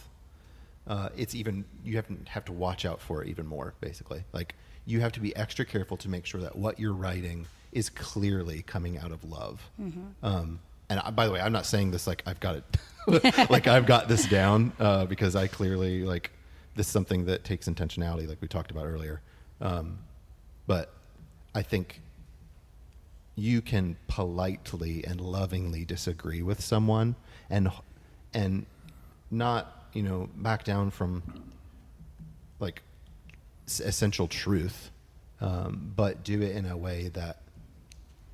Uh, 0.86 1.10
it's 1.16 1.34
even 1.34 1.64
you 1.84 1.94
have 1.96 2.06
to 2.08 2.16
have 2.30 2.44
to 2.46 2.52
watch 2.52 2.84
out 2.84 3.00
for 3.00 3.22
it 3.22 3.28
even 3.28 3.46
more. 3.46 3.74
Basically, 3.80 4.24
like 4.32 4.54
you 4.86 5.00
have 5.00 5.12
to 5.12 5.20
be 5.20 5.34
extra 5.36 5.64
careful 5.64 5.96
to 5.98 6.08
make 6.08 6.26
sure 6.26 6.40
that 6.40 6.56
what 6.56 6.80
you're 6.80 6.94
writing 6.94 7.46
is 7.70 7.88
clearly 7.90 8.62
coming 8.62 8.98
out 8.98 9.12
of 9.12 9.22
love. 9.22 9.62
Um, 10.22 10.58
and 10.90 11.00
I, 11.00 11.10
by 11.10 11.26
the 11.26 11.32
way, 11.32 11.40
I'm 11.40 11.52
not 11.52 11.64
saying 11.64 11.92
this 11.92 12.06
like 12.06 12.22
I've 12.26 12.40
got 12.40 12.56
it, 12.56 13.50
like 13.50 13.66
I've 13.66 13.86
got 13.86 14.08
this 14.08 14.26
down 14.26 14.72
uh, 14.78 15.06
because 15.06 15.36
I 15.36 15.46
clearly 15.46 16.02
like 16.02 16.32
this 16.74 16.86
is 16.86 16.92
something 16.92 17.24
that 17.26 17.44
takes 17.44 17.68
intentionality, 17.68 18.28
like 18.28 18.42
we 18.42 18.48
talked 18.48 18.70
about 18.70 18.86
earlier. 18.86 19.22
Um, 19.60 20.00
but 20.66 20.92
I 21.54 21.62
think 21.62 22.02
you 23.36 23.62
can 23.62 23.96
politely 24.08 25.04
and 25.06 25.20
lovingly 25.20 25.84
disagree 25.84 26.42
with 26.42 26.60
someone 26.60 27.14
and 27.48 27.70
and 28.34 28.66
not 29.30 29.86
you 29.92 30.02
know 30.02 30.28
back 30.36 30.64
down 30.64 30.90
from 30.90 31.22
like 32.58 32.82
essential 33.66 34.26
truth 34.26 34.90
um, 35.40 35.92
but 35.96 36.22
do 36.22 36.42
it 36.42 36.54
in 36.54 36.66
a 36.66 36.76
way 36.76 37.08
that 37.14 37.38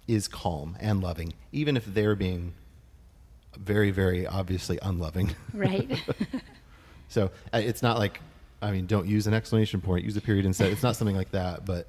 is 0.08 0.28
calm 0.28 0.76
and 0.80 1.02
loving 1.02 1.32
even 1.52 1.76
if 1.76 1.84
they're 1.84 2.14
being 2.16 2.54
very 3.56 3.90
very 3.90 4.26
obviously 4.26 4.78
unloving 4.82 5.34
Right. 5.52 5.90
so 7.08 7.30
uh, 7.52 7.58
it's 7.58 7.82
not 7.82 7.98
like 7.98 8.20
i 8.62 8.70
mean 8.70 8.86
don't 8.86 9.06
use 9.06 9.26
an 9.26 9.34
exclamation 9.34 9.80
point 9.80 10.04
use 10.04 10.16
a 10.16 10.20
period 10.20 10.44
instead 10.46 10.70
it's 10.72 10.82
not 10.82 10.96
something 10.96 11.16
like 11.16 11.30
that 11.32 11.64
but 11.64 11.88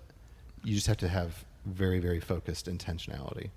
you 0.63 0.73
just 0.75 0.87
have 0.87 0.97
to 0.97 1.07
have 1.07 1.43
very 1.65 1.99
very 1.99 2.19
focused 2.19 2.67
intentionality 2.67 3.45
i 3.47 3.51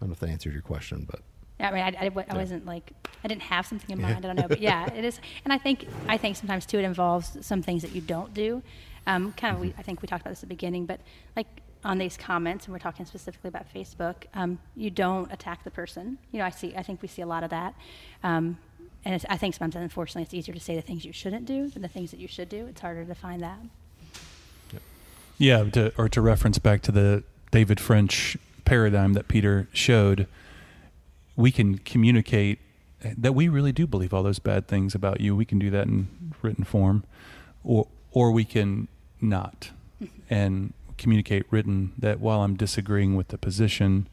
don't 0.00 0.08
know 0.10 0.12
if 0.12 0.18
that 0.20 0.28
answered 0.30 0.52
your 0.52 0.62
question 0.62 1.06
but 1.10 1.20
Yeah, 1.58 1.70
I 1.70 1.72
mean, 1.72 1.82
I, 1.82 2.04
I, 2.04 2.06
I 2.06 2.10
Yeah. 2.26 2.34
wasn't 2.34 2.66
like 2.66 2.92
I 3.24 3.28
didn't 3.28 3.42
have 3.42 3.66
something 3.66 3.90
in 3.90 3.98
Yeah. 3.98 4.08
mind. 4.12 4.24
I 4.24 4.28
don't 4.28 4.36
know, 4.36 4.46
but 4.48 4.60
yeah, 4.60 4.92
it 4.92 5.04
is. 5.04 5.18
And 5.44 5.52
I 5.52 5.58
think 5.58 5.86
I 6.06 6.16
think 6.18 6.36
sometimes 6.36 6.66
too 6.66 6.78
it 6.78 6.84
involves 6.84 7.44
some 7.44 7.62
things 7.62 7.80
that 7.82 7.92
you 7.92 8.00
don't 8.02 8.32
do. 8.34 8.62
Um, 9.06 9.32
kind 9.32 9.54
of, 9.54 9.60
we, 9.60 9.74
I 9.78 9.82
think 9.82 10.02
we 10.02 10.08
talked 10.08 10.22
about 10.22 10.30
this 10.30 10.38
at 10.38 10.48
the 10.48 10.54
beginning, 10.54 10.86
but 10.86 11.00
like 11.36 11.46
on 11.84 11.98
these 11.98 12.16
comments, 12.16 12.66
and 12.66 12.72
we're 12.72 12.80
talking 12.80 13.06
specifically 13.06 13.48
about 13.48 13.72
Facebook, 13.72 14.24
um, 14.34 14.58
you 14.74 14.90
don't 14.90 15.32
attack 15.32 15.62
the 15.62 15.70
person. 15.70 16.18
You 16.32 16.40
know, 16.40 16.44
I 16.44 16.50
see. 16.50 16.74
I 16.74 16.82
think 16.82 17.02
we 17.02 17.08
see 17.08 17.22
a 17.22 17.26
lot 17.26 17.44
of 17.44 17.50
that. 17.50 17.74
Um, 18.22 18.58
and 19.04 19.14
it's, 19.14 19.24
I 19.28 19.36
think 19.36 19.54
sometimes, 19.54 19.82
unfortunately, 19.82 20.22
it's 20.22 20.34
easier 20.34 20.54
to 20.54 20.60
say 20.60 20.74
the 20.74 20.82
things 20.82 21.04
you 21.04 21.12
shouldn't 21.12 21.46
do 21.46 21.68
than 21.68 21.82
the 21.82 21.88
things 21.88 22.10
that 22.10 22.18
you 22.18 22.26
should 22.26 22.48
do. 22.48 22.66
It's 22.66 22.80
harder 22.80 23.04
to 23.04 23.14
find 23.14 23.42
that. 23.42 23.58
Yeah, 25.38 25.64
to, 25.70 25.92
or 25.96 26.08
to 26.08 26.20
reference 26.20 26.58
back 26.58 26.82
to 26.82 26.92
the 26.92 27.22
David 27.50 27.78
French 27.78 28.36
paradigm 28.64 29.12
that 29.12 29.28
Peter 29.28 29.68
showed, 29.72 30.26
we 31.36 31.52
can 31.52 31.78
communicate 31.78 32.58
that 33.16 33.34
we 33.34 33.46
really 33.46 33.70
do 33.70 33.86
believe 33.86 34.12
all 34.14 34.22
those 34.22 34.38
bad 34.38 34.66
things 34.66 34.94
about 34.94 35.20
you. 35.20 35.36
We 35.36 35.44
can 35.44 35.58
do 35.58 35.70
that 35.70 35.86
in 35.86 36.08
written 36.42 36.64
form, 36.64 37.04
or 37.62 37.86
or 38.10 38.32
we 38.32 38.44
can 38.44 38.88
not, 39.20 39.70
and 40.28 40.72
communicate 40.98 41.44
written 41.50 41.92
that 41.98 42.20
while 42.20 42.42
I'm 42.42 42.56
disagreeing 42.56 43.16
with 43.16 43.28
the 43.28 43.38
position, 43.38 44.08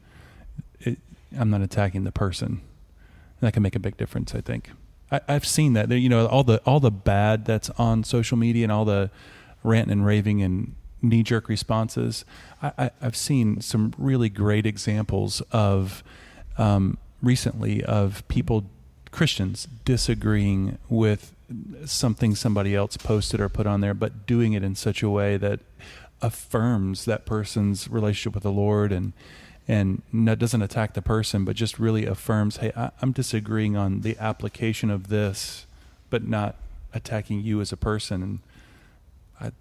it, 0.80 1.00
I'm 1.38 1.50
not 1.50 1.62
attacking 1.62 2.04
the 2.04 2.12
person. 2.12 2.48
And 2.48 3.48
that 3.48 3.54
can 3.54 3.64
make 3.64 3.76
a 3.76 3.80
big 3.80 3.98
difference, 3.98 4.36
I 4.36 4.42
think. 4.42 4.72
I, 5.12 5.22
I've 5.28 5.46
seen 5.46 5.74
that. 5.74 5.90
You 5.90 6.10
know, 6.10 6.28
all 6.28 6.44
the 6.44 6.60
all 6.66 6.80
the 6.80 6.92
bad 6.92 7.46
that's 7.46 7.70
on 7.72 8.04
social 8.04 8.38
media 8.38 8.64
and 8.64 8.72
all 8.72 8.86
the 8.86 9.10
ranting 9.64 9.92
and 9.92 10.06
raving 10.06 10.42
and 10.42 10.76
knee 11.02 11.24
jerk 11.24 11.50
responses. 11.50 12.26
I, 12.62 12.92
I've 13.02 13.18
seen 13.18 13.62
some 13.62 13.94
really 13.98 14.30
great 14.30 14.66
examples 14.66 15.42
of 15.52 16.04
um, 16.58 16.98
recently 17.22 17.84
of 17.84 18.26
people, 18.28 18.66
Christians, 19.12 19.68
disagreeing 19.86 20.78
with 20.90 21.36
something 21.86 22.36
somebody 22.36 22.76
else 22.76 22.98
posted 22.98 23.40
or 23.40 23.50
put 23.50 23.68
on 23.68 23.82
there, 23.82 23.94
but 23.94 24.26
doing 24.26 24.54
it 24.54 24.64
in 24.64 24.76
such 24.76 25.04
a 25.04 25.10
way 25.10 25.38
that 25.38 25.60
affirms 26.22 27.06
that 27.06 27.26
person's 27.26 27.90
relationship 27.90 28.34
with 28.34 28.44
the 28.44 28.52
Lord 28.52 28.92
and 28.92 29.14
and 29.68 30.02
not, 30.12 30.40
doesn't 30.40 30.62
attack 30.62 30.94
the 30.94 31.02
person, 31.02 31.46
but 31.46 31.56
just 31.56 31.80
really 31.80 32.06
affirms, 32.06 32.58
hey, 32.58 32.74
I, 32.76 32.92
I'm 33.02 33.14
disagreeing 33.14 33.78
on 33.78 34.02
the 34.02 34.18
application 34.20 34.90
of 34.90 35.08
this, 35.08 35.66
but 36.10 36.28
not 36.28 36.58
attacking 36.94 37.42
you 37.42 37.62
as 37.62 37.72
a 37.72 37.78
person. 37.78 38.22
And 38.22 38.40
I 39.40 39.52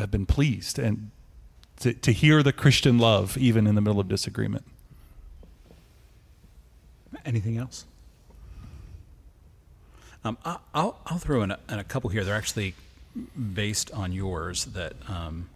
have 0.00 0.10
been 0.10 0.24
pleased 0.24 0.78
and 0.78 1.10
to, 1.80 1.92
to 1.92 2.12
hear 2.12 2.42
the 2.42 2.52
Christian 2.52 2.98
love 2.98 3.36
even 3.36 3.66
in 3.66 3.74
the 3.74 3.80
middle 3.80 4.00
of 4.00 4.08
disagreement. 4.08 4.64
Anything 7.24 7.58
else? 7.58 7.84
Um, 10.26 10.38
I'll, 10.42 10.98
I'll 11.04 11.18
throw 11.18 11.42
in 11.42 11.50
a, 11.50 11.58
in 11.68 11.78
a 11.78 11.84
couple 11.84 12.08
here. 12.08 12.24
They're 12.24 12.34
actually 12.34 12.74
based 13.52 13.92
on 13.92 14.10
yours 14.12 14.64
that 14.66 14.94
um, 15.06 15.50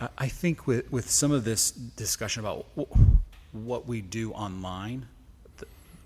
I, 0.00 0.08
I 0.16 0.28
think 0.28 0.68
with, 0.68 0.90
with 0.92 1.10
some 1.10 1.32
of 1.32 1.44
this 1.44 1.72
discussion 1.72 2.44
about 2.44 2.66
wh- 2.78 2.96
what 3.52 3.88
we 3.88 4.00
do 4.00 4.30
online, 4.32 5.06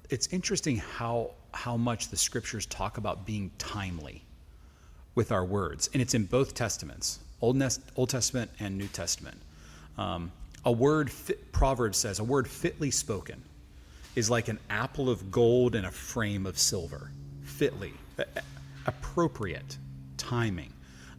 it's 0.08 0.28
interesting 0.32 0.78
how, 0.78 1.32
how 1.52 1.76
much 1.76 2.08
the 2.08 2.16
scriptures 2.16 2.64
talk 2.64 2.96
about 2.96 3.26
being 3.26 3.50
timely 3.58 4.22
with 5.14 5.32
our 5.32 5.44
words. 5.44 5.90
And 5.92 6.00
it's 6.00 6.14
in 6.14 6.24
both 6.24 6.54
testaments, 6.54 7.18
Old, 7.42 7.56
Nes- 7.56 7.80
Old 7.94 8.08
Testament 8.08 8.50
and 8.58 8.78
New 8.78 8.88
Testament. 8.88 9.36
Um, 9.98 10.32
a 10.64 10.72
word, 10.72 11.10
fit, 11.10 11.52
Proverbs 11.52 11.98
says, 11.98 12.20
a 12.20 12.24
word 12.24 12.48
fitly 12.48 12.90
spoken 12.90 13.42
is 14.16 14.30
like 14.30 14.48
an 14.48 14.58
apple 14.68 15.08
of 15.08 15.30
gold 15.30 15.74
in 15.74 15.84
a 15.84 15.90
frame 15.90 16.46
of 16.46 16.58
silver. 16.58 17.10
Fitly, 17.42 17.92
appropriate, 18.86 19.78
timing. 20.16 20.72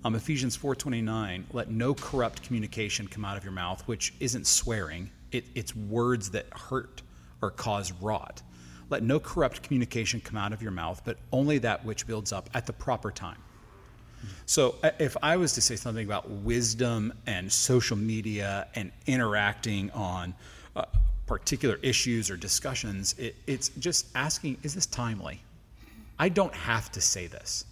Um, 0.03 0.15
Ephesians 0.15 0.57
4:29, 0.57 1.45
let 1.53 1.69
no 1.69 1.93
corrupt 1.93 2.43
communication 2.43 3.07
come 3.07 3.23
out 3.23 3.37
of 3.37 3.43
your 3.43 3.53
mouth, 3.53 3.87
which 3.87 4.13
isn't 4.19 4.47
swearing. 4.47 5.11
It, 5.31 5.45
it's 5.53 5.75
words 5.75 6.31
that 6.31 6.47
hurt 6.51 7.01
or 7.41 7.51
cause 7.51 7.91
rot. 7.93 8.41
Let 8.89 9.03
no 9.03 9.19
corrupt 9.19 9.63
communication 9.63 10.19
come 10.19 10.37
out 10.37 10.51
of 10.51 10.61
your 10.61 10.71
mouth, 10.71 11.01
but 11.05 11.17
only 11.31 11.59
that 11.59 11.85
which 11.85 12.05
builds 12.07 12.33
up 12.33 12.49
at 12.53 12.65
the 12.65 12.73
proper 12.73 13.11
time. 13.11 13.37
So, 14.45 14.75
uh, 14.83 14.91
if 14.99 15.15
I 15.23 15.37
was 15.37 15.53
to 15.53 15.61
say 15.61 15.75
something 15.75 16.05
about 16.05 16.29
wisdom 16.29 17.13
and 17.25 17.51
social 17.51 17.97
media 17.97 18.67
and 18.75 18.91
interacting 19.07 19.89
on 19.91 20.35
uh, 20.75 20.85
particular 21.31 21.79
issues 21.81 22.29
or 22.29 22.35
discussions, 22.35 23.15
it, 23.17 23.35
it's 23.47 23.69
just 23.79 24.07
asking, 24.15 24.57
is 24.63 24.75
this 24.75 24.85
timely? 24.85 25.39
I 26.19 26.27
don't 26.27 26.53
have 26.53 26.91
to 26.91 26.99
say 26.99 27.27
this. 27.27 27.63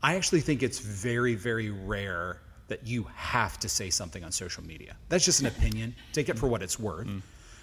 I 0.00 0.14
actually 0.14 0.42
think 0.42 0.62
it's 0.62 0.78
very, 0.78 1.34
very 1.34 1.70
rare 1.70 2.38
that 2.68 2.86
you 2.86 3.08
have 3.16 3.58
to 3.58 3.68
say 3.68 3.90
something 3.90 4.22
on 4.22 4.30
social 4.30 4.62
media. 4.62 4.94
That's 5.08 5.24
just 5.24 5.40
an 5.40 5.46
opinion. 5.46 5.92
Take 6.12 6.28
it 6.28 6.38
for 6.38 6.46
what 6.46 6.62
it's 6.62 6.78
worth. 6.78 7.08
Mm-hmm. 7.08 7.18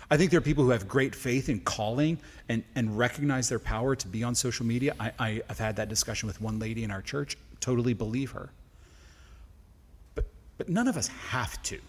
I 0.09 0.17
think 0.17 0.31
there 0.31 0.37
are 0.37 0.41
people 0.41 0.65
who 0.65 0.71
have 0.71 0.89
great 0.89 1.15
faith 1.15 1.47
in 1.47 1.61
calling 1.61 2.17
and, 2.49 2.61
and 2.75 2.97
recognize 2.97 3.47
their 3.47 3.57
power 3.57 3.95
to 3.95 4.07
be 4.09 4.25
on 4.25 4.35
social 4.35 4.65
media. 4.65 4.93
I, 4.99 5.13
I, 5.17 5.41
I've 5.49 5.59
had 5.59 5.77
that 5.77 5.87
discussion 5.87 6.27
with 6.27 6.41
one 6.41 6.59
lady 6.59 6.83
in 6.83 6.91
our 6.91 7.01
church, 7.01 7.37
totally 7.61 7.93
believe 7.93 8.31
her. 8.31 8.49
But, 10.13 10.25
but 10.57 10.67
none 10.67 10.89
of 10.89 10.97
us 10.97 11.07
have 11.07 11.63
to. 11.63 11.79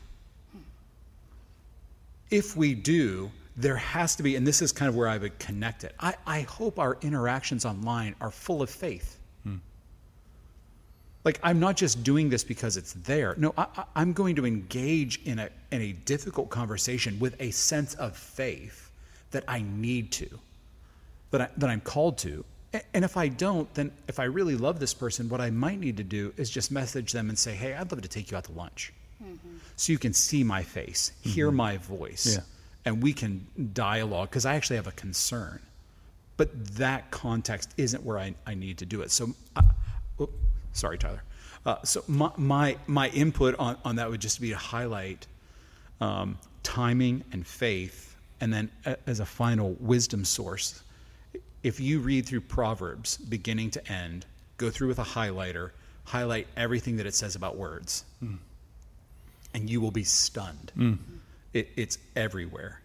If 2.33 2.57
we 2.57 2.75
do, 2.75 3.31
there 3.57 3.77
has 3.77 4.17
to 4.17 4.23
be, 4.23 4.37
and 4.37 4.47
this 4.47 4.63
is 4.63 4.73
kind 4.73 4.89
of 4.89 4.97
where 4.97 5.07
I 5.09 5.19
would 5.19 5.39
connect 5.39 5.85
it. 5.85 5.95
I, 6.01 6.15
I 6.27 6.41
hope 6.41 6.79
our 6.79 6.97
interactions 7.03 7.65
online 7.65 8.15
are 8.21 8.31
full 8.31 8.63
of 8.63 8.71
faith. 8.71 9.19
Hmm. 9.45 9.57
Like, 11.25 11.39
I'm 11.43 11.61
not 11.61 11.77
just 11.77 12.03
doing 12.03 12.31
this 12.31 12.43
because 12.43 12.79
it's 12.79 12.95
there. 12.95 13.35
No, 13.37 13.53
I, 13.59 13.67
I- 13.77 13.85
I'm 13.95 14.15
going 14.15 14.37
to 14.37 14.47
engage 14.47 15.21
in 15.25 15.39
a, 15.39 15.51
in 15.71 15.83
a 15.83 15.93
difficult 15.93 16.49
conversation 16.49 17.19
with 17.21 17.39
a 17.41 17.51
sense 17.51 17.95
of 17.95 18.17
faith 18.17 18.91
that 19.33 19.45
I 19.47 19.61
need 19.61 20.11
to, 20.13 20.29
that, 21.31 21.43
I, 21.43 21.49
that 21.59 21.69
I'm 21.69 21.83
called 21.83 22.17
to. 22.19 22.45
And 22.95 23.05
if 23.05 23.19
I 23.19 23.29
don't, 23.29 23.73
then 23.75 23.93
if 24.09 24.19
I 24.19 24.25
really 24.25 24.57
love 24.57 24.81
this 24.81 24.95
person, 24.95 25.29
what 25.29 25.43
I 25.43 25.51
might 25.51 25.79
need 25.79 25.99
to 25.99 26.05
do 26.05 26.33
is 26.39 26.49
just 26.49 26.73
message 26.73 27.13
them 27.13 27.29
and 27.29 27.39
say, 27.39 27.53
hey, 27.53 27.75
I'd 27.75 27.93
love 27.93 28.01
to 28.01 28.09
take 28.09 28.31
you 28.31 28.39
out 28.39 28.45
to 28.45 28.53
lunch. 28.53 28.95
So 29.77 29.93
you 29.93 29.99
can 29.99 30.13
see 30.13 30.45
my 30.45 30.63
face, 30.63 31.13
hear 31.23 31.51
my 31.51 31.79
voice, 31.79 32.37
Yeah. 32.37 32.43
and 32.85 33.03
we 33.03 33.13
can 33.13 33.47
dialogue 33.73 34.31
because 34.31 34.47
I 34.47 34.55
actually 34.55 34.77
have 34.77 34.87
a 34.87 34.93
concern. 34.93 35.61
But 36.37 36.77
that 36.77 37.11
context 37.11 37.73
isn't 37.77 38.03
where 38.05 38.19
I, 38.19 38.35
I 38.47 38.55
need 38.55 38.79
to 38.79 38.87
do 38.87 39.03
it. 39.03 39.11
So, 39.11 39.35
uh, 39.57 39.63
oh, 40.19 40.31
sorry, 40.73 40.99
Tyler. 40.99 41.23
Uh, 41.65 41.77
so 41.85 42.03
my, 42.09 42.31
my 42.37 42.77
my 42.87 43.09
input 43.11 43.55
on, 43.59 43.77
on 43.85 43.97
that 43.97 44.11
would 44.11 44.21
just 44.21 44.41
be 44.41 44.51
to 44.51 44.57
highlight 44.57 45.27
um, 46.01 46.37
timing 46.63 47.23
and 47.33 47.47
faith 47.47 48.17
and 48.41 48.53
then 48.53 48.71
a, 48.85 48.97
as 49.07 49.21
a 49.21 49.25
final 49.27 49.77
wisdom 49.79 50.25
source, 50.25 50.83
if 51.63 51.79
you 51.79 52.01
read 52.01 52.27
through 52.27 52.41
Proverbs 52.41 53.17
beginning 53.17 53.71
to 53.71 53.93
end, 53.93 54.27
go 54.57 54.69
through 54.69 54.89
with 54.89 54.99
a 54.99 55.05
highlighter, 55.05 55.71
highlight 56.05 56.49
everything 56.57 56.97
that 56.97 57.07
it 57.07 57.15
says 57.15 57.37
about 57.37 57.57
words, 57.57 58.05
mm. 58.23 58.39
And 59.55 59.69
you 59.69 59.81
will 59.81 59.91
be 59.91 60.05
stunned. 60.05 60.73
Mm. 60.77 60.99
It, 61.53 61.71
it's 61.77 61.99
everywhere, 62.17 62.81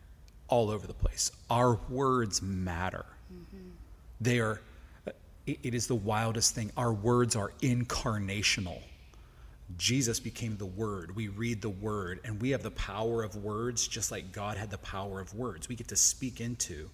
all 0.47 0.69
over 0.69 0.87
the 0.87 0.93
place. 0.93 1.31
Our 1.49 1.79
words 1.89 2.41
matter. 2.41 3.05
Mm-hmm. 3.33 3.69
They 4.21 4.39
are. 4.39 4.61
It, 5.45 5.59
it 5.63 5.73
is 5.73 5.87
the 5.87 5.95
wildest 5.95 6.53
thing. 6.55 6.71
Our 6.75 6.93
words 6.93 7.35
are 7.35 7.53
incarnational. 7.61 8.81
Jesus 9.77 10.19
became 10.19 10.57
the 10.57 10.65
Word. 10.65 11.15
We 11.15 11.27
read 11.27 11.61
the 11.61 11.69
Word, 11.69 12.21
and 12.23 12.41
we 12.41 12.51
have 12.51 12.63
the 12.63 12.71
power 12.71 13.23
of 13.23 13.35
words 13.35 13.87
just 13.87 14.11
like 14.11 14.31
God 14.31 14.57
had 14.57 14.69
the 14.69 14.77
power 14.77 15.19
of 15.19 15.33
words. 15.33 15.67
We 15.67 15.75
get 15.75 15.89
to 15.89 15.95
speak 15.95 16.39
into. 16.39 16.89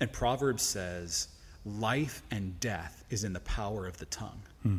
And 0.00 0.12
Proverbs 0.12 0.62
says, 0.62 1.28
life 1.64 2.22
and 2.30 2.58
death 2.60 3.04
is 3.10 3.24
in 3.24 3.32
the 3.32 3.40
power 3.40 3.86
of 3.86 3.98
the 3.98 4.06
tongue. 4.06 4.42
Hmm. 4.62 4.76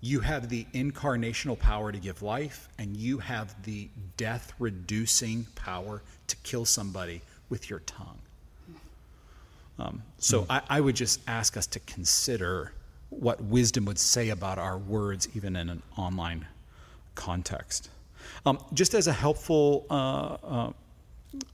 You 0.00 0.20
have 0.20 0.48
the 0.48 0.66
incarnational 0.72 1.58
power 1.58 1.92
to 1.92 1.98
give 1.98 2.22
life, 2.22 2.68
and 2.78 2.96
you 2.96 3.18
have 3.18 3.62
the 3.64 3.88
death 4.16 4.52
reducing 4.58 5.46
power 5.54 6.02
to 6.26 6.36
kill 6.36 6.64
somebody 6.64 7.20
with 7.50 7.68
your 7.68 7.80
tongue. 7.80 8.18
Um, 9.78 10.02
so 10.18 10.42
hmm. 10.42 10.52
I, 10.52 10.62
I 10.68 10.80
would 10.80 10.96
just 10.96 11.20
ask 11.26 11.56
us 11.56 11.66
to 11.68 11.80
consider 11.80 12.72
what 13.10 13.42
wisdom 13.42 13.84
would 13.86 13.98
say 13.98 14.28
about 14.28 14.58
our 14.58 14.78
words, 14.78 15.28
even 15.34 15.56
in 15.56 15.68
an 15.68 15.82
online 15.96 16.46
context. 17.14 17.90
Um, 18.46 18.58
just 18.72 18.94
as 18.94 19.06
a 19.06 19.12
helpful 19.12 19.86
uh, 19.90 20.36
uh, 20.42 20.72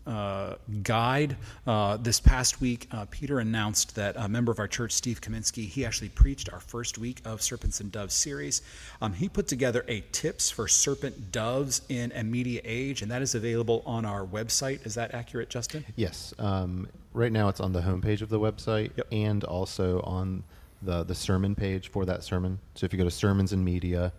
uh, 0.07 0.55
guide, 0.83 1.37
uh, 1.67 1.97
this 1.97 2.21
past 2.21 2.61
week, 2.61 2.89
uh, 2.93 3.07
Peter 3.11 3.41
announced 3.41 3.95
that 3.97 4.17
a 4.17 4.29
member 4.29 4.53
of 4.53 4.59
our 4.59 4.69
church, 4.69 4.93
Steve 4.93 5.21
Kaminsky, 5.21 5.69
he 5.69 5.85
actually 5.85 6.09
preached 6.09 6.53
our 6.53 6.61
first 6.61 6.99
week 6.99 7.21
of 7.25 7.43
Serpents 7.43 7.81
and 7.81 7.93
Doves 7.93 8.15
series. 8.15 8.63
Um, 9.01 9.13
he 9.13 9.29
put 9.29 9.49
together 9.49 9.85
a 9.89 10.03
tips 10.13 10.51
for 10.51 10.69
serpent 10.69 11.33
doves 11.33 11.83
in 11.89 12.13
a 12.13 12.25
media 12.25 12.61
age, 12.65 13.03
and 13.03 13.11
that 13.11 13.23
is 13.23 13.35
available 13.35 13.83
on 13.87 14.05
our 14.05 14.25
website. 14.25 14.85
Is 14.87 14.95
that 14.95 15.15
accurate, 15.15 15.51
Justin? 15.51 15.85
Yes. 15.97 16.35
Um, 16.39 16.89
right 17.13 17.33
now, 17.33 17.49
it's 17.49 17.61
on 17.61 17.73
the 17.73 17.81
homepage 17.81 18.23
of 18.23 18.29
the 18.29 18.41
website 18.41 18.93
yep. 18.97 19.07
and 19.13 19.45
also 19.45 20.01
on 20.01 20.45
the 20.83 21.03
the 21.05 21.15
sermon 21.15 21.55
page 21.55 21.89
for 21.91 22.05
that 22.05 22.23
sermon. 22.23 22.59
So 22.75 22.85
if 22.85 22.93
you 22.93 22.99
go 22.99 23.05
to 23.05 23.11
sermons 23.11 23.53
and 23.53 23.65
media 23.65 24.13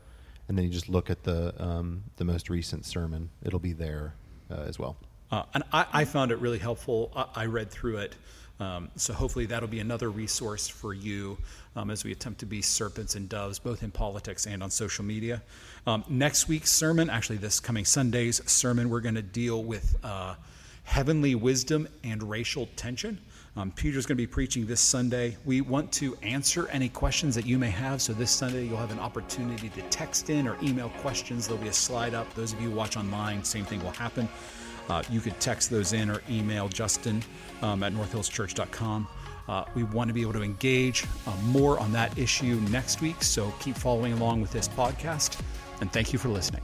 and 0.47 0.57
then 0.57 0.65
you 0.65 0.71
just 0.71 0.89
look 0.89 1.09
at 1.09 1.23
the 1.23 1.53
um, 1.61 2.03
the 2.17 2.25
most 2.25 2.49
recent 2.49 2.85
sermon. 2.85 3.29
It'll 3.43 3.59
be 3.59 3.73
there 3.73 4.15
uh, 4.49 4.61
as 4.61 4.79
well. 4.79 4.97
Uh, 5.31 5.43
and 5.53 5.63
I, 5.73 5.85
I, 5.91 6.05
found 6.05 6.31
it 6.31 6.37
really 6.37 6.57
helpful. 6.57 7.11
I, 7.15 7.43
I 7.43 7.45
read 7.47 7.69
through 7.69 7.97
it. 7.97 8.15
Um, 8.59 8.89
so 8.95 9.13
hopefully 9.13 9.45
that'll 9.45 9.69
be 9.69 9.79
another 9.79 10.09
resource 10.09 10.67
for 10.67 10.93
you 10.93 11.37
um, 11.75 11.91
as 11.91 12.03
we 12.03 12.11
attempt 12.11 12.39
to 12.39 12.45
be 12.45 12.61
serpents 12.61 13.15
and 13.15 13.29
doves, 13.29 13.59
both 13.59 13.83
in 13.83 13.91
politics 13.91 14.47
and 14.47 14.63
on 14.63 14.71
social 14.71 15.05
media. 15.05 15.43
Um, 15.85 16.03
next 16.09 16.47
week's 16.47 16.71
sermon, 16.71 17.09
actually 17.09 17.37
this 17.37 17.59
coming 17.59 17.85
Sunday's 17.85 18.41
sermon, 18.49 18.89
we're 18.89 19.01
going 19.01 19.15
to 19.15 19.21
deal 19.21 19.63
with 19.63 19.95
uh, 20.03 20.35
heavenly 20.83 21.35
wisdom 21.35 21.87
and 22.03 22.23
racial 22.23 22.67
tension. 22.75 23.19
Um, 23.57 23.71
Peter's 23.71 24.05
going 24.05 24.17
to 24.17 24.21
be 24.21 24.27
preaching 24.27 24.65
this 24.65 24.81
Sunday. 24.81 25.35
We 25.43 25.61
want 25.61 25.91
to 25.93 26.15
answer 26.21 26.67
any 26.69 26.89
questions 26.89 27.33
that 27.35 27.45
you 27.45 27.57
may 27.57 27.71
have. 27.71 28.01
So 28.01 28.13
this 28.13 28.29
Sunday, 28.29 28.65
you'll 28.65 28.77
have 28.77 28.91
an 28.91 28.99
opportunity 28.99 29.69
to 29.69 29.81
text 29.83 30.29
in 30.29 30.47
or 30.47 30.57
email 30.61 30.89
questions. 30.99 31.47
There'll 31.47 31.61
be 31.61 31.69
a 31.69 31.73
slide 31.73 32.13
up. 32.13 32.31
Those 32.35 32.53
of 32.53 32.61
you 32.61 32.69
watch 32.69 32.97
online, 32.97 33.43
same 33.43 33.65
thing 33.65 33.83
will 33.83 33.91
happen. 33.91 34.29
Uh, 34.89 35.03
you 35.09 35.19
could 35.19 35.39
text 35.39 35.69
those 35.69 35.93
in 35.93 36.09
or 36.09 36.21
email 36.29 36.69
Justin 36.69 37.23
um, 37.61 37.83
at 37.83 37.93
northhillschurch.com. 37.93 39.07
Uh, 39.47 39.63
we 39.75 39.83
want 39.83 40.09
to 40.09 40.13
be 40.13 40.21
able 40.21 40.33
to 40.33 40.43
engage 40.43 41.05
uh, 41.25 41.31
more 41.45 41.79
on 41.79 41.91
that 41.93 42.17
issue 42.17 42.55
next 42.69 43.01
week. 43.01 43.23
So 43.23 43.53
keep 43.59 43.75
following 43.77 44.13
along 44.13 44.41
with 44.41 44.51
this 44.51 44.67
podcast. 44.67 45.39
And 45.79 45.91
thank 45.91 46.11
you 46.11 46.19
for 46.19 46.29
listening. 46.29 46.61